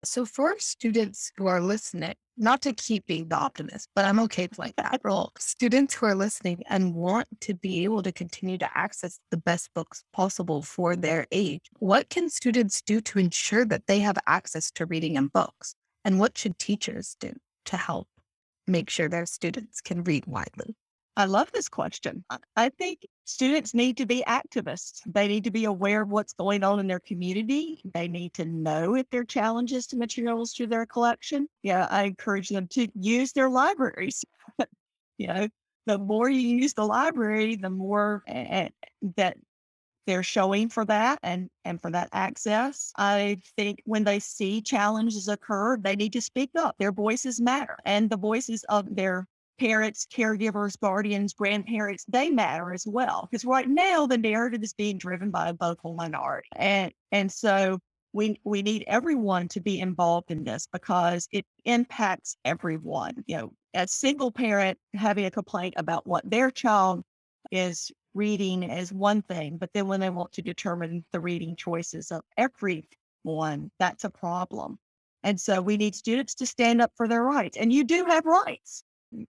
So 0.03 0.25
for 0.25 0.55
students 0.59 1.31
who 1.35 1.47
are 1.47 1.59
listening, 1.59 2.13
not 2.37 2.61
to 2.61 2.71
keep 2.71 3.05
being 3.05 3.27
the 3.27 3.35
optimist, 3.35 3.89
but 3.95 4.05
I'm 4.05 4.19
okay 4.21 4.47
playing 4.47 4.75
that 4.77 5.01
role. 5.03 5.31
Students 5.37 5.93
who 5.93 6.05
are 6.05 6.15
listening 6.15 6.63
and 6.69 6.95
want 6.95 7.27
to 7.41 7.53
be 7.53 7.83
able 7.83 8.01
to 8.03 8.13
continue 8.13 8.57
to 8.59 8.77
access 8.77 9.19
the 9.29 9.37
best 9.37 9.71
books 9.73 10.03
possible 10.13 10.61
for 10.61 10.95
their 10.95 11.27
age, 11.33 11.63
what 11.79 12.09
can 12.09 12.29
students 12.29 12.81
do 12.81 13.01
to 13.01 13.19
ensure 13.19 13.65
that 13.65 13.87
they 13.87 13.99
have 13.99 14.17
access 14.25 14.71
to 14.71 14.85
reading 14.85 15.17
and 15.17 15.33
books? 15.33 15.75
And 16.05 16.17
what 16.17 16.37
should 16.37 16.57
teachers 16.57 17.17
do 17.19 17.33
to 17.65 17.75
help 17.75 18.07
make 18.67 18.89
sure 18.89 19.09
their 19.09 19.25
students 19.25 19.81
can 19.81 20.05
read 20.05 20.25
widely? 20.25 20.77
I 21.17 21.25
love 21.25 21.51
this 21.51 21.67
question. 21.67 22.23
I 22.55 22.69
think 22.69 23.05
students 23.25 23.73
need 23.73 23.97
to 23.97 24.05
be 24.05 24.23
activists. 24.25 25.01
They 25.05 25.27
need 25.27 25.43
to 25.43 25.51
be 25.51 25.65
aware 25.65 26.03
of 26.03 26.09
what's 26.09 26.33
going 26.33 26.63
on 26.63 26.79
in 26.79 26.87
their 26.87 27.01
community. 27.01 27.81
They 27.93 28.07
need 28.07 28.33
to 28.35 28.45
know 28.45 28.95
if 28.95 29.09
there 29.09 29.21
are 29.21 29.25
challenges 29.25 29.85
to 29.87 29.97
materials 29.97 30.53
to 30.53 30.67
their 30.67 30.85
collection. 30.85 31.49
Yeah, 31.61 31.87
I 31.89 32.03
encourage 32.03 32.49
them 32.49 32.67
to 32.69 32.87
use 32.95 33.33
their 33.33 33.49
libraries. 33.49 34.23
you 35.17 35.27
know, 35.27 35.47
the 35.85 35.97
more 35.97 36.29
you 36.29 36.39
use 36.39 36.73
the 36.73 36.85
library, 36.85 37.55
the 37.55 37.69
more 37.69 38.23
uh, 38.27 38.69
that 39.17 39.37
they're 40.07 40.23
showing 40.23 40.69
for 40.69 40.85
that 40.85 41.19
and 41.21 41.49
and 41.65 41.81
for 41.81 41.91
that 41.91 42.09
access. 42.13 42.91
I 42.97 43.37
think 43.57 43.81
when 43.85 44.03
they 44.03 44.19
see 44.19 44.61
challenges 44.61 45.27
occur, 45.27 45.77
they 45.77 45.95
need 45.95 46.13
to 46.13 46.21
speak 46.21 46.51
up. 46.57 46.75
Their 46.79 46.91
voices 46.91 47.41
matter, 47.41 47.77
and 47.85 48.09
the 48.09 48.17
voices 48.17 48.63
of 48.69 48.95
their 48.95 49.27
parents, 49.59 50.07
caregivers, 50.11 50.79
guardians, 50.79 51.33
grandparents, 51.33 52.05
they 52.07 52.29
matter 52.29 52.73
as 52.73 52.85
well. 52.87 53.27
Because 53.29 53.45
right 53.45 53.67
now 53.69 54.07
the 54.07 54.17
narrative 54.17 54.63
is 54.63 54.73
being 54.73 54.97
driven 54.97 55.29
by 55.29 55.49
a 55.49 55.53
vocal 55.53 55.93
minority. 55.93 56.47
And 56.55 56.91
and 57.11 57.31
so 57.31 57.79
we 58.13 58.39
we 58.43 58.61
need 58.61 58.83
everyone 58.87 59.47
to 59.49 59.59
be 59.59 59.79
involved 59.79 60.31
in 60.31 60.43
this 60.43 60.67
because 60.71 61.27
it 61.31 61.45
impacts 61.65 62.37
everyone. 62.45 63.23
You 63.27 63.37
know, 63.37 63.53
a 63.73 63.87
single 63.87 64.31
parent 64.31 64.77
having 64.93 65.25
a 65.25 65.31
complaint 65.31 65.75
about 65.77 66.07
what 66.07 66.29
their 66.29 66.49
child 66.49 67.03
is 67.51 67.91
reading 68.13 68.63
is 68.63 68.91
one 68.91 69.21
thing, 69.23 69.57
but 69.57 69.71
then 69.73 69.87
when 69.87 69.99
they 69.99 70.09
want 70.09 70.31
to 70.33 70.41
determine 70.41 71.05
the 71.11 71.19
reading 71.19 71.55
choices 71.55 72.11
of 72.11 72.21
everyone, 72.37 73.71
that's 73.79 74.03
a 74.03 74.09
problem. 74.09 74.79
And 75.23 75.39
so 75.39 75.61
we 75.61 75.77
need 75.77 75.95
students 75.95 76.33
to 76.35 76.45
stand 76.45 76.81
up 76.81 76.91
for 76.95 77.07
their 77.07 77.23
rights. 77.23 77.57
And 77.57 77.71
you 77.71 77.83
do 77.83 78.05
have 78.05 78.25
rights. 78.25 78.83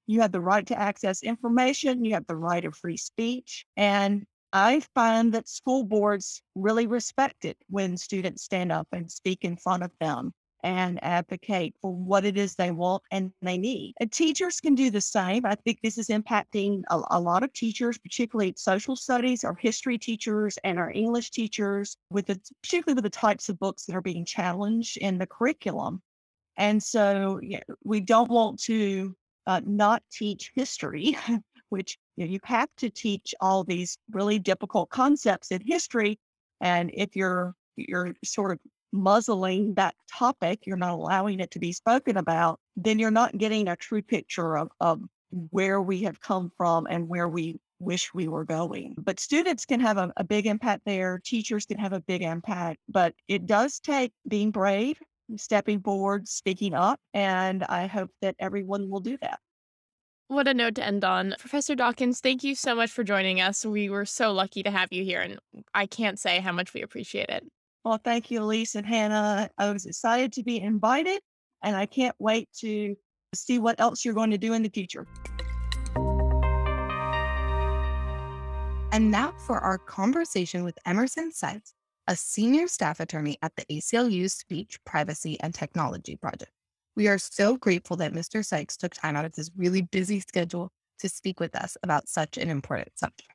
You 0.07 0.21
have 0.21 0.33
the 0.33 0.41
right 0.41 0.67
to 0.67 0.79
access 0.79 1.23
information, 1.23 2.05
you 2.05 2.15
have 2.15 2.27
the 2.27 2.37
right 2.37 2.65
of 2.65 2.77
free 2.77 2.97
speech. 2.97 3.65
And 3.77 4.27
I 4.53 4.81
find 4.95 5.33
that 5.35 5.49
school 5.49 5.85
boards 5.85 6.43
really 6.55 6.87
respect 6.87 7.45
it 7.45 7.57
when 7.69 7.97
students 7.97 8.43
stand 8.43 8.73
up 8.73 8.89
and 8.93 9.11
speak 9.11 9.45
in 9.45 9.57
front 9.57 9.83
of 9.85 9.93
them 10.01 10.33
and 10.63 11.03
advocate 11.03 11.75
for 11.81 11.95
what 11.95 12.25
it 12.25 12.37
is 12.37 12.55
they 12.55 12.71
want 12.71 13.03
and 13.11 13.33
they 13.43 13.57
need. 13.57 13.95
And 14.01 14.11
teachers 14.11 14.61
can 14.61 14.75
do 14.75 14.91
the 14.91 15.01
same. 15.01 15.47
I 15.47 15.55
think 15.55 15.79
this 15.83 15.99
is 15.99 16.09
impacting 16.09 16.83
a, 16.91 17.01
a, 17.13 17.21
lot 17.21 17.43
of 17.43 17.53
teachers, 17.53 17.99
particularly 17.99 18.55
social 18.57 18.97
studies, 18.97 19.45
our 19.45 19.55
history 19.55 19.99
teachers, 19.99 20.59
and 20.65 20.79
our 20.79 20.91
English 20.91 21.31
teachers, 21.31 21.97
with 22.11 22.27
the, 22.27 22.39
particularly 22.63 22.97
with 22.97 23.05
the 23.05 23.11
types 23.11 23.49
of 23.49 23.59
books 23.59 23.87
that 23.87 23.97
are 23.97 24.03
being 24.03 24.25
challenged 24.25 24.97
in 24.99 25.19
the 25.19 25.27
curriculum. 25.27 26.03
And 26.57 26.83
so 26.83 27.41
we 27.85 28.01
don't 28.01 28.31
want 28.31 28.61
to 28.65 29.17
uh, 29.47 29.61
not 29.65 30.03
teach 30.13 30.53
history, 30.55 31.17
which 31.71 31.99
you, 32.17 32.25
know, 32.27 32.33
you 32.33 32.41
have 32.45 32.69
to 32.79 32.91
teach 32.91 33.35
all 33.41 33.65
these 33.65 33.99
really 34.11 34.39
difficult 34.39 34.91
concepts 34.91 35.51
in 35.51 35.61
history. 35.65 36.19
And 36.61 36.91
if 36.95 37.17
you're 37.17 37.55
you're 37.77 38.15
sort 38.25 38.53
of 38.53 38.59
muzzling 38.93 39.75
that 39.75 39.95
topic, 40.13 40.67
you're 40.67 40.77
not 40.77 40.93
allowing 40.93 41.41
it 41.41 41.51
to 41.53 41.59
be 41.59 41.73
spoken 41.73 42.17
about, 42.17 42.59
then 42.77 42.99
you're 42.99 43.11
not 43.11 43.39
getting 43.39 43.69
a 43.69 43.77
true 43.77 44.03
picture 44.03 44.59
of, 44.59 44.69
of 44.81 45.01
where 45.51 45.81
we 45.81 46.03
have 46.03 46.21
come 46.21 46.51
from 46.57 46.87
and 46.91 47.09
where 47.09 47.29
we 47.29 47.59
wish 47.79 48.13
we 48.13 48.29
were 48.29 48.45
going. 48.45 48.95
But 48.99 49.21
students 49.21 49.65
can 49.65 49.81
have 49.81 49.97
a, 49.97 50.13
a 50.17 50.25
big 50.25 50.47
impact 50.47 50.83
there, 50.85 51.21
teachers 51.25 51.67
can 51.67 51.79
have 51.79 51.93
a 51.93 52.01
big 52.01 52.23
impact, 52.23 52.81
but 52.89 53.15
it 53.29 53.47
does 53.47 53.81
take 53.81 54.13
being 54.29 54.51
brave, 54.51 54.99
stepping 55.37 55.81
forward, 55.81 56.29
speaking 56.29 56.75
up, 56.75 56.99
and 57.15 57.65
I 57.65 57.87
hope 57.87 58.11
that 58.23 58.35
everyone 58.39 58.91
will 58.91 59.01
do 59.01 59.17
that. 59.23 59.39
What 60.29 60.47
a 60.47 60.55
note 60.55 60.77
to 60.77 60.85
end 60.85 61.05
on. 61.05 61.35
Professor 61.39 61.75
Dawkins, 61.75 62.21
thank 62.21 62.45
you 62.45 62.55
so 62.55 62.75
much 62.75 62.91
for 62.91 63.03
joining 63.03 63.41
us. 63.41 63.67
We 63.67 63.91
were 63.91 64.05
so 64.05 64.33
lucky 64.33 64.63
to 64.63 64.71
have 64.71 64.93
you 64.93 65.03
here, 65.03 65.21
and 65.21 65.39
I 65.75 65.87
can't 65.87 66.19
say 66.19 66.39
how 66.39 66.53
much 66.53 66.73
we 66.73 66.83
appreciate 66.83 67.29
it. 67.29 67.45
Well, 67.85 67.99
thank 68.03 68.31
you, 68.31 68.43
Elise 68.43 68.75
and 68.75 68.87
Hannah. 68.87 69.51
I 69.59 69.73
was 69.73 69.87
excited 69.87 70.33
to 70.35 70.43
be 70.43 70.61
invited, 70.61 71.21
and 71.63 71.75
I 71.75 71.87
can't 71.87 72.15
wait 72.19 72.49
to 72.59 72.95
see 73.35 73.59
what 73.59 73.81
else 73.81 74.05
you're 74.05 74.15
going 74.15 74.31
to 74.31 74.39
do 74.39 74.53
in 74.53 74.63
the 74.63 74.69
future. 74.69 75.07
And 78.93 79.11
now 79.11 79.33
for 79.47 79.59
our 79.59 79.79
conversation 79.79 80.65
with 80.65 80.77
Emerson 80.85 81.33
Sykes, 81.33 81.75
a 82.07 82.17
senior 82.17 82.67
staff 82.69 83.01
attorney 83.01 83.37
at 83.43 83.55
the 83.57 83.65
ACLU's 83.71 84.35
Speech, 84.35 84.79
Privacy, 84.85 85.39
and 85.41 85.55
Technology 85.55 86.17
Project. 86.17 86.53
We 86.97 87.09
are 87.09 87.19
so 87.19 87.57
grateful 87.57 87.97
that 87.99 88.13
Mr. 88.13 88.45
Sykes 88.45 88.77
took 88.77 88.95
time 88.95 89.17
out 89.17 89.25
of 89.25 89.35
his 89.35 89.51
really 89.57 89.83
busy 89.83 90.21
schedule 90.21 90.71
to 90.99 91.09
speak 91.09 91.41
with 91.41 91.55
us 91.55 91.77
about 91.83 92.09
such 92.09 92.37
an 92.37 92.51
important 92.51 92.99
subject. 92.99 93.33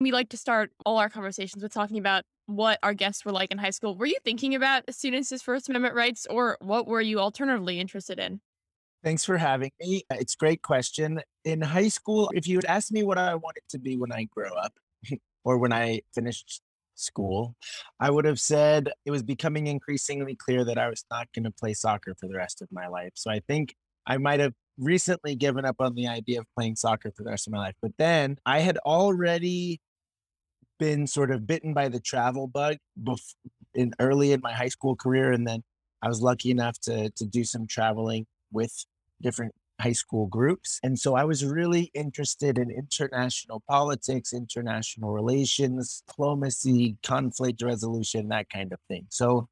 We 0.00 0.12
like 0.12 0.28
to 0.30 0.36
start 0.36 0.70
all 0.86 0.98
our 0.98 1.10
conversations 1.10 1.62
with 1.62 1.72
talking 1.72 1.98
about 1.98 2.24
what 2.46 2.78
our 2.82 2.94
guests 2.94 3.24
were 3.24 3.32
like 3.32 3.50
in 3.50 3.58
high 3.58 3.70
school. 3.70 3.96
Were 3.96 4.06
you 4.06 4.18
thinking 4.24 4.54
about 4.54 4.82
students' 4.92 5.42
First 5.42 5.68
Amendment 5.68 5.94
rights, 5.94 6.26
or 6.28 6.56
what 6.60 6.86
were 6.86 7.00
you 7.00 7.20
alternatively 7.20 7.78
interested 7.78 8.18
in? 8.18 8.40
Thanks 9.02 9.24
for 9.24 9.38
having 9.38 9.70
me. 9.80 10.02
It's 10.10 10.34
a 10.34 10.36
great 10.36 10.62
question. 10.62 11.20
In 11.44 11.62
high 11.62 11.88
school, 11.88 12.30
if 12.34 12.46
you 12.46 12.56
had 12.56 12.66
asked 12.66 12.92
me 12.92 13.02
what 13.02 13.18
I 13.18 13.34
wanted 13.34 13.62
to 13.70 13.78
be 13.78 13.96
when 13.96 14.12
I 14.12 14.24
grow 14.24 14.52
up 14.52 14.74
or 15.44 15.58
when 15.58 15.72
I 15.72 16.02
finished 16.14 16.60
school, 17.00 17.56
I 17.98 18.10
would 18.10 18.24
have 18.24 18.40
said 18.40 18.90
it 19.04 19.10
was 19.10 19.22
becoming 19.22 19.66
increasingly 19.66 20.36
clear 20.36 20.64
that 20.64 20.78
I 20.78 20.88
was 20.88 21.04
not 21.10 21.28
going 21.34 21.44
to 21.44 21.50
play 21.50 21.74
soccer 21.74 22.14
for 22.14 22.28
the 22.28 22.36
rest 22.36 22.62
of 22.62 22.68
my 22.70 22.86
life. 22.86 23.12
So 23.14 23.30
I 23.30 23.40
think 23.48 23.74
I 24.06 24.18
might 24.18 24.40
have 24.40 24.54
recently 24.78 25.34
given 25.34 25.64
up 25.64 25.76
on 25.78 25.94
the 25.94 26.08
idea 26.08 26.40
of 26.40 26.46
playing 26.56 26.76
soccer 26.76 27.12
for 27.16 27.22
the 27.22 27.30
rest 27.30 27.46
of 27.46 27.52
my 27.52 27.58
life. 27.58 27.74
But 27.82 27.92
then 27.98 28.38
I 28.46 28.60
had 28.60 28.78
already 28.78 29.80
been 30.78 31.06
sort 31.06 31.30
of 31.30 31.46
bitten 31.46 31.74
by 31.74 31.88
the 31.88 32.00
travel 32.00 32.46
bug 32.46 32.78
bef- 33.00 33.34
in 33.74 33.92
early 34.00 34.32
in 34.32 34.40
my 34.42 34.52
high 34.52 34.68
school 34.68 34.96
career, 34.96 35.32
and 35.32 35.46
then 35.46 35.62
I 36.02 36.08
was 36.08 36.22
lucky 36.22 36.50
enough 36.50 36.80
to 36.80 37.10
to 37.10 37.26
do 37.26 37.44
some 37.44 37.66
traveling 37.66 38.26
with 38.50 38.72
different 39.20 39.54
high 39.80 39.92
school 39.92 40.26
groups. 40.26 40.78
And 40.82 40.98
so 40.98 41.14
I 41.14 41.24
was 41.24 41.44
really 41.44 41.90
interested 41.94 42.58
in 42.58 42.70
international 42.70 43.62
politics, 43.68 44.32
international 44.32 45.12
relations, 45.12 46.02
diplomacy, 46.06 46.96
conflict 47.02 47.62
resolution, 47.62 48.28
that 48.28 48.48
kind 48.50 48.72
of 48.72 48.78
thing. 48.88 49.06
So 49.08 49.48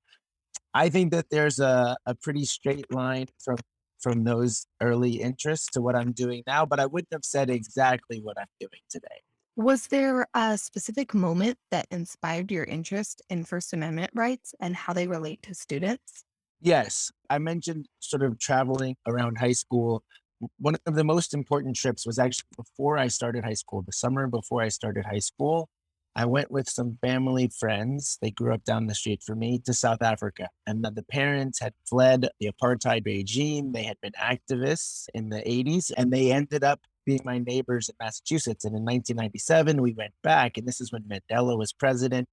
I 0.74 0.88
think 0.90 1.12
that 1.12 1.30
there's 1.30 1.58
a, 1.58 1.96
a 2.06 2.14
pretty 2.14 2.44
straight 2.44 2.92
line 2.92 3.26
from 3.42 3.56
from 4.00 4.22
those 4.22 4.66
early 4.80 5.20
interests 5.20 5.66
to 5.72 5.80
what 5.80 5.96
I'm 5.96 6.12
doing 6.12 6.44
now, 6.46 6.64
but 6.64 6.78
I 6.78 6.86
wouldn't 6.86 7.12
have 7.12 7.24
said 7.24 7.50
exactly 7.50 8.20
what 8.20 8.38
I'm 8.38 8.46
doing 8.60 8.80
today. 8.88 9.22
Was 9.56 9.88
there 9.88 10.28
a 10.34 10.56
specific 10.56 11.14
moment 11.14 11.58
that 11.72 11.88
inspired 11.90 12.52
your 12.52 12.62
interest 12.62 13.22
in 13.28 13.44
First 13.44 13.72
Amendment 13.72 14.12
rights 14.14 14.54
and 14.60 14.76
how 14.76 14.92
they 14.92 15.08
relate 15.08 15.42
to 15.42 15.54
students? 15.54 16.24
Yes, 16.60 17.12
I 17.30 17.38
mentioned 17.38 17.86
sort 18.00 18.22
of 18.22 18.38
traveling 18.38 18.96
around 19.06 19.38
high 19.38 19.52
school. 19.52 20.02
One 20.58 20.76
of 20.86 20.94
the 20.94 21.04
most 21.04 21.34
important 21.34 21.76
trips 21.76 22.06
was 22.06 22.18
actually 22.18 22.48
before 22.56 22.98
I 22.98 23.08
started 23.08 23.44
high 23.44 23.54
school, 23.54 23.82
the 23.82 23.92
summer 23.92 24.26
before 24.26 24.62
I 24.62 24.68
started 24.68 25.04
high 25.04 25.18
school. 25.20 25.68
I 26.16 26.24
went 26.26 26.50
with 26.50 26.68
some 26.68 26.98
family 27.00 27.48
friends. 27.60 28.18
They 28.20 28.32
grew 28.32 28.52
up 28.52 28.64
down 28.64 28.88
the 28.88 28.94
street 28.94 29.22
from 29.24 29.38
me 29.38 29.60
to 29.66 29.72
South 29.72 30.02
Africa. 30.02 30.48
And 30.66 30.84
the 30.84 31.04
parents 31.04 31.60
had 31.60 31.74
fled 31.88 32.28
the 32.40 32.50
apartheid 32.50 33.06
regime. 33.06 33.70
They 33.70 33.84
had 33.84 34.00
been 34.00 34.14
activists 34.20 35.06
in 35.14 35.28
the 35.28 35.42
80s 35.42 35.92
and 35.96 36.12
they 36.12 36.32
ended 36.32 36.64
up 36.64 36.80
being 37.06 37.20
my 37.24 37.38
neighbors 37.38 37.88
in 37.88 37.94
Massachusetts. 38.00 38.64
And 38.64 38.74
in 38.74 38.84
1997, 38.84 39.80
we 39.80 39.92
went 39.92 40.12
back, 40.24 40.58
and 40.58 40.66
this 40.66 40.80
is 40.80 40.92
when 40.92 41.04
Mandela 41.04 41.56
was 41.56 41.72
president. 41.72 42.26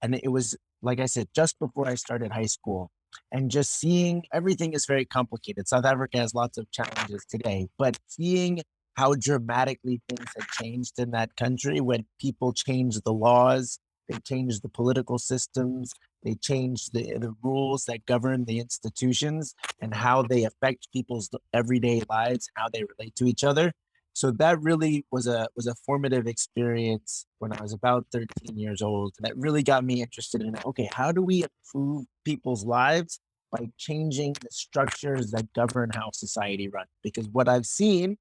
And 0.00 0.14
it 0.14 0.32
was, 0.32 0.56
like 0.80 1.00
I 1.00 1.06
said, 1.06 1.28
just 1.34 1.58
before 1.58 1.86
I 1.86 1.96
started 1.96 2.32
high 2.32 2.46
school. 2.46 2.90
And 3.32 3.50
just 3.50 3.78
seeing 3.78 4.24
everything 4.32 4.72
is 4.72 4.86
very 4.86 5.04
complicated. 5.04 5.68
South 5.68 5.84
Africa 5.84 6.18
has 6.18 6.34
lots 6.34 6.58
of 6.58 6.70
challenges 6.70 7.24
today, 7.28 7.68
but 7.78 7.98
seeing 8.06 8.62
how 8.94 9.14
dramatically 9.14 10.00
things 10.08 10.28
have 10.36 10.48
changed 10.48 10.98
in 10.98 11.12
that 11.12 11.36
country 11.36 11.80
when 11.80 12.04
people 12.20 12.52
change 12.52 13.00
the 13.02 13.12
laws, 13.12 13.78
they 14.08 14.18
change 14.20 14.60
the 14.60 14.68
political 14.68 15.18
systems, 15.18 15.92
they 16.24 16.34
change 16.34 16.86
the, 16.90 17.16
the 17.18 17.34
rules 17.42 17.84
that 17.84 18.04
govern 18.06 18.44
the 18.44 18.58
institutions 18.58 19.54
and 19.80 19.94
how 19.94 20.22
they 20.22 20.44
affect 20.44 20.90
people's 20.92 21.30
everyday 21.52 22.02
lives, 22.10 22.48
how 22.54 22.68
they 22.72 22.82
relate 22.98 23.14
to 23.16 23.26
each 23.26 23.44
other 23.44 23.72
so 24.18 24.32
that 24.32 24.60
really 24.60 25.06
was 25.12 25.28
a 25.28 25.46
was 25.54 25.68
a 25.68 25.76
formative 25.86 26.26
experience 26.26 27.24
when 27.38 27.52
I 27.52 27.62
was 27.62 27.72
about 27.72 28.04
13 28.10 28.58
years 28.58 28.82
old. 28.82 29.14
That 29.20 29.36
really 29.36 29.62
got 29.62 29.84
me 29.84 30.02
interested 30.02 30.42
in 30.42 30.56
okay, 30.66 30.88
how 30.92 31.12
do 31.12 31.22
we 31.22 31.44
improve 31.44 32.04
people's 32.28 32.64
lives 32.64 33.20
by 33.50 33.70
changing 33.78 34.34
the 34.42 34.50
structures 34.50 35.30
that 35.30 35.50
govern 35.54 35.90
how 35.94 36.10
society 36.12 36.68
runs? 36.68 36.90
Because 37.02 37.26
what 37.28 37.48
I've 37.48 37.64
seen 37.64 38.18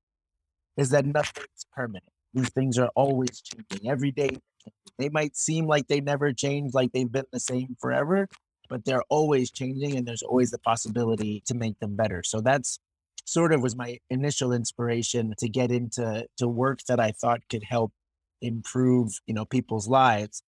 is 0.78 0.90
that 0.92 1.06
nothing's 1.06 1.66
permanent. 1.76 2.06
These 2.34 2.50
things 2.50 2.78
are 2.78 2.92
always 2.96 3.42
changing 3.42 3.90
every 3.90 4.12
day. 4.12 4.30
They 4.98 5.10
might 5.10 5.36
seem 5.36 5.68
like 5.68 5.88
they 5.88 6.00
never 6.00 6.32
change, 6.32 6.74
like 6.74 6.92
they've 6.94 7.12
been 7.12 7.26
the 7.34 7.40
same 7.40 7.76
forever, 7.82 8.30
but 8.70 8.86
they're 8.86 9.04
always 9.10 9.52
changing 9.52 9.98
and 9.98 10.08
there's 10.08 10.24
always 10.24 10.52
the 10.52 10.60
possibility 10.60 11.44
to 11.48 11.54
make 11.54 11.78
them 11.80 11.96
better. 11.96 12.22
So 12.24 12.40
that's 12.40 12.80
sort 13.26 13.52
of 13.52 13.62
was 13.62 13.76
my 13.76 13.98
initial 14.10 14.54
inspiration 14.54 15.34
to 15.38 15.50
get 15.50 15.72
into 15.72 16.26
to 16.38 16.48
work 16.48 16.80
that 16.88 17.00
I 17.00 17.12
thought 17.12 17.42
could 17.50 17.64
help 17.64 17.92
improve, 18.42 19.20
you 19.28 19.34
know, 19.34 19.46
people's 19.46 19.88
lives. 19.88 20.44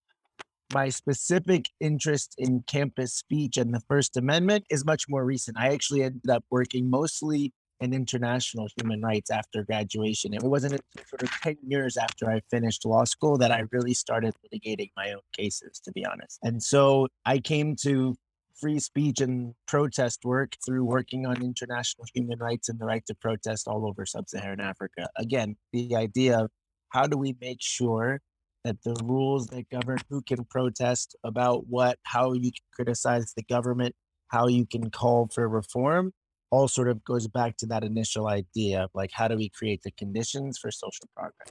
My 0.71 0.89
specific 0.89 1.65
interest 1.79 2.35
in 2.37 2.63
campus 2.67 3.15
speech 3.15 3.57
and 3.57 3.73
the 3.73 3.81
First 3.87 4.17
Amendment 4.17 4.65
is 4.69 4.85
much 4.85 5.05
more 5.09 5.25
recent. 5.25 5.57
I 5.57 5.69
actually 5.69 6.03
ended 6.03 6.29
up 6.29 6.45
working 6.51 6.89
mostly 6.89 7.53
in 7.79 7.91
international 7.91 8.67
human 8.77 9.01
rights 9.01 9.31
after 9.31 9.63
graduation. 9.63 10.33
It 10.33 10.43
wasn't 10.43 10.79
sort 11.07 11.23
of 11.23 11.31
10 11.41 11.57
years 11.65 11.97
after 11.97 12.29
I 12.29 12.41
finished 12.51 12.85
law 12.85 13.03
school 13.05 13.35
that 13.39 13.51
I 13.51 13.63
really 13.71 13.95
started 13.95 14.35
litigating 14.45 14.91
my 14.95 15.11
own 15.13 15.21
cases, 15.35 15.79
to 15.85 15.91
be 15.91 16.05
honest. 16.05 16.37
And 16.43 16.61
so 16.61 17.07
I 17.25 17.39
came 17.39 17.75
to 17.77 18.15
free 18.59 18.79
speech 18.79 19.21
and 19.21 19.55
protest 19.67 20.23
work 20.23 20.55
through 20.63 20.83
working 20.83 21.25
on 21.25 21.41
international 21.41 22.05
human 22.13 22.37
rights 22.37 22.69
and 22.69 22.77
the 22.77 22.85
right 22.85 23.05
to 23.07 23.15
protest 23.15 23.67
all 23.67 23.87
over 23.87 24.05
sub-Saharan 24.05 24.59
Africa. 24.59 25.07
Again, 25.15 25.55
the 25.73 25.95
idea 25.95 26.37
of 26.41 26.51
how 26.89 27.07
do 27.07 27.17
we 27.17 27.35
make 27.41 27.61
sure 27.61 28.19
that 28.63 28.83
the 28.83 28.95
rules 29.03 29.47
that 29.47 29.69
govern 29.69 29.99
who 30.09 30.21
can 30.21 30.43
protest 30.45 31.15
about 31.23 31.67
what, 31.67 31.97
how 32.03 32.33
you 32.33 32.51
can 32.51 32.65
criticize 32.73 33.33
the 33.35 33.43
government, 33.43 33.95
how 34.27 34.47
you 34.47 34.65
can 34.65 34.89
call 34.89 35.29
for 35.33 35.47
reform, 35.47 36.11
all 36.51 36.67
sort 36.67 36.89
of 36.89 37.03
goes 37.03 37.27
back 37.27 37.57
to 37.57 37.65
that 37.67 37.83
initial 37.83 38.27
idea 38.27 38.83
of 38.83 38.89
like 38.93 39.11
how 39.13 39.27
do 39.27 39.35
we 39.35 39.49
create 39.49 39.81
the 39.83 39.91
conditions 39.91 40.57
for 40.57 40.71
social 40.71 41.07
progress. 41.15 41.49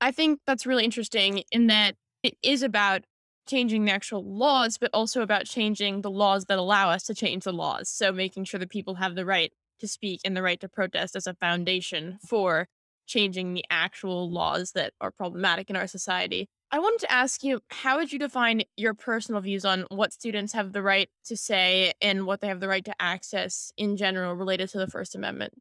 I 0.00 0.10
think 0.10 0.40
that's 0.46 0.66
really 0.66 0.84
interesting 0.84 1.42
in 1.50 1.68
that 1.68 1.96
it 2.22 2.36
is 2.42 2.62
about 2.62 3.04
changing 3.48 3.84
the 3.84 3.92
actual 3.92 4.24
laws, 4.24 4.76
but 4.76 4.90
also 4.92 5.22
about 5.22 5.46
changing 5.46 6.02
the 6.02 6.10
laws 6.10 6.46
that 6.46 6.58
allow 6.58 6.90
us 6.90 7.04
to 7.04 7.14
change 7.14 7.44
the 7.44 7.52
laws. 7.52 7.88
So 7.88 8.12
making 8.12 8.44
sure 8.44 8.60
that 8.60 8.70
people 8.70 8.96
have 8.96 9.14
the 9.14 9.24
right 9.24 9.52
to 9.80 9.88
speak 9.88 10.20
and 10.24 10.36
the 10.36 10.42
right 10.42 10.60
to 10.60 10.68
protest 10.68 11.16
as 11.16 11.26
a 11.26 11.34
foundation 11.34 12.18
for 12.26 12.68
changing 13.06 13.54
the 13.54 13.64
actual 13.70 14.30
laws 14.30 14.72
that 14.72 14.92
are 15.00 15.10
problematic 15.10 15.70
in 15.70 15.76
our 15.76 15.86
society. 15.86 16.48
I 16.72 16.80
wanted 16.80 17.00
to 17.00 17.12
ask 17.12 17.44
you, 17.44 17.60
how 17.70 17.96
would 17.96 18.12
you 18.12 18.18
define 18.18 18.62
your 18.76 18.92
personal 18.92 19.40
views 19.40 19.64
on 19.64 19.86
what 19.88 20.12
students 20.12 20.52
have 20.52 20.72
the 20.72 20.82
right 20.82 21.08
to 21.26 21.36
say 21.36 21.92
and 22.02 22.26
what 22.26 22.40
they 22.40 22.48
have 22.48 22.60
the 22.60 22.68
right 22.68 22.84
to 22.84 22.94
access 22.98 23.72
in 23.76 23.96
general 23.96 24.34
related 24.34 24.68
to 24.70 24.78
the 24.78 24.88
First 24.88 25.14
Amendment? 25.14 25.54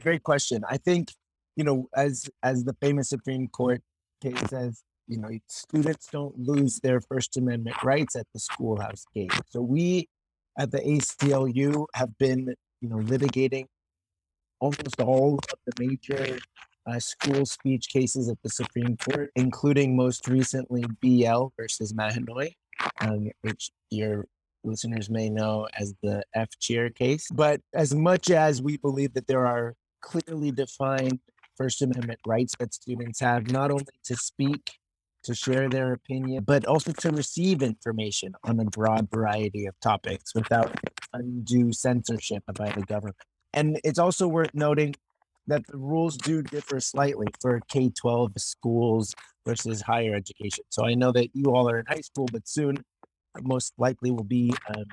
Great 0.00 0.22
question. 0.22 0.62
I 0.68 0.76
think, 0.76 1.12
you 1.56 1.64
know, 1.64 1.88
as 1.96 2.28
as 2.42 2.64
the 2.64 2.76
famous 2.82 3.08
Supreme 3.08 3.48
Court 3.48 3.80
case 4.22 4.38
says, 4.48 4.82
you 5.08 5.18
know, 5.18 5.30
students 5.48 6.08
don't 6.12 6.38
lose 6.38 6.80
their 6.80 7.00
First 7.00 7.36
Amendment 7.36 7.82
rights 7.82 8.14
at 8.14 8.26
the 8.34 8.40
schoolhouse 8.40 9.04
gate. 9.14 9.32
So 9.48 9.62
we 9.62 10.08
at 10.58 10.70
the 10.70 10.78
ACLU 10.78 11.86
have 11.94 12.16
been, 12.18 12.54
you 12.80 12.88
know, 12.88 12.96
litigating 12.96 13.66
almost 14.60 15.00
all 15.00 15.38
of 15.52 15.58
the 15.66 15.72
major 15.84 16.38
uh, 16.86 16.98
school 16.98 17.46
speech 17.46 17.88
cases 17.88 18.28
at 18.28 18.38
the 18.42 18.50
Supreme 18.50 18.96
Court, 18.96 19.30
including 19.36 19.96
most 19.96 20.28
recently 20.28 20.84
BL 21.00 21.48
versus 21.56 21.92
Mahanoy, 21.92 22.52
um, 23.00 23.30
which 23.42 23.70
your 23.90 24.26
listeners 24.64 25.10
may 25.10 25.28
know 25.28 25.66
as 25.78 25.94
the 26.02 26.22
F 26.34 26.48
chair 26.60 26.90
case. 26.90 27.28
But 27.32 27.60
as 27.74 27.94
much 27.94 28.30
as 28.30 28.62
we 28.62 28.76
believe 28.76 29.14
that 29.14 29.26
there 29.26 29.46
are 29.46 29.74
clearly 30.00 30.50
defined 30.50 31.20
First 31.56 31.82
Amendment 31.82 32.20
rights 32.26 32.54
that 32.58 32.74
students 32.74 33.20
have, 33.20 33.50
not 33.50 33.70
only 33.70 33.86
to 34.04 34.16
speak, 34.16 34.72
to 35.24 35.34
share 35.34 35.68
their 35.68 35.92
opinion, 35.92 36.42
but 36.44 36.64
also 36.66 36.92
to 36.92 37.10
receive 37.10 37.62
information 37.62 38.34
on 38.44 38.58
a 38.58 38.64
broad 38.64 39.08
variety 39.10 39.66
of 39.66 39.78
topics 39.80 40.34
without 40.34 40.74
undue 41.12 41.72
censorship 41.72 42.42
by 42.54 42.70
the 42.70 42.82
government. 42.82 43.16
And 43.52 43.80
it's 43.84 43.98
also 43.98 44.26
worth 44.26 44.52
noting 44.54 44.94
that 45.46 45.66
the 45.66 45.76
rules 45.76 46.16
do 46.16 46.42
differ 46.42 46.80
slightly 46.80 47.26
for 47.40 47.60
K 47.68 47.90
12 47.90 48.32
schools 48.36 49.14
versus 49.46 49.82
higher 49.82 50.14
education. 50.14 50.64
So 50.70 50.86
I 50.86 50.94
know 50.94 51.12
that 51.12 51.30
you 51.34 51.54
all 51.54 51.68
are 51.68 51.78
in 51.78 51.86
high 51.86 52.00
school, 52.00 52.28
but 52.32 52.46
soon 52.46 52.84
most 53.40 53.72
likely 53.78 54.10
will 54.10 54.24
be 54.24 54.52
um, 54.74 54.84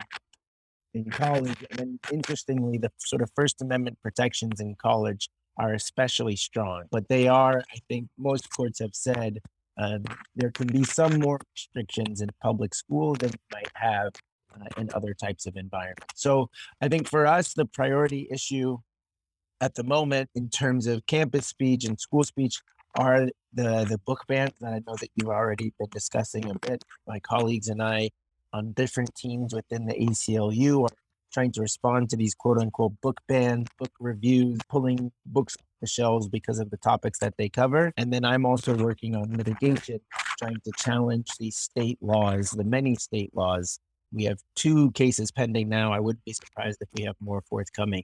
in 0.93 1.10
college. 1.10 1.66
And 1.70 1.80
then, 1.80 2.00
interestingly, 2.12 2.78
the 2.78 2.91
sort 3.00 3.22
of 3.22 3.30
First 3.36 3.62
Amendment 3.62 3.97
protections 4.02 4.60
in 4.60 4.76
college 4.76 5.30
are 5.58 5.74
especially 5.74 6.36
strong, 6.36 6.84
but 6.89 7.08
they 7.10 7.28
are, 7.28 7.60
I 7.60 7.80
think 7.89 8.08
most 8.18 8.50
courts 8.56 8.80
have 8.80 8.95
said, 8.95 9.39
uh, 9.78 10.00
there 10.36 10.52
can 10.52 10.68
be 10.68 10.84
some 10.84 11.20
more 11.20 11.39
restrictions 11.54 12.22
in 12.22 12.30
public 12.41 12.74
school 12.74 13.14
than 13.16 13.30
you 13.30 13.39
might 13.54 13.72
have 13.76 14.14
uh, 14.56 14.82
in 14.82 14.89
other 14.93 15.14
types 15.14 15.45
of 15.45 15.56
environments. 15.56 16.16
So 16.16 16.50
I 16.82 16.88
think 16.88 17.10
for 17.10 17.26
us, 17.28 17.54
the 17.54 17.66
priority 17.66 18.28
issue 18.32 18.78
at 19.62 19.76
the 19.76 19.84
moment 19.84 20.30
in 20.36 20.49
terms 20.49 20.88
of 20.88 21.05
campus 21.05 21.47
speech 21.47 21.86
and 21.86 21.99
school 21.99 22.24
speech 22.24 22.62
are 22.95 23.30
the 23.53 23.86
the 23.89 23.99
book 24.05 24.24
bans 24.28 24.53
that 24.62 24.74
I 24.74 24.82
know 24.88 24.95
that 24.99 25.10
you've 25.16 25.30
already 25.30 25.74
been 25.80 25.89
discussing 25.91 26.49
a 26.49 26.57
bit. 26.60 26.84
My 27.07 27.20
colleagues 27.20 27.68
and 27.68 27.82
I 27.82 28.10
on 28.53 28.72
different 28.74 29.14
teams 29.16 29.53
within 29.53 29.86
the 29.86 29.93
ACLU 29.93 30.84
are 30.84 30.95
trying 31.32 31.51
to 31.51 31.62
respond 31.62 32.10
to 32.10 32.16
these 32.16 32.34
quote 32.34 32.57
unquote 32.57 32.99
book 33.01 33.20
bans, 33.28 33.68
book 33.78 33.91
reviews, 33.99 34.60
pulling 34.70 35.12
books 35.26 35.55
off 35.60 35.66
the 35.82 35.88
shelves 35.88 36.28
because 36.28 36.60
of 36.60 36.70
the 36.72 36.78
topics 36.78 37.20
that 37.20 37.36
they 37.38 37.49
cover. 37.49 37.93
And 37.97 38.12
then 38.12 38.26
I'm 38.26 38.45
also 38.45 38.76
working 38.76 39.16
on 39.16 39.38
litigation, 39.38 39.99
trying 40.39 40.57
to 40.64 40.72
challenge 40.78 41.28
these 41.39 41.57
state 41.57 41.99
laws, 42.01 42.51
the 42.51 42.64
many 42.64 42.95
state 42.95 43.32
laws. 43.36 43.80
We 44.12 44.24
have 44.24 44.39
two 44.55 44.89
cases 44.91 45.32
pending 45.32 45.70
now. 45.70 45.93
I 45.93 45.99
wouldn't 45.99 46.26
be 46.26 46.34
surprised 46.34 46.80
if 46.82 46.89
we 46.97 47.03
have 47.03 47.16
more 47.20 47.43
forthcoming 47.47 48.03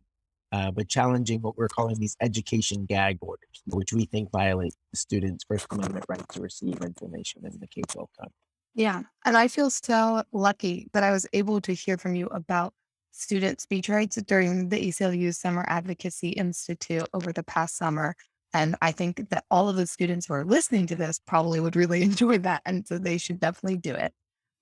uh, 0.55 0.71
but 0.71 0.87
challenging 0.87 1.41
what 1.41 1.57
we're 1.57 1.67
calling 1.67 1.99
these 1.99 2.15
education 2.21 2.85
gag 2.85 3.17
orders, 3.19 3.61
which 3.65 3.91
we 3.91 4.05
think 4.05 4.31
violate 4.31 4.73
the 4.91 4.97
students' 4.97 5.43
First 5.43 5.67
Amendment 5.71 6.05
right 6.07 6.23
to 6.29 6.41
receive 6.41 6.77
information 6.81 7.41
in 7.45 7.59
the 7.59 7.67
K 7.67 7.81
12 7.89 8.07
context. 8.17 8.39
Yeah. 8.73 9.01
And 9.25 9.35
I 9.35 9.49
feel 9.49 9.69
so 9.69 10.23
lucky 10.31 10.87
that 10.93 11.03
I 11.03 11.11
was 11.11 11.27
able 11.33 11.59
to 11.59 11.73
hear 11.73 11.97
from 11.97 12.15
you 12.15 12.27
about 12.27 12.73
student 13.11 13.59
speech 13.59 13.89
rights 13.89 14.15
during 14.15 14.69
the 14.69 14.87
ACLU 14.87 15.35
Summer 15.35 15.65
Advocacy 15.67 16.29
Institute 16.29 17.07
over 17.13 17.33
the 17.33 17.43
past 17.43 17.77
summer. 17.77 18.15
And 18.53 18.77
I 18.81 18.93
think 18.93 19.29
that 19.31 19.43
all 19.51 19.67
of 19.67 19.75
the 19.75 19.87
students 19.87 20.25
who 20.25 20.35
are 20.35 20.45
listening 20.45 20.87
to 20.87 20.95
this 20.95 21.19
probably 21.19 21.59
would 21.59 21.75
really 21.75 22.01
enjoy 22.09 22.37
that. 22.39 22.61
And 22.65 22.87
so 22.87 22.97
they 22.97 23.17
should 23.17 23.41
definitely 23.41 23.77
do 23.77 23.93
it. 23.93 24.13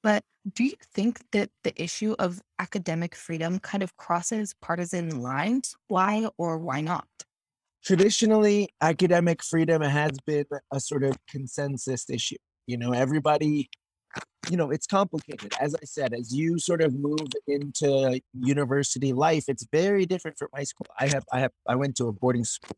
But 0.03 0.23
do 0.53 0.65
you 0.65 0.75
think 0.93 1.21
that 1.31 1.49
the 1.63 1.81
issue 1.81 2.13
of 2.19 2.41
academic 2.59 3.15
freedom 3.15 3.59
kind 3.59 3.81
of 3.81 3.95
crosses 3.95 4.53
partisan 4.61 5.21
lines? 5.21 5.75
Why 5.87 6.27
or 6.37 6.59
why 6.59 6.81
not? 6.81 7.07
Traditionally, 7.85 8.69
academic 8.81 9.41
freedom 9.43 9.81
has 9.81 10.11
been 10.25 10.45
a 10.71 10.79
sort 10.79 11.03
of 11.03 11.15
consensus 11.29 12.09
issue. 12.09 12.35
You 12.67 12.77
know, 12.77 12.91
everybody, 12.91 13.69
you 14.49 14.57
know, 14.57 14.71
it's 14.71 14.87
complicated. 14.87 15.53
As 15.59 15.73
I 15.75 15.85
said, 15.85 16.13
as 16.13 16.33
you 16.33 16.59
sort 16.59 16.81
of 16.81 16.93
move 16.93 17.27
into 17.47 18.21
university 18.33 19.13
life, 19.13 19.45
it's 19.47 19.65
very 19.71 20.05
different 20.05 20.37
from 20.37 20.49
high 20.53 20.63
school. 20.63 20.87
I 20.99 21.07
have, 21.07 21.23
I 21.31 21.39
have, 21.39 21.51
I 21.67 21.75
went 21.75 21.95
to 21.97 22.07
a 22.07 22.13
boarding 22.13 22.45
school, 22.45 22.75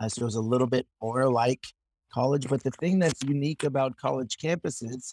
uh, 0.00 0.08
so 0.08 0.22
it 0.22 0.24
was 0.24 0.36
a 0.36 0.40
little 0.40 0.66
bit 0.66 0.86
more 1.02 1.30
like 1.30 1.66
college. 2.12 2.46
But 2.48 2.62
the 2.62 2.72
thing 2.72 2.98
that's 2.98 3.22
unique 3.22 3.64
about 3.64 3.96
college 3.96 4.36
campuses 4.42 5.12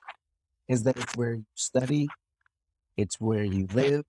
is 0.69 0.83
that 0.83 0.95
it's 0.95 1.17
where 1.17 1.33
you 1.33 1.45
study, 1.55 2.07
it's 2.95 3.19
where 3.19 3.43
you 3.43 3.67
live, 3.73 4.05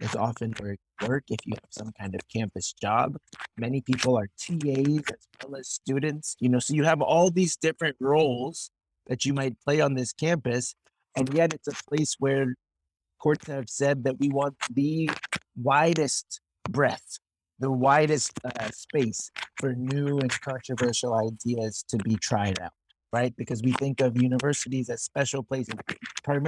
it's 0.00 0.16
often 0.16 0.52
where 0.58 0.72
you 0.72 1.08
work 1.08 1.24
if 1.28 1.38
you 1.46 1.54
have 1.54 1.70
some 1.70 1.92
kind 1.98 2.14
of 2.14 2.20
campus 2.28 2.72
job. 2.72 3.16
Many 3.56 3.80
people 3.80 4.18
are 4.18 4.28
TAs 4.38 5.04
as 5.08 5.26
well 5.42 5.56
as 5.56 5.68
students, 5.68 6.36
you 6.40 6.48
know, 6.48 6.58
so 6.58 6.74
you 6.74 6.84
have 6.84 7.00
all 7.00 7.30
these 7.30 7.56
different 7.56 7.96
roles 8.00 8.70
that 9.06 9.24
you 9.24 9.32
might 9.32 9.58
play 9.64 9.80
on 9.80 9.94
this 9.94 10.12
campus. 10.12 10.74
And 11.16 11.32
yet 11.32 11.54
it's 11.54 11.68
a 11.68 11.84
place 11.88 12.16
where 12.18 12.54
courts 13.20 13.46
have 13.46 13.68
said 13.68 14.04
that 14.04 14.18
we 14.18 14.28
want 14.28 14.56
the 14.72 15.10
widest 15.56 16.40
breadth, 16.68 17.18
the 17.58 17.70
widest 17.70 18.32
uh, 18.44 18.70
space 18.72 19.30
for 19.56 19.74
new 19.74 20.18
and 20.18 20.40
controversial 20.40 21.14
ideas 21.14 21.84
to 21.88 21.96
be 21.98 22.16
tried 22.16 22.60
out 22.60 22.72
right? 23.12 23.34
Because 23.36 23.62
we 23.62 23.72
think 23.72 24.00
of 24.00 24.20
universities 24.20 24.90
as 24.90 25.02
special 25.02 25.42
places. 25.42 25.74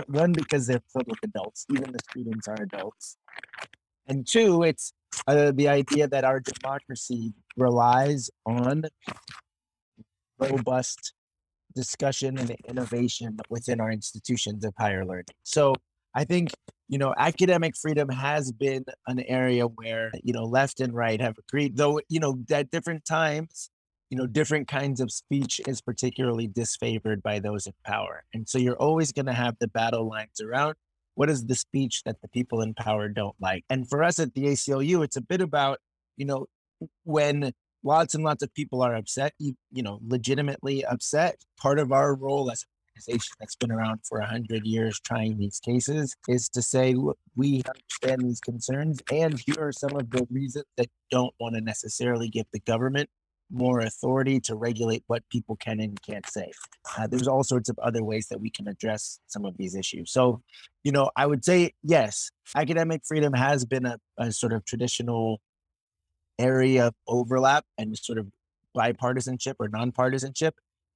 One, 0.08 0.32
because 0.32 0.66
they're 0.66 0.82
filled 0.92 1.08
with 1.08 1.18
adults, 1.24 1.66
even 1.70 1.92
the 1.92 1.98
students 2.10 2.48
are 2.48 2.60
adults. 2.60 3.16
And 4.06 4.26
two, 4.26 4.62
it's 4.62 4.92
uh, 5.26 5.52
the 5.54 5.68
idea 5.68 6.08
that 6.08 6.24
our 6.24 6.40
democracy 6.40 7.32
relies 7.56 8.30
on 8.44 8.84
robust 10.38 11.14
discussion 11.74 12.38
and 12.38 12.50
innovation 12.68 13.38
within 13.48 13.80
our 13.80 13.92
institutions 13.92 14.64
of 14.64 14.74
higher 14.78 15.04
learning. 15.04 15.26
So 15.44 15.74
I 16.14 16.24
think, 16.24 16.50
you 16.88 16.98
know, 16.98 17.14
academic 17.16 17.76
freedom 17.76 18.08
has 18.08 18.50
been 18.50 18.84
an 19.06 19.20
area 19.20 19.66
where, 19.66 20.10
you 20.24 20.32
know, 20.32 20.44
left 20.44 20.80
and 20.80 20.92
right 20.92 21.20
have 21.20 21.36
agreed, 21.38 21.76
though, 21.76 22.00
you 22.08 22.18
know, 22.18 22.42
at 22.50 22.70
different 22.70 23.04
times, 23.04 23.70
you 24.10 24.18
know, 24.18 24.26
different 24.26 24.66
kinds 24.66 25.00
of 25.00 25.12
speech 25.12 25.60
is 25.68 25.80
particularly 25.80 26.48
disfavored 26.48 27.22
by 27.22 27.38
those 27.38 27.66
in 27.66 27.72
power. 27.86 28.24
And 28.34 28.48
so 28.48 28.58
you're 28.58 28.76
always 28.76 29.12
going 29.12 29.26
to 29.26 29.32
have 29.32 29.56
the 29.60 29.68
battle 29.68 30.08
lines 30.08 30.40
around 30.42 30.74
what 31.14 31.30
is 31.30 31.46
the 31.46 31.54
speech 31.54 32.02
that 32.04 32.20
the 32.20 32.28
people 32.28 32.60
in 32.60 32.74
power 32.74 33.08
don't 33.08 33.36
like. 33.40 33.64
And 33.70 33.88
for 33.88 34.02
us 34.02 34.18
at 34.18 34.34
the 34.34 34.46
ACLU, 34.46 35.04
it's 35.04 35.16
a 35.16 35.20
bit 35.20 35.40
about, 35.40 35.78
you 36.16 36.26
know, 36.26 36.46
when 37.04 37.52
lots 37.84 38.14
and 38.14 38.24
lots 38.24 38.42
of 38.42 38.52
people 38.54 38.82
are 38.82 38.96
upset, 38.96 39.32
you, 39.38 39.54
you 39.70 39.82
know, 39.82 40.00
legitimately 40.06 40.84
upset, 40.84 41.36
part 41.56 41.78
of 41.78 41.92
our 41.92 42.14
role 42.14 42.50
as 42.50 42.62
an 42.62 42.68
organization 42.96 43.34
that's 43.38 43.56
been 43.56 43.70
around 43.70 44.00
for 44.08 44.18
100 44.18 44.66
years 44.66 44.98
trying 45.00 45.38
these 45.38 45.60
cases 45.60 46.16
is 46.26 46.48
to 46.48 46.62
say, 46.62 46.94
look, 46.94 47.18
we 47.36 47.62
understand 47.68 48.28
these 48.28 48.40
concerns, 48.40 49.00
and 49.12 49.38
here 49.38 49.56
are 49.60 49.72
some 49.72 49.94
of 49.94 50.10
the 50.10 50.26
reasons 50.30 50.64
that 50.76 50.88
don't 51.10 51.34
want 51.38 51.54
to 51.54 51.60
necessarily 51.60 52.28
give 52.28 52.46
the 52.52 52.60
government 52.60 53.08
more 53.50 53.80
authority 53.80 54.40
to 54.40 54.54
regulate 54.54 55.02
what 55.06 55.28
people 55.28 55.56
can 55.56 55.80
and 55.80 56.00
can't 56.02 56.28
say. 56.28 56.50
Uh, 56.96 57.06
there's 57.06 57.28
all 57.28 57.42
sorts 57.42 57.68
of 57.68 57.78
other 57.80 58.04
ways 58.04 58.28
that 58.28 58.40
we 58.40 58.50
can 58.50 58.68
address 58.68 59.20
some 59.26 59.44
of 59.44 59.56
these 59.56 59.74
issues. 59.74 60.12
So, 60.12 60.42
you 60.84 60.92
know, 60.92 61.10
I 61.16 61.26
would 61.26 61.44
say 61.44 61.72
yes, 61.82 62.30
academic 62.54 63.02
freedom 63.04 63.32
has 63.32 63.64
been 63.64 63.86
a, 63.86 63.98
a 64.18 64.32
sort 64.32 64.52
of 64.52 64.64
traditional 64.64 65.40
area 66.38 66.86
of 66.88 66.94
overlap 67.06 67.64
and 67.76 67.96
sort 67.98 68.18
of 68.18 68.28
bipartisanship 68.76 69.54
or 69.58 69.68
nonpartisanship. 69.68 70.52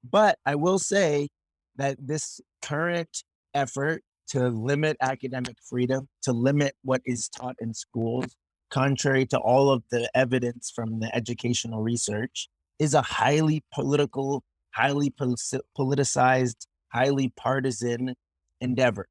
But 0.09 0.39
I 0.47 0.55
will 0.55 0.79
say 0.79 1.29
that 1.77 1.97
this 1.99 2.41
current 2.63 3.25
effort 3.53 4.03
to 4.29 4.49
limit 4.49 4.97
academic 5.01 5.57
freedom, 5.69 6.09
to 6.23 6.33
limit 6.33 6.75
what 6.83 7.03
is 7.05 7.29
taught 7.29 7.57
in 7.61 7.75
schools, 7.75 8.37
contrary 8.71 9.27
to 9.27 9.39
all 9.39 9.71
of 9.71 9.83
the 9.91 10.11
evidence 10.15 10.71
from 10.75 11.01
the 11.01 11.15
educational 11.15 11.83
research, 11.83 12.49
is 12.79 12.95
a 12.95 13.03
highly 13.03 13.63
political, 13.73 14.43
highly 14.75 15.11
politicized, 15.11 16.67
highly 16.89 17.29
partisan 17.37 18.15
endeavor. 18.61 19.07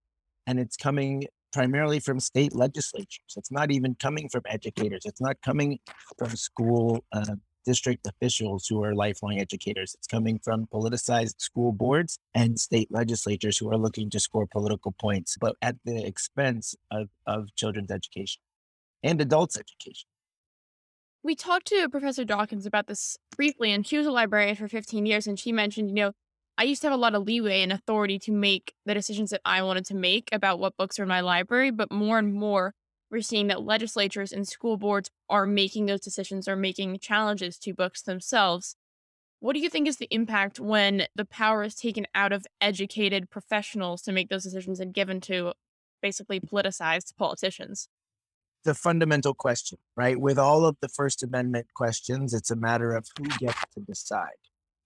And 0.46 0.60
it's 0.60 0.76
coming 0.76 1.26
primarily 1.54 2.00
from 2.00 2.20
state 2.20 2.54
legislatures. 2.54 3.36
It's 3.38 3.52
not 3.52 3.72
even 3.72 3.96
coming 3.96 4.28
from 4.28 4.42
educators. 4.48 5.04
It's 5.06 5.22
not 5.22 5.38
coming 5.42 5.80
from 6.18 6.36
school 6.36 7.06
uh, 7.12 7.36
district 7.66 8.06
officials 8.08 8.68
who 8.68 8.84
are 8.84 8.94
lifelong 8.94 9.40
educators. 9.40 9.96
It's 9.98 10.08
coming 10.08 10.40
from 10.44 10.68
politicized 10.74 11.40
school 11.40 11.72
boards 11.72 12.20
and 12.34 12.60
state 12.60 12.90
legislatures 12.92 13.58
who 13.58 13.72
are 13.72 13.78
looking 13.78 14.10
to 14.10 14.20
score 14.20 14.48
political 14.48 14.94
points, 15.00 15.38
but 15.40 15.56
at 15.62 15.76
the 15.86 16.06
expense 16.06 16.76
of, 16.92 17.08
of 17.26 17.56
children's 17.56 17.92
education 17.92 18.42
and 19.04 19.22
adults' 19.22 19.58
education. 19.58 20.08
We 21.22 21.36
talked 21.36 21.68
to 21.68 21.88
Professor 21.90 22.26
Dawkins 22.26 22.66
about 22.66 22.88
this 22.88 23.18
briefly, 23.36 23.72
and 23.72 23.86
she 23.86 23.98
was 23.98 24.08
a 24.08 24.12
librarian 24.12 24.56
for 24.56 24.68
15 24.68 25.06
years, 25.06 25.28
and 25.28 25.40
she 25.40 25.52
mentioned, 25.52 25.90
you 25.90 25.96
know, 25.96 26.12
I 26.58 26.64
used 26.64 26.82
to 26.82 26.88
have 26.88 26.94
a 26.94 27.02
lot 27.02 27.16
of 27.16 27.24
leeway 27.24 27.62
and 27.62 27.72
authority 27.72 28.20
to 28.20 28.32
make 28.32 28.74
the 28.86 28.94
decisions 28.94 29.32
that 29.32 29.42
I 29.44 29.62
wanted 29.64 29.86
to 29.88 29.96
make 29.96 30.30
about 30.32 30.60
what 30.60 30.78
books 30.78 31.00
are 31.00 31.04
in 31.04 31.10
my 31.10 31.22
library, 31.22 31.72
but 31.72 31.92
more 31.92 32.20
and 32.20 32.34
more 32.34 32.74
we're 33.10 33.22
seeing 33.22 33.48
that 33.48 33.64
legislatures 33.64 34.32
and 34.32 34.48
school 34.48 34.76
boards 34.76 35.10
are 35.30 35.46
making 35.46 35.86
those 35.86 36.02
decisions 36.02 36.48
or 36.48 36.56
making 36.56 37.00
challenges 37.00 37.58
to 37.60 37.74
books 37.74 38.02
themselves. 38.02 38.76
What 39.40 39.54
do 39.54 39.60
you 39.60 39.70
think 39.70 39.88
is 39.88 39.98
the 39.98 40.08
impact 40.10 40.60
when 40.60 41.08
the 41.16 41.26
power 41.26 41.64
is 41.64 41.76
taken 41.76 42.08
out 42.16 42.32
of 42.32 42.48
educated 42.60 43.30
professionals 43.30 44.02
to 44.04 44.12
make 44.12 44.30
those 44.30 44.44
decisions 44.44 44.80
and 44.80 44.94
given 44.94 45.22
to 45.22 45.54
basically 46.02 46.40
politicized 46.40 47.16
politicians? 47.18 47.88
The 48.66 48.74
fundamental 48.74 49.34
question, 49.34 49.78
right? 49.98 50.20
With 50.20 50.40
all 50.40 50.66
of 50.66 50.78
the 50.82 50.88
First 50.88 51.22
Amendment 51.22 51.68
questions, 51.76 52.34
it's 52.34 52.52
a 52.52 52.56
matter 52.56 52.96
of 52.96 53.08
who 53.18 53.26
gets 53.38 53.60
to 53.76 53.82
decide, 53.82 54.30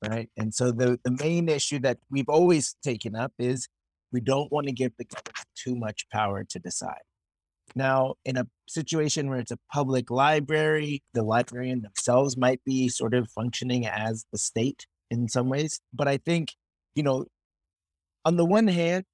right? 0.10 0.30
And 0.36 0.54
so 0.54 0.72
the, 0.72 1.00
the 1.04 1.16
main 1.20 1.48
issue 1.48 1.80
that 1.80 2.00
we've 2.10 2.30
always 2.30 2.76
taken 2.84 3.16
up 3.16 3.34
is 3.38 3.68
we 4.12 4.20
don't 4.20 4.52
want 4.52 4.66
to 4.68 4.74
give 4.74 4.94
the 4.98 5.06
government 5.06 5.46
too 5.56 5.76
much 5.76 6.10
power 6.10 6.44
to 6.44 6.60
decide. 6.60 7.02
Now, 7.76 8.16
in 8.26 8.38
a 8.38 8.48
situation 8.68 9.30
where 9.30 9.40
it's 9.40 9.52
a 9.52 9.60
public 9.72 10.10
library, 10.10 11.04
the 11.14 11.22
librarian 11.22 11.82
themselves 11.82 12.38
might 12.38 12.64
be 12.64 12.90
sort 12.90 13.14
of 13.14 13.30
functioning 13.30 13.86
as 13.86 14.26
the 14.32 14.38
state 14.38 14.88
in 15.12 15.28
some 15.28 15.50
ways. 15.50 15.80
But 15.94 16.08
I 16.08 16.18
think, 16.18 16.54
you 16.96 17.04
know, 17.04 17.26
on 18.26 18.38
the 18.38 18.46
one 18.46 18.68
hand, 18.68 19.06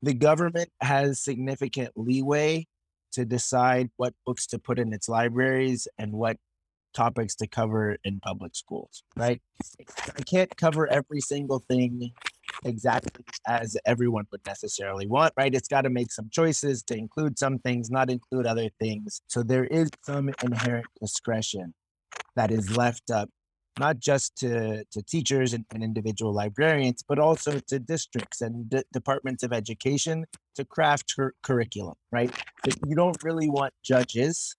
the 0.00 0.14
government 0.14 0.70
has 0.80 1.20
significant 1.20 1.90
leeway 1.96 2.66
to 3.12 3.24
decide 3.24 3.90
what 3.96 4.14
books 4.26 4.46
to 4.48 4.58
put 4.58 4.78
in 4.78 4.92
its 4.92 5.08
libraries 5.08 5.88
and 5.98 6.12
what 6.12 6.36
topics 6.94 7.34
to 7.36 7.46
cover 7.46 7.96
in 8.04 8.20
public 8.20 8.56
schools, 8.56 9.02
right? 9.16 9.40
I 10.16 10.22
can't 10.22 10.54
cover 10.56 10.86
every 10.90 11.20
single 11.20 11.60
thing 11.68 12.12
exactly 12.64 13.24
as 13.46 13.76
everyone 13.86 14.26
would 14.32 14.44
necessarily 14.46 15.06
want, 15.06 15.32
right? 15.36 15.54
It's 15.54 15.68
got 15.68 15.82
to 15.82 15.90
make 15.90 16.10
some 16.10 16.28
choices 16.30 16.82
to 16.84 16.96
include 16.96 17.38
some 17.38 17.58
things, 17.58 17.90
not 17.90 18.10
include 18.10 18.46
other 18.46 18.68
things. 18.80 19.20
So 19.28 19.42
there 19.42 19.66
is 19.66 19.90
some 20.04 20.30
inherent 20.42 20.86
discretion 21.00 21.74
that 22.36 22.50
is 22.50 22.76
left 22.76 23.10
up 23.10 23.28
not 23.78 23.98
just 23.98 24.36
to, 24.38 24.84
to 24.90 25.02
teachers 25.02 25.54
and, 25.54 25.64
and 25.72 25.82
individual 25.82 26.32
librarians, 26.32 27.02
but 27.06 27.18
also 27.18 27.58
to 27.68 27.78
districts 27.78 28.40
and 28.40 28.68
d- 28.68 28.82
departments 28.92 29.42
of 29.42 29.52
education 29.52 30.24
to 30.54 30.64
craft 30.64 31.14
cur- 31.14 31.34
curriculum, 31.42 31.94
right? 32.12 32.30
You 32.86 32.96
don't 32.96 33.22
really 33.22 33.48
want 33.48 33.72
judges 33.84 34.56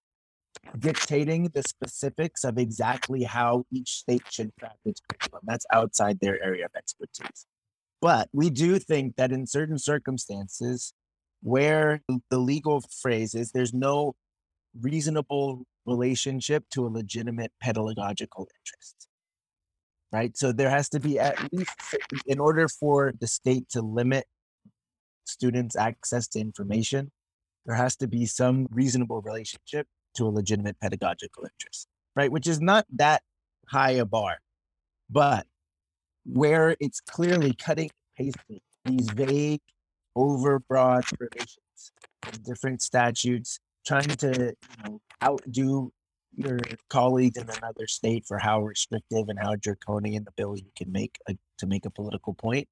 dictating 0.78 1.50
the 1.54 1.64
specifics 1.64 2.44
of 2.44 2.58
exactly 2.58 3.24
how 3.24 3.66
each 3.72 3.92
state 3.92 4.24
should 4.30 4.52
craft 4.60 4.80
its 4.86 5.02
curriculum. 5.08 5.42
That's 5.46 5.66
outside 5.72 6.20
their 6.20 6.42
area 6.44 6.66
of 6.66 6.72
expertise. 6.78 7.46
But 8.02 8.30
we 8.34 8.50
do 8.50 8.80
think 8.80 9.16
that 9.18 9.32
in 9.32 9.46
certain 9.46 9.78
circumstances 9.78 10.94
where 11.42 12.02
the 12.30 12.38
legal 12.38 12.82
phrase 13.02 13.36
is 13.36 13.52
there's 13.52 13.74
no 13.74 14.16
reasonable 14.80 15.66
relationship 15.86 16.64
to 16.72 16.86
a 16.86 16.90
legitimate 16.90 17.52
pedagogical 17.62 18.48
interest. 18.60 19.09
Right. 20.12 20.36
So 20.36 20.52
there 20.52 20.70
has 20.70 20.90
to 20.90 21.00
be 21.00 21.20
at 21.20 21.38
least, 21.54 21.76
in 22.26 22.40
order 22.40 22.68
for 22.68 23.14
the 23.20 23.28
state 23.28 23.70
to 23.70 23.82
limit 23.82 24.26
students' 25.26 25.76
access 25.76 26.28
to 26.30 26.40
information, 26.40 27.12
there 27.66 27.76
has 27.76 27.96
to 27.98 28.08
be 28.08 28.26
some 28.26 28.68
reasonable 28.72 29.22
relationship 29.22 29.86
to 30.16 30.26
a 30.26 30.30
legitimate 30.30 30.80
pedagogical 30.82 31.44
interest. 31.44 31.88
Right. 32.16 32.32
Which 32.32 32.48
is 32.48 32.60
not 32.60 32.86
that 32.96 33.22
high 33.68 33.92
a 33.92 34.06
bar. 34.06 34.38
But 35.12 35.46
where 36.26 36.76
it's 36.80 37.02
clearly 37.02 37.54
cutting 37.54 37.92
and 38.18 38.34
pasting 38.34 38.62
these 38.86 39.10
vague, 39.12 39.62
overbroad 40.18 41.04
provisions 41.18 41.60
different 42.44 42.82
statutes, 42.82 43.60
trying 43.86 44.08
to 44.08 44.56
you 44.56 44.84
know, 44.84 45.02
outdo 45.24 45.92
your 46.40 46.60
colleagues 46.90 47.38
in 47.38 47.50
another 47.50 47.88
state 47.88 48.26
for 48.28 48.40
how 48.40 48.62
restrictive 48.62 49.30
and 49.30 49.40
how 49.40 49.56
draconian 49.56 50.24
the 50.24 50.32
bill 50.38 50.56
you 50.58 50.72
can 50.76 50.92
make 50.92 51.18
a, 51.28 51.36
to 51.58 51.68
make 51.68 51.86
a 51.86 51.90
political 51.90 52.34
point. 52.34 52.68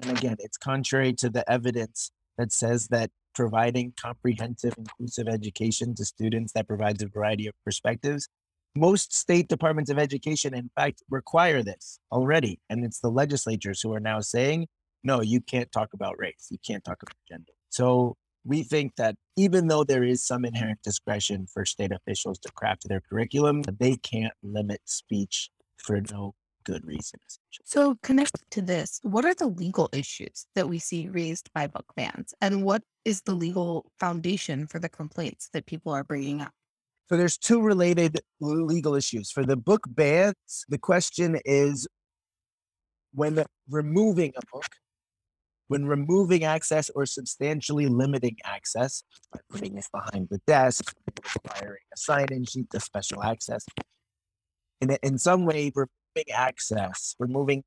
And 0.00 0.16
again, 0.16 0.36
it's 0.38 0.56
contrary 0.56 1.12
to 1.14 1.28
the 1.28 1.48
evidence 1.50 2.10
that 2.38 2.52
says 2.52 2.88
that 2.88 3.10
providing 3.34 3.92
comprehensive, 4.00 4.74
inclusive 4.78 5.28
education 5.28 5.94
to 5.94 6.04
students 6.04 6.52
that 6.52 6.66
provides 6.66 7.02
a 7.02 7.08
variety 7.08 7.46
of 7.46 7.54
perspectives 7.64 8.28
most 8.76 9.14
state 9.14 9.48
departments 9.48 9.90
of 9.90 9.98
education, 9.98 10.54
in 10.54 10.70
fact, 10.76 11.02
require 11.10 11.62
this 11.62 11.98
already. 12.12 12.60
And 12.68 12.84
it's 12.84 13.00
the 13.00 13.10
legislatures 13.10 13.80
who 13.80 13.92
are 13.94 14.00
now 14.00 14.20
saying, 14.20 14.68
no, 15.02 15.22
you 15.22 15.40
can't 15.40 15.72
talk 15.72 15.94
about 15.94 16.16
race. 16.18 16.48
You 16.50 16.58
can't 16.64 16.84
talk 16.84 17.02
about 17.02 17.16
gender. 17.28 17.52
So 17.70 18.16
we 18.46 18.62
think 18.62 18.96
that 18.96 19.16
even 19.36 19.66
though 19.66 19.84
there 19.84 20.04
is 20.04 20.22
some 20.24 20.44
inherent 20.44 20.80
discretion 20.82 21.46
for 21.52 21.64
state 21.64 21.92
officials 21.92 22.38
to 22.38 22.52
craft 22.52 22.88
their 22.88 23.00
curriculum, 23.00 23.62
they 23.78 23.96
can't 23.96 24.32
limit 24.42 24.80
speech 24.84 25.50
for 25.78 26.00
no 26.12 26.34
good 26.64 26.84
reason. 26.86 27.20
So, 27.64 27.96
connected 28.02 28.42
to 28.50 28.62
this, 28.62 29.00
what 29.02 29.24
are 29.24 29.34
the 29.34 29.46
legal 29.46 29.88
issues 29.92 30.46
that 30.54 30.68
we 30.68 30.78
see 30.78 31.08
raised 31.08 31.50
by 31.54 31.66
book 31.66 31.86
bans? 31.96 32.34
And 32.40 32.64
what 32.64 32.82
is 33.04 33.22
the 33.22 33.34
legal 33.34 33.90
foundation 33.98 34.66
for 34.66 34.78
the 34.78 34.88
complaints 34.88 35.48
that 35.52 35.66
people 35.66 35.92
are 35.92 36.04
bringing 36.04 36.40
up? 36.40 36.52
So 37.08 37.16
there's 37.16 37.38
two 37.38 37.62
related 37.62 38.20
legal 38.40 38.96
issues. 38.96 39.30
For 39.30 39.44
the 39.44 39.56
book 39.56 39.84
bans, 39.86 40.64
the 40.68 40.78
question 40.78 41.38
is 41.44 41.86
when 43.14 43.44
removing 43.70 44.32
a 44.36 44.40
book, 44.52 44.66
when 45.68 45.86
removing 45.86 46.44
access 46.44 46.90
or 46.90 47.06
substantially 47.06 47.86
limiting 47.86 48.36
access 48.44 49.02
by 49.32 49.40
putting 49.50 49.76
it 49.76 49.86
behind 49.92 50.28
the 50.30 50.40
desk, 50.46 50.94
requiring 51.34 51.82
a 51.92 51.96
sign-in 51.96 52.44
sheet 52.44 52.70
to 52.70 52.80
special 52.80 53.22
access, 53.22 53.64
in, 54.80 54.96
in 55.02 55.18
some 55.18 55.44
way 55.44 55.72
removing 55.74 56.32
access, 56.32 57.16
removing 57.18 57.64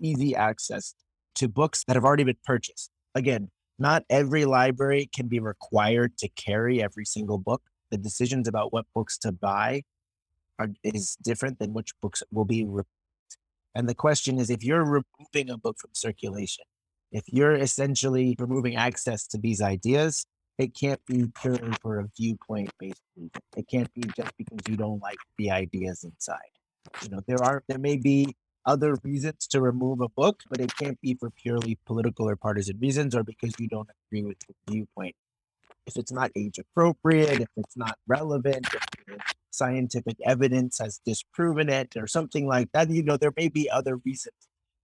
easy 0.00 0.34
access 0.34 0.94
to 1.34 1.48
books 1.48 1.84
that 1.86 1.96
have 1.96 2.04
already 2.04 2.24
been 2.24 2.36
purchased. 2.44 2.90
Again, 3.14 3.50
not 3.78 4.04
every 4.08 4.44
library 4.44 5.08
can 5.14 5.28
be 5.28 5.38
required 5.38 6.16
to 6.18 6.28
carry 6.30 6.82
every 6.82 7.04
single 7.04 7.38
book 7.38 7.62
the 7.90 7.98
decisions 7.98 8.48
about 8.48 8.72
what 8.72 8.86
books 8.94 9.18
to 9.18 9.32
buy 9.32 9.82
are, 10.58 10.68
is 10.82 11.16
different 11.22 11.58
than 11.58 11.72
which 11.72 11.92
books 12.00 12.22
will 12.32 12.44
be 12.44 12.64
removed. 12.64 12.88
And 13.74 13.88
the 13.88 13.94
question 13.94 14.38
is 14.38 14.50
if 14.50 14.64
you're 14.64 14.84
removing 14.84 15.50
a 15.50 15.58
book 15.58 15.76
from 15.78 15.90
circulation, 15.92 16.64
if 17.12 17.24
you're 17.28 17.54
essentially 17.54 18.36
removing 18.38 18.76
access 18.76 19.26
to 19.28 19.38
these 19.38 19.60
ideas, 19.62 20.26
it 20.58 20.74
can't 20.74 21.00
be 21.06 21.26
purely 21.40 21.72
for 21.80 22.00
a 22.00 22.08
viewpoint 22.16 22.70
based 22.78 23.02
reason. 23.16 23.30
It 23.56 23.68
can't 23.68 23.92
be 23.94 24.02
just 24.16 24.36
because 24.36 24.58
you 24.68 24.76
don't 24.76 25.02
like 25.02 25.18
the 25.38 25.50
ideas 25.50 26.04
inside. 26.04 26.38
You 27.02 27.10
know, 27.10 27.20
there 27.26 27.42
are 27.42 27.62
there 27.68 27.78
may 27.78 27.96
be 27.96 28.34
other 28.64 28.96
reasons 29.04 29.46
to 29.48 29.60
remove 29.60 30.00
a 30.00 30.08
book, 30.08 30.40
but 30.50 30.60
it 30.60 30.74
can't 30.76 31.00
be 31.00 31.14
for 31.14 31.30
purely 31.30 31.78
political 31.86 32.28
or 32.28 32.36
partisan 32.36 32.78
reasons 32.80 33.14
or 33.14 33.22
because 33.22 33.52
you 33.58 33.68
don't 33.68 33.88
agree 34.10 34.24
with 34.24 34.38
the 34.48 34.54
viewpoint 34.72 35.14
if 35.86 35.96
it's 35.96 36.12
not 36.12 36.30
age 36.34 36.58
appropriate, 36.58 37.40
if 37.40 37.48
it's 37.56 37.76
not 37.76 37.96
relevant, 38.06 38.66
if 38.74 39.18
scientific 39.50 40.16
evidence 40.24 40.78
has 40.78 41.00
disproven 41.06 41.68
it 41.68 41.96
or 41.96 42.06
something 42.06 42.46
like 42.46 42.70
that. 42.72 42.90
You 42.90 43.02
know, 43.04 43.16
there 43.16 43.32
may 43.36 43.48
be 43.48 43.70
other 43.70 43.96
reasons 44.04 44.34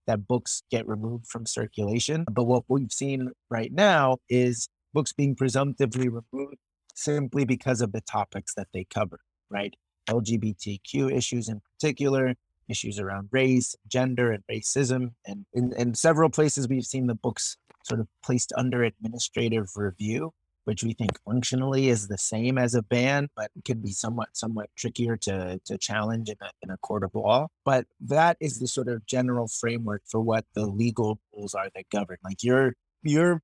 that 0.07 0.27
books 0.27 0.63
get 0.69 0.87
removed 0.87 1.27
from 1.27 1.45
circulation. 1.45 2.25
But 2.31 2.45
what 2.45 2.63
we've 2.67 2.91
seen 2.91 3.31
right 3.49 3.71
now 3.71 4.17
is 4.29 4.67
books 4.93 5.13
being 5.13 5.35
presumptively 5.35 6.09
removed 6.09 6.57
simply 6.95 7.45
because 7.45 7.81
of 7.81 7.91
the 7.91 8.01
topics 8.01 8.53
that 8.55 8.67
they 8.73 8.85
cover, 8.85 9.19
right? 9.49 9.73
LGBTQ 10.09 11.11
issues 11.11 11.49
in 11.49 11.61
particular, 11.61 12.35
issues 12.69 12.99
around 12.99 13.29
race, 13.31 13.75
gender, 13.87 14.31
and 14.31 14.43
racism. 14.51 15.11
And 15.25 15.45
in, 15.53 15.73
in 15.73 15.93
several 15.95 16.29
places, 16.29 16.67
we've 16.67 16.85
seen 16.85 17.07
the 17.07 17.15
books 17.15 17.57
sort 17.83 17.99
of 17.99 18.07
placed 18.23 18.53
under 18.55 18.83
administrative 18.83 19.69
review 19.75 20.33
which 20.65 20.83
we 20.83 20.93
think 20.93 21.11
functionally 21.25 21.89
is 21.89 22.07
the 22.07 22.17
same 22.17 22.57
as 22.57 22.75
a 22.75 22.81
ban, 22.81 23.29
but 23.35 23.51
could 23.65 23.83
be 23.83 23.91
somewhat 23.91 24.29
somewhat 24.33 24.69
trickier 24.75 25.17
to 25.17 25.59
to 25.65 25.77
challenge 25.77 26.29
in 26.29 26.37
a, 26.41 26.49
in 26.61 26.69
a 26.69 26.77
court 26.77 27.03
of 27.03 27.13
law. 27.15 27.47
But 27.65 27.85
that 28.01 28.37
is 28.39 28.59
the 28.59 28.67
sort 28.67 28.87
of 28.87 29.05
general 29.05 29.47
framework 29.47 30.03
for 30.09 30.21
what 30.21 30.45
the 30.53 30.65
legal 30.65 31.19
rules 31.35 31.53
are 31.53 31.69
that 31.75 31.89
govern. 31.91 32.17
Like 32.23 32.43
you're 32.43 32.73
you're 33.03 33.41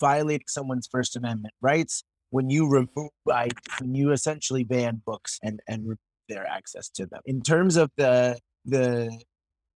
violating 0.00 0.46
someone's 0.48 0.88
First 0.90 1.16
Amendment 1.16 1.54
rights 1.60 2.02
when 2.30 2.50
you 2.50 2.68
remove 2.68 3.10
by 3.24 3.48
when 3.80 3.94
you 3.94 4.12
essentially 4.12 4.64
ban 4.64 5.02
books 5.04 5.38
and 5.42 5.60
and 5.68 5.96
their 6.28 6.46
access 6.46 6.88
to 6.90 7.06
them. 7.06 7.20
In 7.26 7.42
terms 7.42 7.76
of 7.76 7.90
the 7.96 8.38
the 8.64 9.20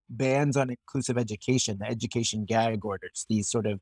bans 0.08 0.56
on 0.56 0.70
inclusive 0.70 1.16
education, 1.16 1.78
the 1.80 1.88
education 1.88 2.44
gag 2.44 2.84
orders, 2.84 3.24
these 3.28 3.48
sort 3.48 3.66
of 3.66 3.80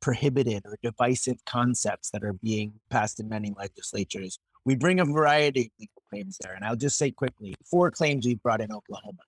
prohibited 0.00 0.62
or 0.64 0.78
divisive 0.82 1.44
concepts 1.44 2.10
that 2.10 2.24
are 2.24 2.34
being 2.34 2.72
passed 2.90 3.20
in 3.20 3.28
many 3.28 3.52
legislatures. 3.56 4.38
We 4.64 4.74
bring 4.74 5.00
a 5.00 5.04
variety 5.04 5.62
of 5.66 5.70
legal 5.78 6.02
claims 6.10 6.38
there. 6.40 6.54
And 6.54 6.64
I'll 6.64 6.76
just 6.76 6.98
say 6.98 7.10
quickly 7.10 7.54
four 7.64 7.90
claims 7.90 8.26
we've 8.26 8.42
brought 8.42 8.60
in 8.60 8.72
Oklahoma. 8.72 9.20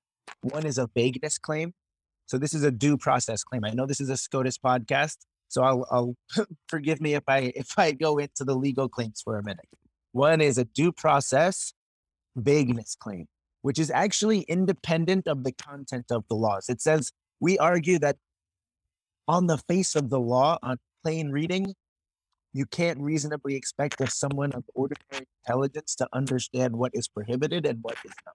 One 0.42 0.66
is 0.66 0.78
a 0.78 0.88
vagueness 0.94 1.38
claim. 1.38 1.72
So 2.26 2.38
this 2.38 2.54
is 2.54 2.62
a 2.62 2.70
due 2.70 2.96
process 2.96 3.42
claim. 3.42 3.64
I 3.64 3.70
know 3.70 3.86
this 3.86 4.00
is 4.00 4.08
a 4.08 4.16
SCOTUS 4.16 4.58
podcast, 4.58 5.16
so 5.48 5.62
I'll, 5.62 5.86
I'll 5.90 6.14
forgive 6.68 7.00
me 7.00 7.14
if 7.14 7.24
I 7.26 7.52
if 7.56 7.76
I 7.76 7.92
go 7.92 8.18
into 8.18 8.44
the 8.44 8.54
legal 8.54 8.88
claims 8.88 9.20
for 9.22 9.36
a 9.36 9.42
minute. 9.42 9.68
One 10.12 10.40
is 10.40 10.56
a 10.56 10.64
due 10.64 10.92
process 10.92 11.72
vagueness 12.36 12.96
claim, 12.98 13.26
which 13.62 13.78
is 13.78 13.90
actually 13.90 14.42
independent 14.42 15.26
of 15.26 15.42
the 15.42 15.52
content 15.52 16.06
of 16.10 16.24
the 16.28 16.36
laws. 16.36 16.68
It 16.68 16.80
says 16.80 17.10
we 17.40 17.58
argue 17.58 17.98
that 17.98 18.16
on 19.30 19.46
the 19.46 19.58
face 19.58 19.94
of 19.94 20.10
the 20.10 20.18
law, 20.18 20.58
on 20.60 20.76
plain 21.04 21.30
reading, 21.30 21.72
you 22.52 22.66
can't 22.66 22.98
reasonably 22.98 23.54
expect 23.54 24.00
of 24.00 24.10
someone 24.10 24.50
of 24.52 24.64
ordinary 24.74 25.24
intelligence 25.44 25.94
to 25.94 26.08
understand 26.12 26.74
what 26.74 26.90
is 26.94 27.06
prohibited 27.06 27.64
and 27.64 27.78
what 27.80 27.96
is 28.04 28.12
not 28.26 28.34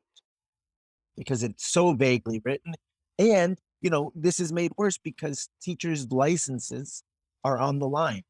because 1.18 1.44
it's 1.44 1.70
so 1.70 1.94
vaguely 1.94 2.42
written. 2.46 2.74
And, 3.20 3.58
you 3.82 3.90
know, 3.90 4.14
this 4.16 4.40
is 4.40 4.54
made 4.54 4.72
worse 4.78 4.98
because 4.98 5.50
teachers' 5.62 6.10
licenses 6.12 7.04
are 7.44 7.58
on 7.58 7.80
the 7.80 7.90
line. 7.90 8.24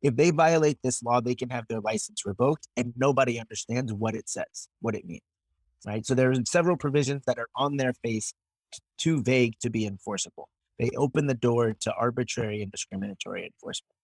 If 0.00 0.16
they 0.16 0.30
violate 0.30 0.78
this 0.82 1.02
law, 1.02 1.20
they 1.20 1.34
can 1.34 1.50
have 1.50 1.64
their 1.68 1.80
license 1.80 2.24
revoked 2.24 2.66
and 2.78 2.94
nobody 2.96 3.38
understands 3.38 3.92
what 3.92 4.14
it 4.14 4.28
says, 4.28 4.68
what 4.80 4.94
it 4.94 5.06
means. 5.06 5.22
Right. 5.86 6.04
So 6.04 6.14
there 6.14 6.30
are 6.30 6.34
several 6.46 6.78
provisions 6.78 7.24
that 7.26 7.38
are 7.38 7.48
on 7.54 7.76
their 7.76 7.92
face 8.02 8.32
too 8.98 9.22
vague 9.22 9.58
to 9.60 9.70
be 9.70 9.86
enforceable. 9.86 10.48
They 10.78 10.90
open 10.96 11.26
the 11.26 11.34
door 11.34 11.74
to 11.80 11.92
arbitrary 11.94 12.62
and 12.62 12.70
discriminatory 12.70 13.44
enforcement. 13.44 13.94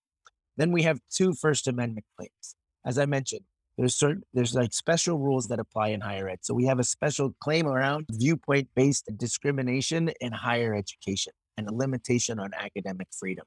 Then 0.56 0.72
we 0.72 0.82
have 0.82 1.00
two 1.10 1.34
First 1.34 1.68
Amendment 1.68 2.06
claims. 2.16 2.56
As 2.84 2.98
I 2.98 3.06
mentioned, 3.06 3.44
there's 3.78 3.94
certain 3.94 4.22
there's 4.34 4.54
like 4.54 4.72
special 4.72 5.18
rules 5.18 5.48
that 5.48 5.58
apply 5.58 5.88
in 5.88 6.00
higher 6.00 6.28
ed. 6.28 6.40
So 6.42 6.54
we 6.54 6.66
have 6.66 6.78
a 6.78 6.84
special 6.84 7.34
claim 7.40 7.66
around 7.66 8.06
viewpoint-based 8.10 9.08
discrimination 9.16 10.10
in 10.20 10.32
higher 10.32 10.74
education 10.74 11.32
and 11.56 11.68
a 11.68 11.74
limitation 11.74 12.38
on 12.38 12.52
academic 12.54 13.08
freedom. 13.18 13.46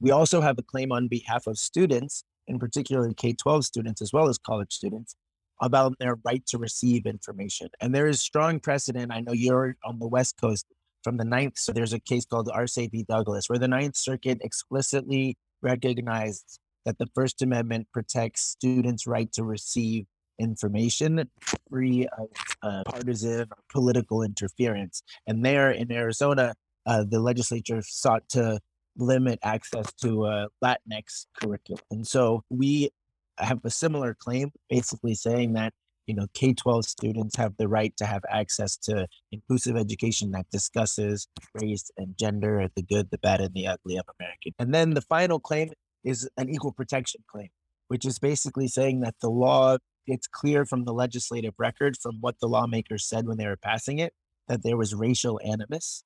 We 0.00 0.10
also 0.10 0.40
have 0.40 0.58
a 0.58 0.62
claim 0.62 0.92
on 0.92 1.08
behalf 1.08 1.46
of 1.46 1.58
students, 1.58 2.24
in 2.46 2.58
particular 2.58 3.12
K-12 3.12 3.64
students 3.64 4.02
as 4.02 4.12
well 4.12 4.28
as 4.28 4.38
college 4.38 4.72
students, 4.72 5.14
about 5.60 5.96
their 5.98 6.16
right 6.24 6.44
to 6.46 6.58
receive 6.58 7.06
information. 7.06 7.68
And 7.80 7.94
there 7.94 8.08
is 8.08 8.20
strong 8.20 8.58
precedent. 8.58 9.12
I 9.12 9.20
know 9.20 9.32
you're 9.32 9.76
on 9.84 9.98
the 9.98 10.08
West 10.08 10.36
Coast 10.40 10.66
from 11.02 11.16
the 11.16 11.24
Ninth. 11.24 11.58
So 11.58 11.72
there's 11.72 11.92
a 11.92 12.00
case 12.00 12.24
called 12.24 12.50
Arce 12.52 12.76
v. 12.76 13.04
Douglas, 13.08 13.48
where 13.48 13.58
the 13.58 13.68
Ninth 13.68 13.96
Circuit 13.96 14.38
explicitly 14.42 15.36
recognized 15.62 16.58
that 16.84 16.98
the 16.98 17.06
First 17.14 17.42
Amendment 17.42 17.88
protects 17.92 18.42
students' 18.42 19.06
right 19.06 19.32
to 19.32 19.44
receive 19.44 20.06
information 20.38 21.30
free 21.70 22.08
of 22.18 22.28
uh, 22.62 22.82
partisan 22.86 23.46
political 23.70 24.22
interference. 24.22 25.02
And 25.26 25.44
there 25.44 25.70
in 25.70 25.92
Arizona, 25.92 26.54
uh, 26.86 27.04
the 27.08 27.20
legislature 27.20 27.82
sought 27.82 28.28
to 28.30 28.58
limit 28.96 29.38
access 29.42 29.92
to 30.02 30.26
a 30.26 30.48
Latinx 30.62 31.26
curriculum. 31.40 31.82
And 31.90 32.06
so 32.06 32.42
we 32.50 32.90
have 33.38 33.60
a 33.64 33.70
similar 33.70 34.14
claim, 34.14 34.50
basically 34.68 35.14
saying 35.14 35.54
that 35.54 35.72
you 36.06 36.14
know, 36.14 36.26
K 36.34 36.52
12 36.52 36.84
students 36.84 37.36
have 37.36 37.56
the 37.56 37.68
right 37.68 37.96
to 37.96 38.06
have 38.06 38.22
access 38.28 38.76
to 38.78 39.06
inclusive 39.30 39.76
education 39.76 40.32
that 40.32 40.46
discusses 40.50 41.28
race 41.54 41.90
and 41.96 42.16
gender, 42.18 42.68
the 42.74 42.82
good, 42.82 43.10
the 43.10 43.18
bad, 43.18 43.40
and 43.40 43.54
the 43.54 43.66
ugly 43.66 43.96
of 43.96 44.06
American. 44.18 44.52
And 44.58 44.74
then 44.74 44.94
the 44.94 45.02
final 45.02 45.38
claim 45.38 45.70
is 46.04 46.28
an 46.36 46.48
equal 46.48 46.72
protection 46.72 47.22
claim, 47.30 47.48
which 47.88 48.04
is 48.04 48.18
basically 48.18 48.68
saying 48.68 49.00
that 49.00 49.14
the 49.20 49.30
law, 49.30 49.78
it's 50.06 50.26
clear 50.26 50.64
from 50.64 50.84
the 50.84 50.92
legislative 50.92 51.54
record, 51.58 51.96
from 52.02 52.16
what 52.20 52.36
the 52.40 52.48
lawmakers 52.48 53.08
said 53.08 53.26
when 53.26 53.38
they 53.38 53.46
were 53.46 53.56
passing 53.56 53.98
it, 53.98 54.12
that 54.48 54.62
there 54.62 54.76
was 54.76 54.94
racial 54.94 55.40
animus 55.44 56.02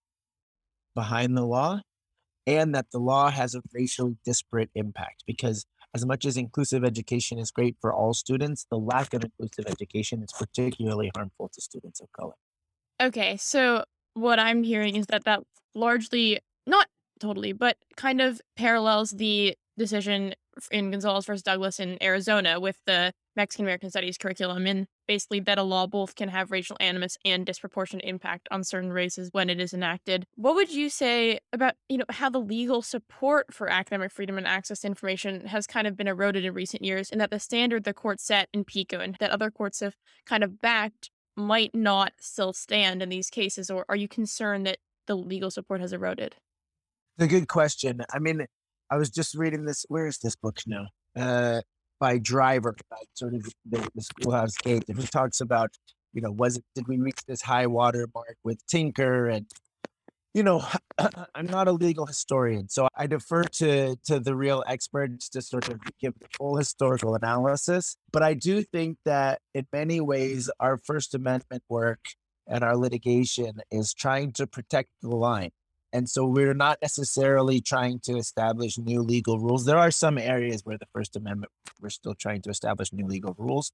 behind 0.94 1.36
the 1.36 1.44
law 1.44 1.80
and 2.46 2.74
that 2.74 2.86
the 2.92 2.98
law 2.98 3.30
has 3.30 3.54
a 3.54 3.62
racially 3.72 4.16
disparate 4.24 4.70
impact 4.74 5.24
because 5.26 5.66
as 5.96 6.04
much 6.04 6.26
as 6.26 6.36
inclusive 6.36 6.84
education 6.84 7.38
is 7.38 7.50
great 7.50 7.74
for 7.80 7.90
all 7.92 8.12
students, 8.12 8.66
the 8.70 8.78
lack 8.78 9.14
of 9.14 9.24
inclusive 9.24 9.64
education 9.66 10.22
is 10.22 10.30
particularly 10.38 11.10
harmful 11.16 11.48
to 11.54 11.60
students 11.60 12.00
of 12.00 12.12
color. 12.12 12.34
Okay, 13.00 13.38
so 13.38 13.84
what 14.12 14.38
I'm 14.38 14.62
hearing 14.62 14.96
is 14.96 15.06
that 15.06 15.24
that 15.24 15.40
largely, 15.74 16.38
not 16.66 16.86
totally, 17.18 17.52
but 17.52 17.78
kind 17.96 18.20
of 18.20 18.42
parallels 18.56 19.12
the 19.12 19.56
decision 19.78 20.34
in 20.70 20.90
Gonzalez 20.90 21.26
versus 21.26 21.42
Douglas 21.42 21.80
in 21.80 22.02
Arizona 22.02 22.58
with 22.60 22.78
the 22.86 23.12
Mexican 23.36 23.64
American 23.64 23.90
Studies 23.90 24.16
curriculum, 24.16 24.66
and 24.66 24.86
basically 25.06 25.40
that 25.40 25.58
a 25.58 25.62
law 25.62 25.86
both 25.86 26.14
can 26.14 26.28
have 26.28 26.50
racial 26.50 26.76
animus 26.80 27.18
and 27.24 27.44
disproportionate 27.44 28.04
impact 28.04 28.48
on 28.50 28.64
certain 28.64 28.92
races 28.92 29.28
when 29.32 29.50
it 29.50 29.60
is 29.60 29.74
enacted. 29.74 30.24
What 30.36 30.54
would 30.54 30.72
you 30.72 30.88
say 30.88 31.38
about 31.52 31.74
you 31.88 31.98
know 31.98 32.04
how 32.08 32.30
the 32.30 32.40
legal 32.40 32.82
support 32.82 33.52
for 33.52 33.68
academic 33.68 34.10
freedom 34.10 34.38
and 34.38 34.46
access 34.46 34.80
to 34.80 34.86
information 34.86 35.46
has 35.46 35.66
kind 35.66 35.86
of 35.86 35.96
been 35.96 36.08
eroded 36.08 36.44
in 36.44 36.54
recent 36.54 36.82
years, 36.82 37.10
and 37.10 37.20
that 37.20 37.30
the 37.30 37.38
standard 37.38 37.84
the 37.84 37.94
court 37.94 38.20
set 38.20 38.48
in 38.52 38.64
Pico 38.64 38.98
and 38.98 39.16
that 39.20 39.30
other 39.30 39.50
courts 39.50 39.80
have 39.80 39.96
kind 40.24 40.42
of 40.42 40.60
backed 40.60 41.10
might 41.36 41.74
not 41.74 42.14
still 42.18 42.52
stand 42.52 43.02
in 43.02 43.10
these 43.10 43.28
cases, 43.28 43.70
or 43.70 43.84
are 43.88 43.96
you 43.96 44.08
concerned 44.08 44.66
that 44.66 44.78
the 45.06 45.16
legal 45.16 45.50
support 45.50 45.80
has 45.80 45.92
eroded? 45.92 46.36
It's 47.18 47.24
a 47.24 47.28
good 47.28 47.48
question. 47.48 48.00
I 48.12 48.18
mean, 48.18 48.46
I 48.90 48.96
was 48.96 49.10
just 49.10 49.34
reading 49.34 49.64
this. 49.64 49.84
Where 49.88 50.06
is 50.06 50.18
this 50.18 50.36
book 50.36 50.58
now? 50.66 50.86
Uh, 51.16 51.62
by 51.98 52.18
Driver, 52.18 52.76
by 52.90 52.98
sort 53.14 53.34
of 53.34 53.48
the, 53.64 53.88
the 53.94 54.02
Schoolhouse 54.02 54.56
Gate, 54.58 54.84
he 54.86 55.06
talks 55.06 55.40
about, 55.40 55.70
you 56.12 56.20
know, 56.20 56.30
was 56.30 56.56
it 56.56 56.64
did 56.74 56.86
we 56.88 56.98
reach 56.98 57.20
this 57.26 57.42
high 57.42 57.66
water 57.66 58.06
mark 58.14 58.36
with 58.44 58.64
Tinker 58.66 59.28
and 59.28 59.46
you 60.34 60.42
know, 60.42 60.62
I'm 61.34 61.46
not 61.46 61.66
a 61.66 61.72
legal 61.72 62.04
historian, 62.04 62.68
so 62.68 62.88
I 62.94 63.06
defer 63.06 63.44
to 63.44 63.96
to 64.04 64.20
the 64.20 64.36
real 64.36 64.62
experts 64.66 65.30
to 65.30 65.40
sort 65.40 65.70
of 65.70 65.80
give 65.98 66.12
the 66.18 66.26
full 66.36 66.56
historical 66.56 67.14
analysis. 67.14 67.96
But 68.12 68.22
I 68.22 68.34
do 68.34 68.62
think 68.62 68.98
that 69.06 69.40
in 69.54 69.66
many 69.72 69.98
ways, 70.02 70.50
our 70.60 70.76
First 70.76 71.14
Amendment 71.14 71.62
work 71.70 72.00
and 72.46 72.62
our 72.62 72.76
litigation 72.76 73.60
is 73.70 73.94
trying 73.94 74.32
to 74.32 74.46
protect 74.46 74.90
the 75.00 75.08
line. 75.08 75.52
And 75.96 76.06
so 76.10 76.26
we're 76.26 76.52
not 76.52 76.76
necessarily 76.82 77.62
trying 77.62 78.00
to 78.00 78.18
establish 78.18 78.76
new 78.76 79.00
legal 79.00 79.38
rules. 79.38 79.64
There 79.64 79.78
are 79.78 79.90
some 79.90 80.18
areas 80.18 80.60
where 80.62 80.76
the 80.76 80.84
First 80.92 81.16
Amendment, 81.16 81.50
we're 81.80 81.88
still 81.88 82.14
trying 82.14 82.42
to 82.42 82.50
establish 82.50 82.92
new 82.92 83.06
legal 83.06 83.34
rules. 83.38 83.72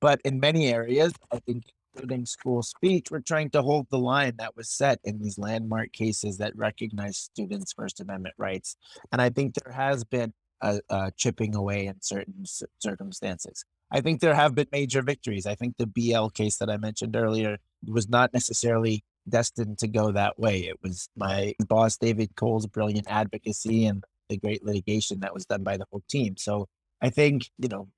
But 0.00 0.20
in 0.24 0.38
many 0.38 0.68
areas, 0.68 1.12
I 1.32 1.40
think, 1.40 1.64
including 1.92 2.24
school 2.24 2.62
speech, 2.62 3.10
we're 3.10 3.18
trying 3.18 3.50
to 3.50 3.62
hold 3.62 3.88
the 3.90 3.98
line 3.98 4.34
that 4.38 4.56
was 4.56 4.68
set 4.70 5.00
in 5.02 5.18
these 5.18 5.38
landmark 5.38 5.92
cases 5.92 6.38
that 6.38 6.56
recognize 6.56 7.16
students' 7.16 7.72
First 7.72 8.00
Amendment 8.00 8.36
rights. 8.38 8.76
And 9.10 9.20
I 9.20 9.30
think 9.30 9.54
there 9.54 9.72
has 9.72 10.04
been 10.04 10.34
a, 10.60 10.78
a 10.88 11.10
chipping 11.16 11.56
away 11.56 11.86
in 11.86 12.00
certain 12.00 12.44
circumstances. 12.78 13.64
I 13.90 14.02
think 14.02 14.20
there 14.20 14.36
have 14.36 14.54
been 14.54 14.68
major 14.70 15.02
victories. 15.02 15.46
I 15.46 15.56
think 15.56 15.78
the 15.78 15.88
BL 15.88 16.28
case 16.28 16.58
that 16.58 16.70
I 16.70 16.76
mentioned 16.76 17.16
earlier 17.16 17.58
was 17.88 18.08
not 18.08 18.32
necessarily 18.32 19.02
destined 19.28 19.78
to 19.78 19.88
go 19.88 20.12
that 20.12 20.38
way. 20.38 20.60
It 20.60 20.76
was 20.82 21.08
my 21.16 21.54
boss, 21.68 21.96
David 21.96 22.36
Cole's 22.36 22.66
brilliant 22.66 23.06
advocacy 23.08 23.86
and 23.86 24.04
the 24.28 24.38
great 24.38 24.64
litigation 24.64 25.20
that 25.20 25.34
was 25.34 25.46
done 25.46 25.62
by 25.62 25.76
the 25.76 25.86
whole 25.90 26.02
team. 26.08 26.36
So 26.36 26.66
I 27.00 27.10
think, 27.10 27.50
you 27.58 27.68
know, 27.68 27.88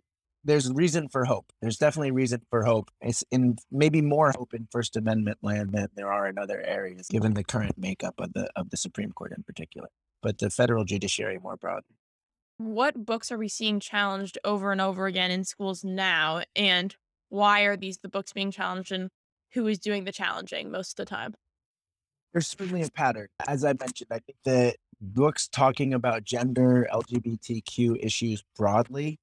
there's 0.44 0.72
reason 0.72 1.08
for 1.08 1.24
hope. 1.24 1.52
There's 1.60 1.76
definitely 1.76 2.10
reason 2.10 2.42
for 2.50 2.64
hope. 2.64 2.90
It's 3.00 3.24
in 3.30 3.56
maybe 3.70 4.00
more 4.00 4.32
hope 4.36 4.54
in 4.54 4.68
First 4.70 4.96
Amendment 4.96 5.38
land 5.42 5.72
than 5.72 5.88
there 5.94 6.12
are 6.12 6.28
in 6.28 6.38
other 6.38 6.60
areas, 6.60 7.08
given 7.08 7.34
the 7.34 7.44
current 7.44 7.76
makeup 7.76 8.14
of 8.18 8.32
the 8.32 8.48
of 8.56 8.70
the 8.70 8.76
Supreme 8.76 9.12
Court 9.12 9.32
in 9.36 9.42
particular, 9.42 9.88
but 10.22 10.38
the 10.38 10.50
federal 10.50 10.84
judiciary 10.84 11.38
more 11.42 11.56
broadly. 11.56 11.96
What 12.56 13.04
books 13.04 13.30
are 13.30 13.38
we 13.38 13.48
seeing 13.48 13.78
challenged 13.78 14.38
over 14.44 14.72
and 14.72 14.80
over 14.80 15.06
again 15.06 15.30
in 15.30 15.44
schools 15.44 15.84
now, 15.84 16.42
and 16.56 16.94
why 17.28 17.62
are 17.62 17.76
these 17.76 17.98
the 17.98 18.08
books 18.08 18.32
being 18.32 18.50
challenged, 18.50 18.92
and 18.92 19.10
who 19.54 19.66
is 19.66 19.78
doing 19.78 20.04
the 20.04 20.12
challenging 20.12 20.70
most 20.70 20.98
of 20.98 21.06
the 21.06 21.10
time? 21.10 21.34
There's 22.32 22.48
certainly 22.48 22.82
a 22.82 22.90
pattern. 22.90 23.28
As 23.46 23.64
I 23.64 23.72
mentioned, 23.72 24.08
I 24.10 24.18
think 24.18 24.38
that 24.44 24.76
books 25.00 25.48
talking 25.48 25.94
about 25.94 26.24
gender, 26.24 26.86
LGBTQ 26.92 28.04
issues 28.04 28.44
broadly 28.56 29.18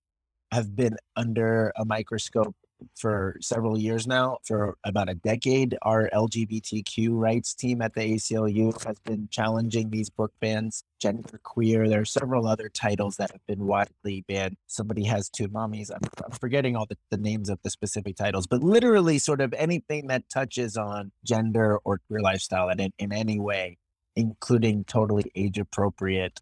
have 0.52 0.76
been 0.76 0.98
under 1.16 1.72
a 1.76 1.86
microscope 1.86 2.56
for 2.98 3.38
several 3.42 3.78
years 3.78 4.08
now, 4.08 4.38
for 4.46 4.78
about 4.84 5.10
a 5.10 5.16
decade. 5.16 5.78
Our 5.82 6.10
LGBTQ 6.14 7.10
rights 7.12 7.54
team 7.54 7.82
at 7.82 7.94
the 7.94 8.02
ACLU 8.02 8.84
has 8.86 9.00
been 9.00 9.28
challenging 9.32 9.90
these 9.90 10.10
book 10.10 10.34
bans, 10.40 10.84
gender 11.00 11.40
queer. 11.44 11.88
There 11.88 12.02
are 12.02 12.06
several 12.06 12.48
other 12.48 12.70
titles 12.70 13.18
that 13.18 13.32
have 13.32 13.46
been 13.48 13.66
widely 13.66 14.24
banned. 14.28 14.58
Somebody 14.68 15.04
has 15.06 15.30
two 15.30 15.48
mommies. 15.48 15.92
I'm, 15.92 16.02
I'm 16.24 16.32
forgetting 16.32 16.76
all 16.76 16.86
the, 16.86 16.98
the 17.12 17.18
names 17.18 17.50
of 17.50 17.60
the 17.64 17.70
specific 17.70 18.16
titles, 18.16 18.48
but 18.48 18.64
literally, 18.64 19.20
sort 19.20 19.42
of 19.42 19.54
anything 19.54 20.08
that 20.08 20.30
touches 20.30 20.78
on 20.78 21.12
gender 21.24 21.78
or 21.84 22.00
queer 22.08 22.22
lifestyle 22.22 22.70
in, 22.70 22.92
in 23.00 23.14
any 23.14 23.40
way, 23.40 23.78
including 24.16 24.84
totally 24.84 25.32
age 25.36 25.58
appropriate 25.58 26.42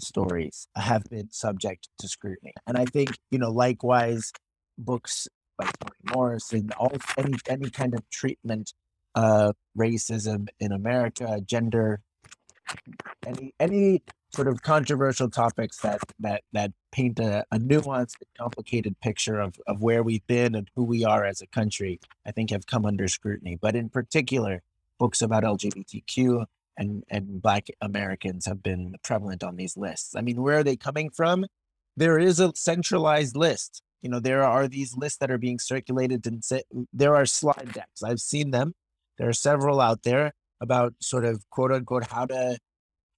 stories 0.00 0.66
have 0.76 1.04
been 1.04 1.30
subject 1.30 1.88
to 1.98 2.08
scrutiny. 2.08 2.52
And 2.66 2.76
I 2.76 2.84
think, 2.84 3.16
you 3.30 3.38
know, 3.38 3.50
likewise, 3.50 4.32
books 4.78 5.28
Toni 5.80 6.14
Morrison, 6.14 6.70
all 6.78 6.92
any 7.16 7.34
any 7.48 7.70
kind 7.70 7.94
of 7.94 8.08
treatment 8.10 8.74
of 9.14 9.56
racism 9.76 10.48
in 10.60 10.72
America, 10.72 11.40
gender, 11.44 12.00
any 13.26 13.54
any 13.60 14.02
sort 14.34 14.48
of 14.48 14.62
controversial 14.62 15.28
topics 15.28 15.78
that 15.78 16.00
that 16.18 16.42
that 16.52 16.72
paint 16.90 17.18
a, 17.18 17.44
a 17.50 17.58
nuanced 17.58 18.16
and 18.20 18.28
complicated 18.38 18.98
picture 19.00 19.40
of, 19.40 19.54
of 19.66 19.82
where 19.82 20.02
we've 20.02 20.26
been 20.26 20.54
and 20.54 20.70
who 20.74 20.84
we 20.84 21.04
are 21.04 21.24
as 21.24 21.40
a 21.42 21.46
country, 21.46 22.00
I 22.26 22.32
think 22.32 22.50
have 22.50 22.66
come 22.66 22.86
under 22.86 23.08
scrutiny. 23.08 23.58
But 23.60 23.76
in 23.76 23.88
particular, 23.88 24.62
books 24.98 25.22
about 25.22 25.44
LGBTQ 25.44 26.46
and 26.76 27.04
and 27.10 27.42
black 27.42 27.68
Americans 27.80 28.46
have 28.46 28.62
been 28.62 28.96
prevalent 29.02 29.42
on 29.42 29.56
these 29.56 29.76
lists. 29.76 30.14
I 30.16 30.22
mean, 30.22 30.40
where 30.42 30.58
are 30.58 30.64
they 30.64 30.76
coming 30.76 31.10
from? 31.10 31.46
There 31.96 32.18
is 32.18 32.40
a 32.40 32.52
centralized 32.54 33.36
list 33.36 33.82
you 34.02 34.10
know 34.10 34.20
there 34.20 34.44
are 34.44 34.68
these 34.68 34.96
lists 34.96 35.18
that 35.18 35.30
are 35.30 35.38
being 35.38 35.58
circulated 35.58 36.26
and 36.26 36.44
say, 36.44 36.62
there 36.92 37.14
are 37.16 37.26
slide 37.26 37.72
decks. 37.72 38.02
I've 38.02 38.20
seen 38.20 38.50
them. 38.50 38.74
There 39.18 39.28
are 39.28 39.32
several 39.32 39.80
out 39.80 40.02
there 40.02 40.32
about 40.60 40.94
sort 41.00 41.24
of 41.24 41.48
quote 41.50 41.72
unquote 41.72 42.10
how 42.10 42.26
to 42.26 42.58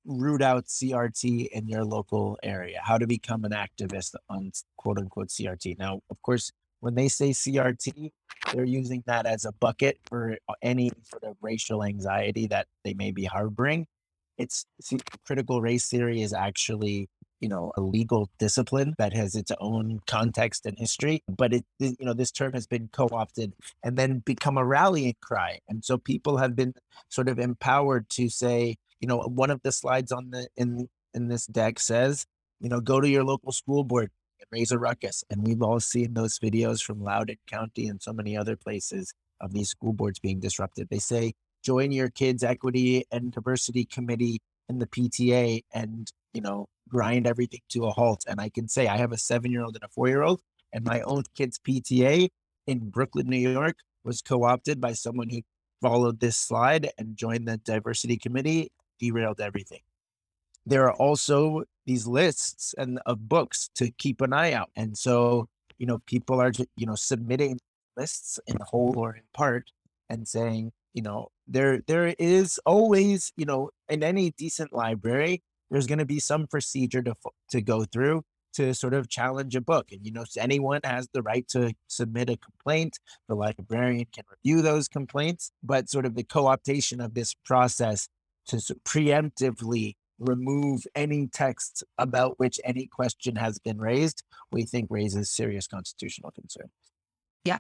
root 0.07 0.43
out 0.43 0.67
crt 0.67 1.49
in 1.49 1.67
your 1.67 1.83
local 1.83 2.39
area 2.43 2.79
how 2.85 2.99
to 2.99 3.07
become 3.07 3.43
an 3.43 3.53
activist 3.53 4.15
on 4.29 4.53
quote 4.77 4.99
unquote 4.99 5.29
crt 5.29 5.79
now 5.79 5.99
of 6.11 6.21
course 6.21 6.53
when 6.81 6.95
they 6.95 7.09
say 7.09 7.31
crt 7.31 8.11
they're 8.53 8.65
using 8.65 9.03
that 9.07 9.27
as 9.27 9.45
a 9.45 9.53
bucket 9.53 9.99
for 10.07 10.37
any 10.63 10.91
sort 11.03 11.25
of 11.25 11.37
racial 11.41 11.83
anxiety 11.83 12.47
that 12.49 12.67
they 12.85 12.95
may 12.95 13.11
be 13.11 13.25
harboring. 13.25 13.87
It's 14.37 14.67
critical 15.25 15.61
race 15.61 15.89
theory 15.89 16.23
is 16.23 16.33
actually 16.33 17.09
you 17.45 17.51
know 17.51 17.73
a 17.77 17.83
legal 17.83 18.31
discipline 18.39 18.95
that 18.97 19.13
has 19.13 19.35
its 19.35 19.53
own 19.61 20.01
context 20.07 20.65
and 20.65 20.79
history 20.79 21.23
but 21.29 21.53
it 21.53 21.65
you 21.79 22.07
know 22.07 22.15
this 22.15 22.31
term 22.31 22.55
has 22.55 22.67
been 22.67 22.89
co-opted 22.91 23.53
and 23.83 23.99
then 23.99 24.21
become 24.21 24.57
a 24.57 24.65
rallying 24.65 25.15
cry. 25.21 25.59
And 25.69 25.85
so 25.85 25.99
people 25.99 26.39
have 26.39 26.57
been 26.57 26.75
sort 27.09 27.29
of 27.29 27.39
empowered 27.39 28.09
to 28.11 28.29
say 28.29 28.77
you 29.01 29.09
know 29.09 29.19
one 29.19 29.51
of 29.51 29.61
the 29.63 29.73
slides 29.73 30.11
on 30.11 30.31
the 30.31 30.49
in 30.57 30.89
in 31.13 31.29
this 31.29 31.47
deck 31.47 31.79
says 31.79 32.25
you 32.61 32.69
know 32.71 32.81
go 32.81 33.01
to 33.01 33.09
your 33.09 33.25
local 33.25 33.53
school 33.53 33.85
board 33.85 34.11
and 34.41 34.47
raise 34.51 34.73
a 34.73 34.79
ruckus. 34.79 35.23
And 35.31 35.47
we've 35.47 35.63
all 35.63 35.81
seen 35.81 36.15
those 36.15 36.39
videos 36.39 36.83
from 36.83 37.03
loudoun 37.03 37.37
county 37.47 37.89
and 37.89 38.03
so 38.03 38.13
many 38.13 38.37
other 38.37 38.57
places 38.57 39.13
of 39.41 39.53
these 39.53 39.69
school 39.69 39.93
boards 39.93 40.19
being 40.19 40.41
disrupted. 40.41 40.89
They 40.89 40.99
say 40.99 41.35
join 41.63 41.93
your 41.93 42.11
kids 42.11 42.43
equity 42.43 43.05
and 43.11 43.33
diversity 43.33 43.85
committee 43.85 44.41
in 44.69 44.79
the 44.79 44.87
pta 44.87 45.63
and 45.75 46.11
you 46.35 46.43
know 46.43 46.67
grind 46.89 47.27
everything 47.27 47.61
to 47.71 47.87
a 47.87 47.91
halt. 47.91 48.25
And 48.29 48.41
I 48.41 48.51
can 48.51 48.69
say 48.69 48.87
I 48.89 48.99
have 48.99 49.13
a 49.13 49.19
seven 49.19 49.51
year 49.51 49.65
old 49.65 49.77
and 49.77 49.85
a 49.85 49.89
four 49.89 50.09
year 50.09 50.23
old, 50.23 50.41
and 50.73 50.85
my 50.85 51.01
own 51.03 51.25
kid's 51.35 51.59
PTA 51.59 52.29
in 52.67 52.91
Brooklyn, 52.91 53.29
New 53.29 53.39
York 53.39 53.77
was 54.05 54.23
co 54.23 54.45
opted 54.45 54.81
by 54.81 54.93
someone 54.93 55.29
who 55.31 55.43
followed 55.81 56.21
this 56.21 56.37
slide 56.37 56.91
and 56.99 57.17
joined 57.17 57.47
the 57.49 57.59
diversity 57.59 58.17
committee, 58.17 58.71
derailed 58.99 59.41
everything. 59.41 59.81
There 60.67 60.85
are 60.85 60.95
also 60.95 61.65
these 61.87 62.07
lists 62.07 62.75
and 62.79 62.99
of 63.05 63.29
books 63.29 63.69
to 63.77 63.91
keep 63.91 64.21
an 64.21 64.33
eye 64.33 64.53
out. 64.53 64.71
And 64.77 64.97
so, 64.97 65.47
you 65.79 65.87
know, 65.87 65.99
people 66.07 66.41
are, 66.41 66.53
you 66.77 66.87
know, 66.87 66.95
submitting 66.95 67.59
lists 67.97 68.41
in 68.47 68.57
whole 68.63 68.99
or 68.99 69.15
in 69.15 69.25
part 69.35 69.71
and 70.09 70.27
saying, 70.27 70.73
you 70.95 71.03
know, 71.03 71.29
there 71.47 71.83
there 71.87 72.15
is 72.19 72.59
always, 72.65 73.33
you 73.37 73.45
know, 73.45 73.71
in 73.89 74.03
any 74.03 74.31
decent 74.31 74.73
library, 74.73 75.43
there's 75.71 75.87
going 75.87 75.99
to 75.99 76.07
be 76.07 76.21
some 76.21 76.47
procedure 76.47 77.03
to 77.03 77.15
to 77.51 77.61
go 77.61 77.85
through 77.85 78.23
to 78.55 78.73
sort 78.73 78.95
of 78.95 79.09
challenge 79.09 79.57
a 79.57 79.61
book. 79.61 79.89
And 79.91 80.05
you 80.05 80.13
know, 80.13 80.25
anyone 80.39 80.81
has 80.85 81.09
the 81.13 81.23
right 81.23 81.47
to 81.49 81.75
submit 81.89 82.31
a 82.31 82.37
complaint. 82.37 82.99
The 83.29 83.35
librarian 83.35 84.07
can 84.15 84.25
review 84.31 84.63
those 84.63 84.89
complaints, 84.89 85.51
but 85.63 85.91
sort 85.91 86.07
of 86.07 86.15
the 86.15 86.23
co-optation 86.23 87.05
of 87.05 87.15
this 87.15 87.35
process 87.45 88.09
to 88.47 88.57
preemptively 88.85 89.95
remove 90.19 90.87
any 90.95 91.27
text 91.27 91.83
about 91.99 92.39
which 92.39 92.61
any 92.65 92.87
question 92.87 93.37
has 93.37 93.59
been 93.59 93.79
raised, 93.79 94.23
we 94.53 94.63
think 94.63 94.87
raises 94.91 95.31
serious 95.31 95.67
constitutional 95.67 96.31
concerns. 96.31 96.71
Yeah. 97.45 97.59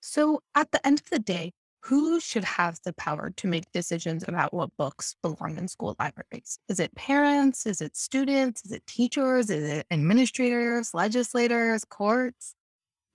So 0.00 0.40
at 0.54 0.70
the 0.70 0.86
end 0.86 1.00
of 1.00 1.10
the 1.10 1.18
day, 1.18 1.52
who 1.84 2.18
should 2.18 2.44
have 2.44 2.78
the 2.82 2.94
power 2.94 3.30
to 3.36 3.46
make 3.46 3.70
decisions 3.72 4.24
about 4.26 4.54
what 4.54 4.74
books 4.78 5.16
belong 5.22 5.58
in 5.58 5.68
school 5.68 5.94
libraries? 5.98 6.58
Is 6.68 6.80
it 6.80 6.94
parents? 6.94 7.66
Is 7.66 7.82
it 7.82 7.94
students? 7.94 8.64
Is 8.64 8.72
it 8.72 8.86
teachers? 8.86 9.50
Is 9.50 9.68
it 9.70 9.86
administrators, 9.90 10.94
legislators, 10.94 11.84
courts? 11.84 12.54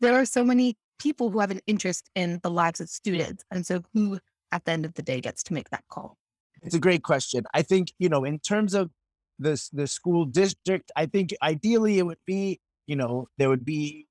There 0.01 0.13
are 0.13 0.25
so 0.25 0.43
many 0.43 0.77
people 0.99 1.31
who 1.31 1.39
have 1.39 1.49
an 1.49 1.61
interest 1.65 2.11
in 2.13 2.39
the 2.43 2.51
lives 2.51 2.79
of 2.79 2.89
students. 2.89 3.43
And 3.49 3.65
so, 3.65 3.81
who 3.93 4.19
at 4.51 4.65
the 4.65 4.71
end 4.71 4.85
of 4.85 4.93
the 4.93 5.01
day 5.01 5.19
gets 5.19 5.41
to 5.43 5.53
make 5.53 5.71
that 5.71 5.85
call? 5.89 6.17
It's 6.61 6.75
a 6.75 6.79
great 6.79 7.03
question. 7.03 7.45
I 7.55 7.63
think, 7.63 7.93
you 7.97 8.07
know, 8.07 8.23
in 8.23 8.37
terms 8.37 8.75
of 8.75 8.91
the, 9.39 9.59
the 9.73 9.87
school 9.87 10.25
district, 10.25 10.91
I 10.95 11.07
think 11.07 11.33
ideally 11.41 11.97
it 11.97 12.05
would 12.05 12.23
be, 12.27 12.59
you 12.85 12.95
know, 12.95 13.29
there 13.39 13.49
would 13.49 13.65
be 13.65 14.05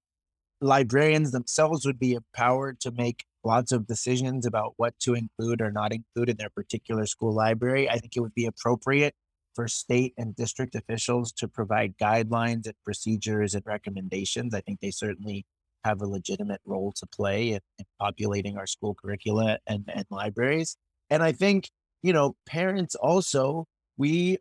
librarians 0.61 1.31
themselves 1.31 1.87
would 1.87 2.01
be 2.01 2.15
empowered 2.15 2.81
to 2.81 2.91
make 2.91 3.25
lots 3.45 3.73
of 3.73 3.87
decisions 3.87 4.47
about 4.47 4.75
what 4.77 4.99
to 5.01 5.15
include 5.15 5.61
or 5.61 5.71
not 5.71 5.93
include 5.93 6.29
in 6.29 6.37
their 6.37 6.51
particular 6.51 7.07
school 7.07 7.33
library. 7.33 7.89
I 7.89 7.99
think 7.99 8.15
it 8.17 8.21
would 8.21 8.35
be 8.35 8.47
appropriate 8.47 9.15
for 9.55 9.69
state 9.69 10.15
and 10.17 10.37
district 10.37 10.75
officials 10.75 11.33
to 11.33 11.49
provide 11.49 11.97
guidelines 12.01 12.67
and 12.67 12.75
procedures 12.85 13.55
and 13.55 13.65
recommendations. 13.67 14.55
I 14.55 14.61
think 14.61 14.81
they 14.81 14.91
certainly 14.91 15.45
have 15.85 16.01
a 16.01 16.07
legitimate 16.07 16.61
role 16.65 16.93
to 16.97 17.07
play 17.07 17.51
in, 17.51 17.61
in 17.79 17.85
populating 17.99 18.57
our 18.57 18.67
school 18.67 18.95
curricula 18.95 19.59
and, 19.67 19.89
and 19.93 20.05
libraries. 20.11 20.77
And 21.11 21.23
I 21.23 21.33
think, 21.33 21.71
you 22.03 22.13
know, 22.13 22.37
parents 22.47 22.95
also, 22.95 23.67
we 23.97 24.39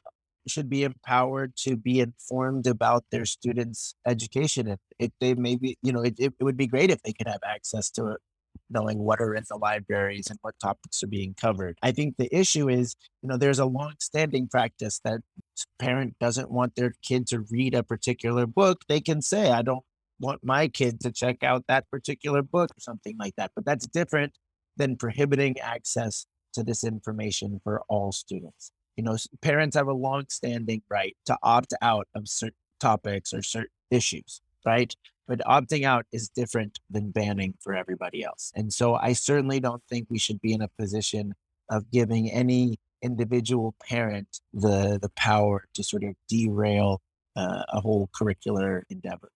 should 0.48 0.70
be 0.70 0.84
empowered 0.84 1.56
to 1.58 1.76
be 1.76 2.00
informed 2.00 2.68
about 2.68 3.04
their 3.12 3.26
students' 3.26 3.96
education. 4.06 4.68
If, 4.68 4.80
if 5.00 5.12
they 5.20 5.34
maybe, 5.34 5.78
you 5.82 5.92
know, 5.92 6.02
it, 6.02 6.16
it, 6.20 6.34
would 6.40 6.58
be 6.58 6.68
great 6.68 6.90
if 6.90 7.02
they 7.04 7.14
could 7.14 7.28
have 7.28 7.42
access 7.46 7.90
to 7.92 8.18
knowing 8.70 9.00
what 9.00 9.22
are 9.22 9.34
in 9.34 9.44
the 9.50 9.58
libraries 9.58 10.28
and 10.30 10.40
what 10.42 10.56
topics 10.62 11.02
are 11.04 11.08
being 11.08 11.34
covered. 11.40 11.78
I 11.82 11.92
think 11.92 12.16
the 12.18 12.34
issue 12.36 12.70
is, 12.70 12.96
you 13.22 13.30
know, 13.30 13.38
there's 13.38 13.60
a 13.60 13.66
long-standing 13.66 14.48
practice 14.50 15.00
that 15.04 15.22
parent 15.80 16.16
doesn't 16.20 16.52
want 16.52 16.76
their 16.76 16.94
kid 17.02 17.28
to 17.28 17.46
read 17.50 17.74
a 17.74 17.84
particular 17.84 18.46
book. 18.46 18.82
They 18.88 19.00
can 19.00 19.22
say, 19.22 19.52
I 19.52 19.62
don't 19.62 19.84
want 20.20 20.44
my 20.44 20.68
kid 20.68 21.00
to 21.02 21.12
check 21.12 21.44
out 21.44 21.66
that 21.68 21.90
particular 21.90 22.42
book 22.42 22.72
or 22.72 22.80
something 22.80 23.16
like 23.20 23.36
that. 23.38 23.52
But 23.56 23.66
that's 23.66 23.88
different 23.88 24.34
than 24.76 24.96
prohibiting 24.96 25.60
access 25.60 26.26
to 26.54 26.64
this 26.64 26.84
information 26.84 27.62
for 27.64 27.84
all 27.88 28.12
students. 28.12 28.72
You 28.96 29.04
know, 29.04 29.16
parents 29.42 29.76
have 29.76 29.88
a 29.88 29.94
long-standing 29.94 30.82
right 30.90 31.16
to 31.28 31.38
opt 31.44 31.74
out 31.82 32.08
of 32.16 32.28
certain 32.28 32.56
topics 32.80 33.34
or 33.34 33.44
certain 33.44 33.70
issues, 33.92 34.42
right? 34.66 34.96
But 35.28 35.40
opting 35.40 35.84
out 35.84 36.06
is 36.12 36.30
different 36.30 36.80
than 36.90 37.12
banning 37.12 37.56
for 37.60 37.76
everybody 37.76 38.24
else. 38.24 38.52
And 38.56 38.72
so 38.72 38.96
I 38.96 39.14
certainly 39.14 39.60
don't 39.60 39.84
think 39.90 40.08
we 40.10 40.20
should 40.20 40.40
be 40.40 40.54
in 40.54 40.62
a 40.62 40.70
position 40.80 41.34
of 41.70 41.92
giving 41.92 42.32
any 42.32 42.78
individual 43.02 43.76
parent 43.88 44.40
the 44.54 44.98
the 45.02 45.10
power 45.16 45.66
to 45.74 45.84
sort 45.84 46.04
of 46.04 46.16
derail 46.28 47.02
uh, 47.36 47.64
a 47.70 47.80
whole 47.82 48.10
curricular 48.20 48.82
endeavor. 48.90 49.30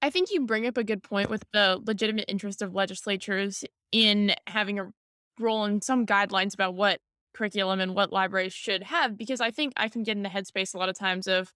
I 0.00 0.10
think 0.10 0.30
you 0.30 0.46
bring 0.46 0.66
up 0.66 0.78
a 0.78 0.84
good 0.84 1.02
point 1.02 1.30
with 1.30 1.44
the 1.52 1.80
legitimate 1.84 2.24
interest 2.28 2.62
of 2.62 2.74
legislatures 2.74 3.64
in 3.92 4.34
having 4.46 4.78
a 4.78 4.90
role 5.38 5.64
in 5.64 5.80
some 5.82 6.06
guidelines 6.06 6.54
about 6.54 6.74
what 6.74 7.00
curriculum 7.34 7.80
and 7.80 7.94
what 7.94 8.12
libraries 8.12 8.52
should 8.52 8.82
have, 8.84 9.16
because 9.16 9.40
I 9.40 9.50
think 9.50 9.72
I 9.76 9.88
can 9.88 10.02
get 10.02 10.16
in 10.16 10.22
the 10.22 10.28
headspace 10.28 10.74
a 10.74 10.78
lot 10.78 10.88
of 10.88 10.98
times 10.98 11.26
of 11.26 11.52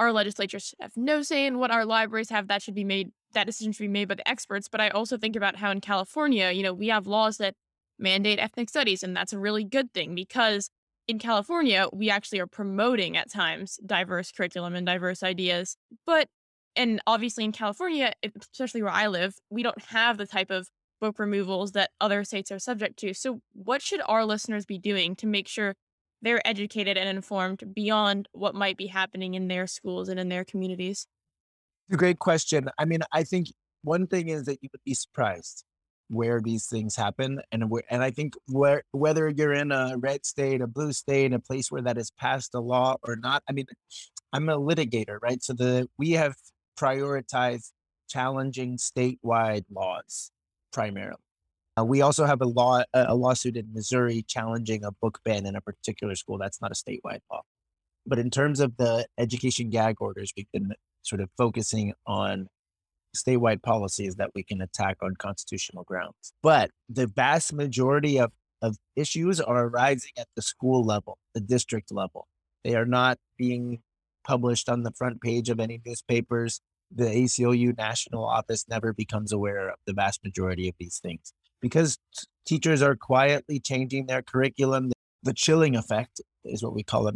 our 0.00 0.12
legislatures 0.12 0.74
have 0.80 0.96
no 0.96 1.20
say 1.20 1.44
in 1.44 1.58
what 1.58 1.70
our 1.70 1.84
libraries 1.84 2.30
have. 2.30 2.48
That 2.48 2.62
should 2.62 2.74
be 2.74 2.84
made, 2.84 3.10
that 3.34 3.44
decision 3.44 3.72
should 3.72 3.82
be 3.82 3.88
made 3.88 4.08
by 4.08 4.14
the 4.14 4.26
experts. 4.26 4.66
But 4.66 4.80
I 4.80 4.88
also 4.88 5.18
think 5.18 5.36
about 5.36 5.56
how 5.56 5.70
in 5.70 5.82
California, 5.82 6.50
you 6.50 6.62
know, 6.62 6.72
we 6.72 6.88
have 6.88 7.06
laws 7.06 7.36
that 7.36 7.54
mandate 7.98 8.38
ethnic 8.38 8.70
studies, 8.70 9.02
and 9.02 9.14
that's 9.14 9.34
a 9.34 9.38
really 9.38 9.62
good 9.62 9.92
thing 9.92 10.14
because 10.14 10.70
in 11.06 11.18
California, 11.18 11.86
we 11.92 12.08
actually 12.08 12.40
are 12.40 12.46
promoting 12.46 13.14
at 13.14 13.30
times 13.30 13.78
diverse 13.84 14.32
curriculum 14.32 14.74
and 14.74 14.86
diverse 14.86 15.22
ideas. 15.22 15.76
But, 16.06 16.28
and 16.74 17.02
obviously 17.06 17.44
in 17.44 17.52
California, 17.52 18.14
especially 18.52 18.82
where 18.82 18.92
I 18.92 19.06
live, 19.08 19.34
we 19.50 19.62
don't 19.62 19.82
have 19.88 20.16
the 20.16 20.26
type 20.26 20.50
of 20.50 20.68
book 20.98 21.18
removals 21.18 21.72
that 21.72 21.90
other 22.00 22.24
states 22.24 22.50
are 22.50 22.58
subject 22.58 22.98
to. 23.00 23.12
So, 23.12 23.40
what 23.52 23.82
should 23.82 24.00
our 24.06 24.24
listeners 24.24 24.64
be 24.64 24.78
doing 24.78 25.14
to 25.16 25.26
make 25.26 25.46
sure 25.46 25.74
they're 26.22 26.46
educated 26.46 26.96
and 26.96 27.08
informed 27.08 27.74
beyond 27.74 28.28
what 28.32 28.54
might 28.54 28.76
be 28.76 28.86
happening 28.86 29.34
in 29.34 29.48
their 29.48 29.66
schools 29.66 30.08
and 30.08 30.20
in 30.20 30.28
their 30.28 30.44
communities? 30.44 31.06
It's 31.88 31.94
a 31.94 31.98
great 31.98 32.18
question. 32.18 32.68
I 32.78 32.84
mean, 32.84 33.00
I 33.12 33.24
think 33.24 33.48
one 33.82 34.06
thing 34.06 34.28
is 34.28 34.44
that 34.44 34.58
you 34.62 34.68
would 34.72 34.84
be 34.84 34.94
surprised 34.94 35.64
where 36.08 36.40
these 36.40 36.66
things 36.66 36.96
happen, 36.96 37.40
and 37.52 37.70
where, 37.70 37.84
and 37.88 38.02
I 38.02 38.10
think 38.10 38.34
where 38.48 38.82
whether 38.90 39.28
you're 39.28 39.52
in 39.52 39.70
a 39.70 39.94
red 39.96 40.26
state, 40.26 40.60
a 40.60 40.66
blue 40.66 40.92
state, 40.92 41.32
a 41.32 41.38
place 41.38 41.70
where 41.70 41.82
that 41.82 41.96
has 41.96 42.10
passed 42.10 42.52
a 42.54 42.60
law 42.60 42.96
or 43.02 43.16
not. 43.16 43.44
I 43.48 43.52
mean, 43.52 43.66
I'm 44.32 44.48
a 44.48 44.58
litigator, 44.58 45.18
right? 45.22 45.42
So 45.42 45.52
the 45.52 45.88
we 45.98 46.12
have 46.12 46.34
prioritized 46.78 47.70
challenging 48.08 48.76
statewide 48.76 49.64
laws 49.72 50.32
primarily. 50.72 51.16
Uh, 51.78 51.84
we 51.84 52.02
also 52.02 52.24
have 52.24 52.40
a 52.40 52.46
law 52.46 52.82
a 52.94 53.14
lawsuit 53.14 53.56
in 53.56 53.72
Missouri 53.72 54.24
challenging 54.26 54.84
a 54.84 54.90
book 54.92 55.20
ban 55.24 55.46
in 55.46 55.56
a 55.56 55.60
particular 55.60 56.14
school. 56.14 56.38
That's 56.38 56.60
not 56.60 56.72
a 56.72 56.74
statewide 56.74 57.20
law. 57.30 57.42
But 58.06 58.18
in 58.18 58.30
terms 58.30 58.60
of 58.60 58.76
the 58.76 59.06
education 59.18 59.70
gag 59.70 59.96
orders, 60.00 60.32
we've 60.36 60.50
been 60.52 60.74
sort 61.02 61.20
of 61.20 61.30
focusing 61.36 61.94
on 62.06 62.48
statewide 63.16 63.62
policies 63.62 64.16
that 64.16 64.30
we 64.34 64.42
can 64.42 64.60
attack 64.60 64.96
on 65.02 65.14
constitutional 65.16 65.84
grounds. 65.84 66.32
But 66.42 66.70
the 66.88 67.06
vast 67.06 67.52
majority 67.52 68.18
of, 68.18 68.32
of 68.62 68.76
issues 68.96 69.40
are 69.40 69.66
arising 69.66 70.12
at 70.18 70.28
the 70.36 70.42
school 70.42 70.84
level, 70.84 71.18
the 71.34 71.40
district 71.40 71.92
level. 71.92 72.26
They 72.64 72.74
are 72.74 72.86
not 72.86 73.18
being 73.38 73.80
published 74.24 74.68
on 74.68 74.82
the 74.82 74.92
front 74.92 75.20
page 75.20 75.48
of 75.48 75.60
any 75.60 75.80
newspapers 75.84 76.60
the 76.92 77.04
ACLU 77.04 77.76
national 77.76 78.24
office 78.24 78.66
never 78.68 78.92
becomes 78.92 79.32
aware 79.32 79.68
of 79.68 79.76
the 79.86 79.92
vast 79.92 80.24
majority 80.24 80.68
of 80.68 80.74
these 80.78 80.98
things 80.98 81.32
because 81.60 81.98
teachers 82.46 82.82
are 82.82 82.96
quietly 82.96 83.60
changing 83.60 84.06
their 84.06 84.22
curriculum. 84.22 84.92
The 85.22 85.34
chilling 85.34 85.76
effect 85.76 86.20
is 86.44 86.62
what 86.62 86.74
we 86.74 86.82
call 86.82 87.08
it 87.08 87.14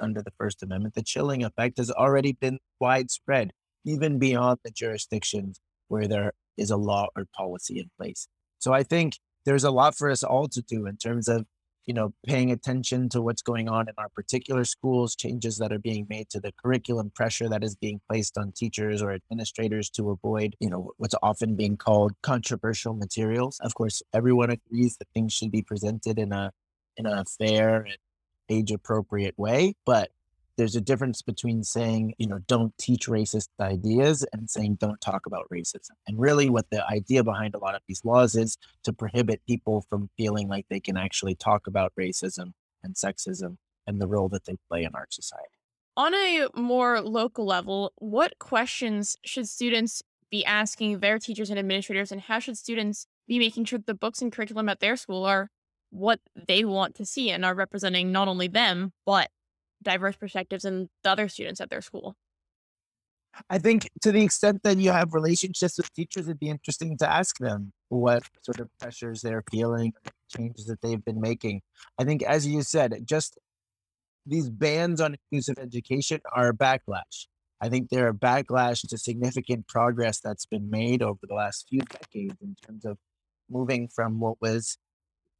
under 0.00 0.22
the 0.22 0.32
First 0.38 0.62
Amendment. 0.62 0.94
The 0.94 1.02
chilling 1.02 1.44
effect 1.44 1.78
has 1.78 1.90
already 1.90 2.32
been 2.32 2.58
widespread, 2.80 3.52
even 3.84 4.18
beyond 4.18 4.60
the 4.64 4.70
jurisdictions 4.70 5.60
where 5.88 6.08
there 6.08 6.32
is 6.56 6.70
a 6.70 6.76
law 6.76 7.08
or 7.16 7.26
policy 7.36 7.78
in 7.78 7.90
place. 7.98 8.26
So 8.58 8.72
I 8.72 8.82
think 8.82 9.18
there's 9.44 9.64
a 9.64 9.70
lot 9.70 9.94
for 9.94 10.10
us 10.10 10.22
all 10.22 10.48
to 10.48 10.62
do 10.62 10.86
in 10.86 10.96
terms 10.96 11.28
of 11.28 11.44
you 11.86 11.94
know, 11.94 12.12
paying 12.26 12.50
attention 12.50 13.08
to 13.10 13.20
what's 13.20 13.42
going 13.42 13.68
on 13.68 13.88
in 13.88 13.94
our 13.98 14.08
particular 14.08 14.64
schools, 14.64 15.14
changes 15.14 15.58
that 15.58 15.72
are 15.72 15.78
being 15.78 16.06
made 16.08 16.30
to 16.30 16.40
the 16.40 16.52
curriculum, 16.52 17.10
pressure 17.14 17.48
that 17.48 17.62
is 17.62 17.76
being 17.76 18.00
placed 18.08 18.38
on 18.38 18.52
teachers 18.52 19.02
or 19.02 19.12
administrators 19.12 19.90
to 19.90 20.10
avoid, 20.10 20.56
you 20.60 20.70
know, 20.70 20.92
what's 20.96 21.14
often 21.22 21.56
being 21.56 21.76
called 21.76 22.12
controversial 22.22 22.94
materials. 22.94 23.60
Of 23.60 23.74
course, 23.74 24.02
everyone 24.12 24.50
agrees 24.50 24.96
that 24.98 25.08
things 25.12 25.32
should 25.32 25.50
be 25.50 25.62
presented 25.62 26.18
in 26.18 26.32
a 26.32 26.52
in 26.96 27.06
a 27.06 27.24
fair 27.24 27.82
and 27.82 27.98
age 28.48 28.70
appropriate 28.70 29.36
way, 29.38 29.74
but 29.84 30.10
there's 30.56 30.76
a 30.76 30.80
difference 30.80 31.22
between 31.22 31.64
saying, 31.64 32.14
you 32.18 32.26
know, 32.26 32.38
don't 32.46 32.76
teach 32.78 33.06
racist 33.06 33.48
ideas 33.60 34.24
and 34.32 34.48
saying 34.48 34.76
don't 34.80 35.00
talk 35.00 35.26
about 35.26 35.48
racism. 35.52 35.90
And 36.06 36.18
really, 36.18 36.48
what 36.48 36.70
the 36.70 36.86
idea 36.86 37.24
behind 37.24 37.54
a 37.54 37.58
lot 37.58 37.74
of 37.74 37.82
these 37.88 38.04
laws 38.04 38.34
is 38.34 38.56
to 38.84 38.92
prohibit 38.92 39.42
people 39.46 39.84
from 39.88 40.10
feeling 40.16 40.48
like 40.48 40.66
they 40.68 40.80
can 40.80 40.96
actually 40.96 41.34
talk 41.34 41.66
about 41.66 41.92
racism 41.98 42.52
and 42.82 42.94
sexism 42.94 43.56
and 43.86 44.00
the 44.00 44.06
role 44.06 44.28
that 44.28 44.44
they 44.44 44.56
play 44.68 44.84
in 44.84 44.94
our 44.94 45.06
society. 45.10 45.48
On 45.96 46.14
a 46.14 46.48
more 46.56 47.00
local 47.00 47.46
level, 47.46 47.92
what 47.96 48.38
questions 48.38 49.16
should 49.24 49.48
students 49.48 50.02
be 50.30 50.44
asking 50.44 50.98
their 50.98 51.18
teachers 51.18 51.50
and 51.50 51.58
administrators, 51.58 52.10
and 52.10 52.20
how 52.20 52.38
should 52.38 52.58
students 52.58 53.06
be 53.28 53.38
making 53.38 53.64
sure 53.64 53.78
that 53.78 53.86
the 53.86 53.94
books 53.94 54.20
and 54.20 54.32
curriculum 54.32 54.68
at 54.68 54.80
their 54.80 54.96
school 54.96 55.24
are 55.24 55.48
what 55.90 56.18
they 56.48 56.64
want 56.64 56.96
to 56.96 57.06
see 57.06 57.30
and 57.30 57.44
are 57.44 57.54
representing 57.54 58.10
not 58.10 58.26
only 58.26 58.48
them, 58.48 58.92
but 59.06 59.30
diverse 59.84 60.16
perspectives 60.16 60.64
and 60.64 60.88
the 61.02 61.10
other 61.10 61.28
students 61.28 61.60
at 61.60 61.70
their 61.70 61.82
school? 61.82 62.16
I 63.50 63.58
think 63.58 63.90
to 64.02 64.12
the 64.12 64.22
extent 64.22 64.62
that 64.62 64.78
you 64.78 64.92
have 64.92 65.12
relationships 65.12 65.76
with 65.76 65.92
teachers, 65.92 66.26
it'd 66.26 66.38
be 66.38 66.48
interesting 66.48 66.96
to 66.98 67.10
ask 67.10 67.38
them 67.38 67.72
what 67.88 68.22
sort 68.42 68.60
of 68.60 68.68
pressures 68.78 69.22
they're 69.22 69.42
feeling, 69.50 69.92
changes 70.34 70.66
that 70.66 70.80
they've 70.80 71.04
been 71.04 71.20
making. 71.20 71.62
I 71.98 72.04
think, 72.04 72.22
as 72.22 72.46
you 72.46 72.62
said, 72.62 73.02
just 73.04 73.38
these 74.26 74.48
bans 74.48 75.00
on 75.00 75.16
inclusive 75.30 75.58
education 75.58 76.20
are 76.32 76.48
a 76.48 76.54
backlash. 76.54 77.26
I 77.60 77.68
think 77.68 77.88
they're 77.88 78.08
a 78.08 78.14
backlash 78.14 78.86
to 78.88 78.98
significant 78.98 79.68
progress 79.68 80.20
that's 80.20 80.46
been 80.46 80.70
made 80.70 81.02
over 81.02 81.20
the 81.22 81.34
last 81.34 81.66
few 81.68 81.80
decades 81.80 82.36
in 82.40 82.56
terms 82.66 82.84
of 82.84 82.98
moving 83.50 83.88
from 83.88 84.20
what 84.20 84.40
was 84.40 84.78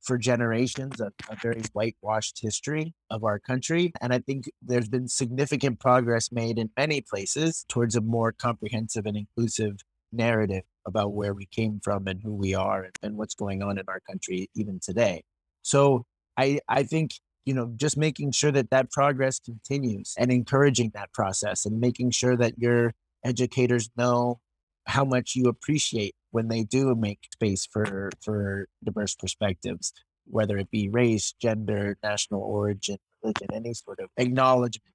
for 0.05 0.19
generations 0.19 1.01
a, 1.01 1.13
a, 1.31 1.37
very 1.43 1.63
whitewashed 1.73 2.39
history 2.41 2.95
of 3.11 3.25
our 3.25 3.39
country. 3.39 3.93
And 4.01 4.13
I 4.13 4.19
think 4.19 4.51
there's 4.63 4.89
been 4.89 5.09
significant 5.09 5.81
progress 5.81 6.31
made 6.31 6.59
in 6.59 6.71
many 6.77 7.01
places 7.01 7.65
towards 7.69 7.97
a 7.97 8.01
more 8.01 8.33
comprehensive 8.33 9.07
and 9.07 9.17
inclusive 9.17 9.77
narrative 10.13 10.63
about 10.87 11.13
where 11.13 11.35
we 11.35 11.47
came 11.47 11.81
from 11.83 12.07
and 12.07 12.21
who 12.23 12.35
we 12.35 12.55
are 12.55 12.85
and, 12.85 12.95
and 13.03 13.17
what's 13.17 13.35
going 13.35 13.63
on 13.63 13.79
in 13.79 13.85
our 13.89 14.01
country 14.01 14.51
even 14.55 14.79
today. 14.81 15.23
So 15.63 16.05
I, 16.37 16.61
I 16.69 16.83
think 16.83 17.15
you 17.45 17.55
know 17.55 17.73
just 17.77 17.97
making 17.97 18.33
sure 18.33 18.53
that 18.53 18.71
that 18.71 18.91
progress 18.91 19.39
continues 19.39 20.15
and 20.19 20.31
encouraging 20.31 20.93
that 20.95 21.13
process 21.13 21.67
and 21.67 21.81
making 21.81 22.11
sure 22.11 22.37
that 22.37 22.59
your 22.59 22.95
educators 23.25 23.91
know 23.97 24.41
how 24.87 25.05
much 25.05 25.35
you 25.35 25.45
appreciate 25.49 26.15
when 26.35 26.49
they 26.49 26.65
do 26.65 26.97
make 26.97 27.21
space 27.33 27.65
for 27.65 28.11
for 28.21 28.67
diverse 28.83 29.15
perspectives, 29.15 29.93
whether 30.27 30.59
it 30.59 30.69
be 30.69 30.89
race, 30.89 31.33
gender, 31.41 31.97
national 32.03 32.43
origin, 32.43 32.99
religion, 33.23 33.49
any 33.53 33.73
sort 33.73 34.01
of 34.01 34.09
acknowledgement 34.17 34.95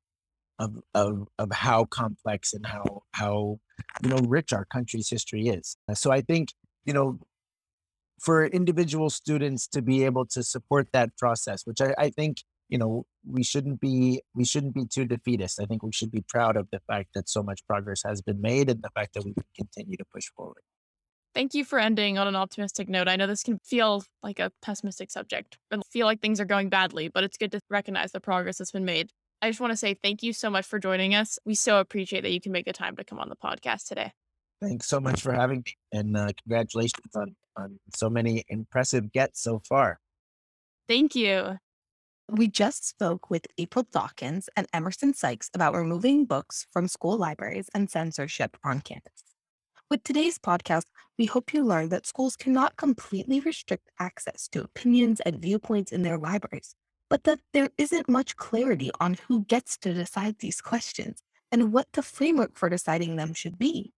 of 0.59 0.81
of 0.93 1.29
of 1.37 1.49
how 1.53 1.85
complex 1.85 2.53
and 2.53 2.65
how 2.65 3.03
how 3.13 3.57
you 4.03 4.09
know 4.09 4.19
rich 4.27 4.51
our 4.51 4.65
country's 4.65 5.09
history 5.09 5.47
is. 5.47 5.77
Uh, 5.87 5.95
so 5.95 6.11
I 6.11 6.19
think 6.19 6.49
you 6.83 6.93
know 6.93 7.19
for 8.19 8.45
individual 8.45 9.09
students 9.09 9.65
to 9.67 9.81
be 9.81 10.03
able 10.03 10.25
to 10.25 10.43
support 10.43 10.89
that 10.91 11.15
process, 11.17 11.65
which 11.65 11.79
I, 11.79 11.93
I 11.97 12.09
think 12.09 12.43
you 12.67 12.77
know 12.77 13.05
we 13.25 13.43
shouldn't 13.43 13.79
be 13.79 14.21
we 14.35 14.43
shouldn't 14.43 14.75
be 14.75 14.85
too 14.85 15.05
defeatist. 15.05 15.61
I 15.61 15.65
think 15.67 15.83
we 15.83 15.93
should 15.93 16.11
be 16.11 16.25
proud 16.27 16.57
of 16.57 16.67
the 16.73 16.81
fact 16.85 17.11
that 17.15 17.29
so 17.29 17.41
much 17.41 17.65
progress 17.65 18.01
has 18.05 18.21
been 18.21 18.41
made 18.41 18.69
and 18.69 18.81
the 18.81 18.91
fact 18.93 19.13
that 19.13 19.23
we 19.23 19.33
can 19.33 19.45
continue 19.55 19.95
to 19.95 20.05
push 20.13 20.27
forward. 20.35 20.63
Thank 21.35 21.53
you 21.53 21.63
for 21.63 21.79
ending 21.79 22.17
on 22.17 22.27
an 22.27 22.35
optimistic 22.35 22.89
note. 22.89 23.07
I 23.07 23.15
know 23.15 23.27
this 23.27 23.43
can 23.43 23.59
feel 23.59 24.03
like 24.23 24.39
a 24.39 24.51
pessimistic 24.61 25.11
subject 25.11 25.57
and 25.71 25.83
feel 25.85 26.05
like 26.05 26.21
things 26.21 26.39
are 26.39 26.45
going 26.45 26.69
badly, 26.69 27.07
but 27.07 27.23
it's 27.23 27.37
good 27.37 27.51
to 27.51 27.61
recognize 27.69 28.11
the 28.11 28.19
progress 28.19 28.57
that's 28.57 28.71
been 28.71 28.85
made. 28.85 29.11
I 29.41 29.49
just 29.49 29.61
want 29.61 29.71
to 29.71 29.77
say 29.77 29.93
thank 29.93 30.23
you 30.23 30.33
so 30.33 30.49
much 30.49 30.65
for 30.65 30.79
joining 30.79 31.15
us. 31.15 31.39
We 31.45 31.55
so 31.55 31.79
appreciate 31.79 32.21
that 32.21 32.31
you 32.31 32.41
can 32.41 32.51
make 32.51 32.65
the 32.65 32.73
time 32.73 32.95
to 32.97 33.03
come 33.03 33.19
on 33.19 33.29
the 33.29 33.35
podcast 33.35 33.87
today. 33.87 34.11
Thanks 34.61 34.87
so 34.87 34.99
much 34.99 35.21
for 35.21 35.31
having 35.31 35.63
me, 35.65 35.77
and 35.93 36.17
uh, 36.17 36.27
congratulations 36.43 37.15
on 37.15 37.35
on 37.55 37.79
so 37.95 38.09
many 38.09 38.43
impressive 38.49 39.11
gets 39.13 39.41
so 39.41 39.61
far. 39.67 39.99
Thank 40.87 41.15
you. 41.15 41.59
We 42.29 42.47
just 42.47 42.87
spoke 42.87 43.29
with 43.29 43.47
April 43.57 43.87
Dawkins 43.91 44.49
and 44.55 44.67
Emerson 44.73 45.13
Sykes 45.13 45.49
about 45.53 45.75
removing 45.75 46.25
books 46.25 46.67
from 46.71 46.87
school 46.87 47.17
libraries 47.17 47.69
and 47.73 47.89
censorship 47.89 48.57
on 48.63 48.81
campus. 48.81 49.28
With 49.89 50.03
today's 50.03 50.37
podcast, 50.37 50.83
we 51.17 51.25
hope 51.25 51.51
you 51.51 51.63
learned 51.63 51.89
that 51.89 52.05
schools 52.05 52.35
cannot 52.35 52.77
completely 52.77 53.39
restrict 53.39 53.89
access 53.99 54.47
to 54.49 54.61
opinions 54.61 55.19
and 55.21 55.41
viewpoints 55.41 55.91
in 55.91 56.03
their 56.03 56.19
libraries, 56.19 56.75
but 57.09 57.23
that 57.23 57.39
there 57.53 57.71
isn't 57.75 58.07
much 58.07 58.35
clarity 58.35 58.91
on 58.99 59.17
who 59.27 59.45
gets 59.45 59.79
to 59.79 59.91
decide 59.91 60.37
these 60.37 60.61
questions 60.61 61.23
and 61.51 61.73
what 61.73 61.87
the 61.93 62.03
framework 62.03 62.51
for 62.53 62.69
deciding 62.69 63.15
them 63.15 63.33
should 63.33 63.57
be. 63.57 63.91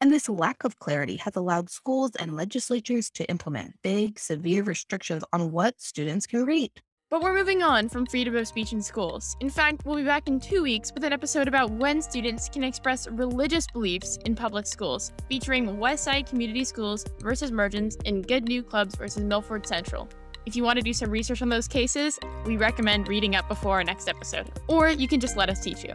And 0.00 0.12
this 0.12 0.28
lack 0.28 0.62
of 0.62 0.78
clarity 0.78 1.16
has 1.16 1.34
allowed 1.34 1.70
schools 1.70 2.12
and 2.14 2.36
legislatures 2.36 3.10
to 3.10 3.28
implement 3.28 3.82
big, 3.82 4.20
severe 4.20 4.62
restrictions 4.62 5.24
on 5.32 5.50
what 5.50 5.80
students 5.80 6.28
can 6.28 6.44
read. 6.44 6.70
But 7.12 7.20
we're 7.20 7.34
moving 7.34 7.62
on 7.62 7.90
from 7.90 8.06
freedom 8.06 8.34
of 8.36 8.48
speech 8.48 8.72
in 8.72 8.80
schools. 8.80 9.36
In 9.40 9.50
fact, 9.50 9.82
we'll 9.84 9.96
be 9.96 10.02
back 10.02 10.28
in 10.28 10.40
two 10.40 10.62
weeks 10.62 10.90
with 10.94 11.04
an 11.04 11.12
episode 11.12 11.46
about 11.46 11.70
when 11.70 12.00
students 12.00 12.48
can 12.48 12.64
express 12.64 13.06
religious 13.06 13.66
beliefs 13.66 14.16
in 14.24 14.34
public 14.34 14.66
schools, 14.66 15.12
featuring 15.28 15.76
Westside 15.76 16.26
Community 16.26 16.64
Schools 16.64 17.04
versus 17.20 17.50
Mergens 17.50 17.96
and 18.06 18.26
Good 18.26 18.48
News 18.48 18.64
Clubs 18.66 18.94
versus 18.94 19.22
Milford 19.22 19.66
Central. 19.66 20.08
If 20.46 20.56
you 20.56 20.64
want 20.64 20.78
to 20.78 20.82
do 20.82 20.94
some 20.94 21.10
research 21.10 21.42
on 21.42 21.50
those 21.50 21.68
cases, 21.68 22.18
we 22.46 22.56
recommend 22.56 23.08
reading 23.08 23.36
up 23.36 23.46
before 23.46 23.72
our 23.72 23.84
next 23.84 24.08
episode, 24.08 24.50
or 24.66 24.88
you 24.88 25.06
can 25.06 25.20
just 25.20 25.36
let 25.36 25.50
us 25.50 25.62
teach 25.62 25.84
you. 25.84 25.92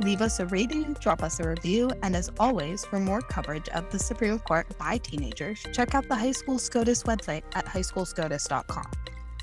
Leave 0.00 0.22
us 0.22 0.40
a 0.40 0.46
rating, 0.46 0.94
drop 0.94 1.22
us 1.22 1.40
a 1.40 1.46
review, 1.46 1.90
and 2.02 2.16
as 2.16 2.30
always, 2.40 2.86
for 2.86 2.98
more 2.98 3.20
coverage 3.20 3.68
of 3.74 3.90
the 3.90 3.98
Supreme 3.98 4.38
Court 4.38 4.66
by 4.78 4.96
teenagers, 4.96 5.62
check 5.74 5.94
out 5.94 6.08
the 6.08 6.16
High 6.16 6.32
School 6.32 6.58
SCOTUS 6.58 7.02
website 7.02 7.42
at 7.54 7.66
highschoolscotus.com. 7.66 8.86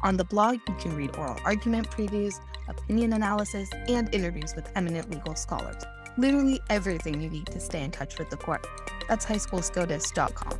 On 0.03 0.17
the 0.17 0.25
blog, 0.25 0.59
you 0.67 0.75
can 0.79 0.95
read 0.95 1.15
oral 1.15 1.37
argument 1.43 1.89
previews, 1.89 2.39
opinion 2.67 3.13
analysis, 3.13 3.69
and 3.87 4.13
interviews 4.13 4.53
with 4.55 4.69
eminent 4.75 5.09
legal 5.09 5.35
scholars. 5.35 5.83
Literally 6.17 6.59
everything 6.69 7.21
you 7.21 7.29
need 7.29 7.47
to 7.47 7.59
stay 7.59 7.83
in 7.83 7.91
touch 7.91 8.17
with 8.19 8.29
the 8.29 8.37
court. 8.37 8.65
That's 9.07 9.25
highschoolscotus.com. 9.25 10.59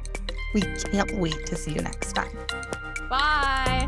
We 0.54 0.62
can't 0.62 1.20
wait 1.20 1.46
to 1.48 1.56
see 1.56 1.74
you 1.74 1.82
next 1.82 2.14
time. 2.14 2.32
Bye. 3.10 3.88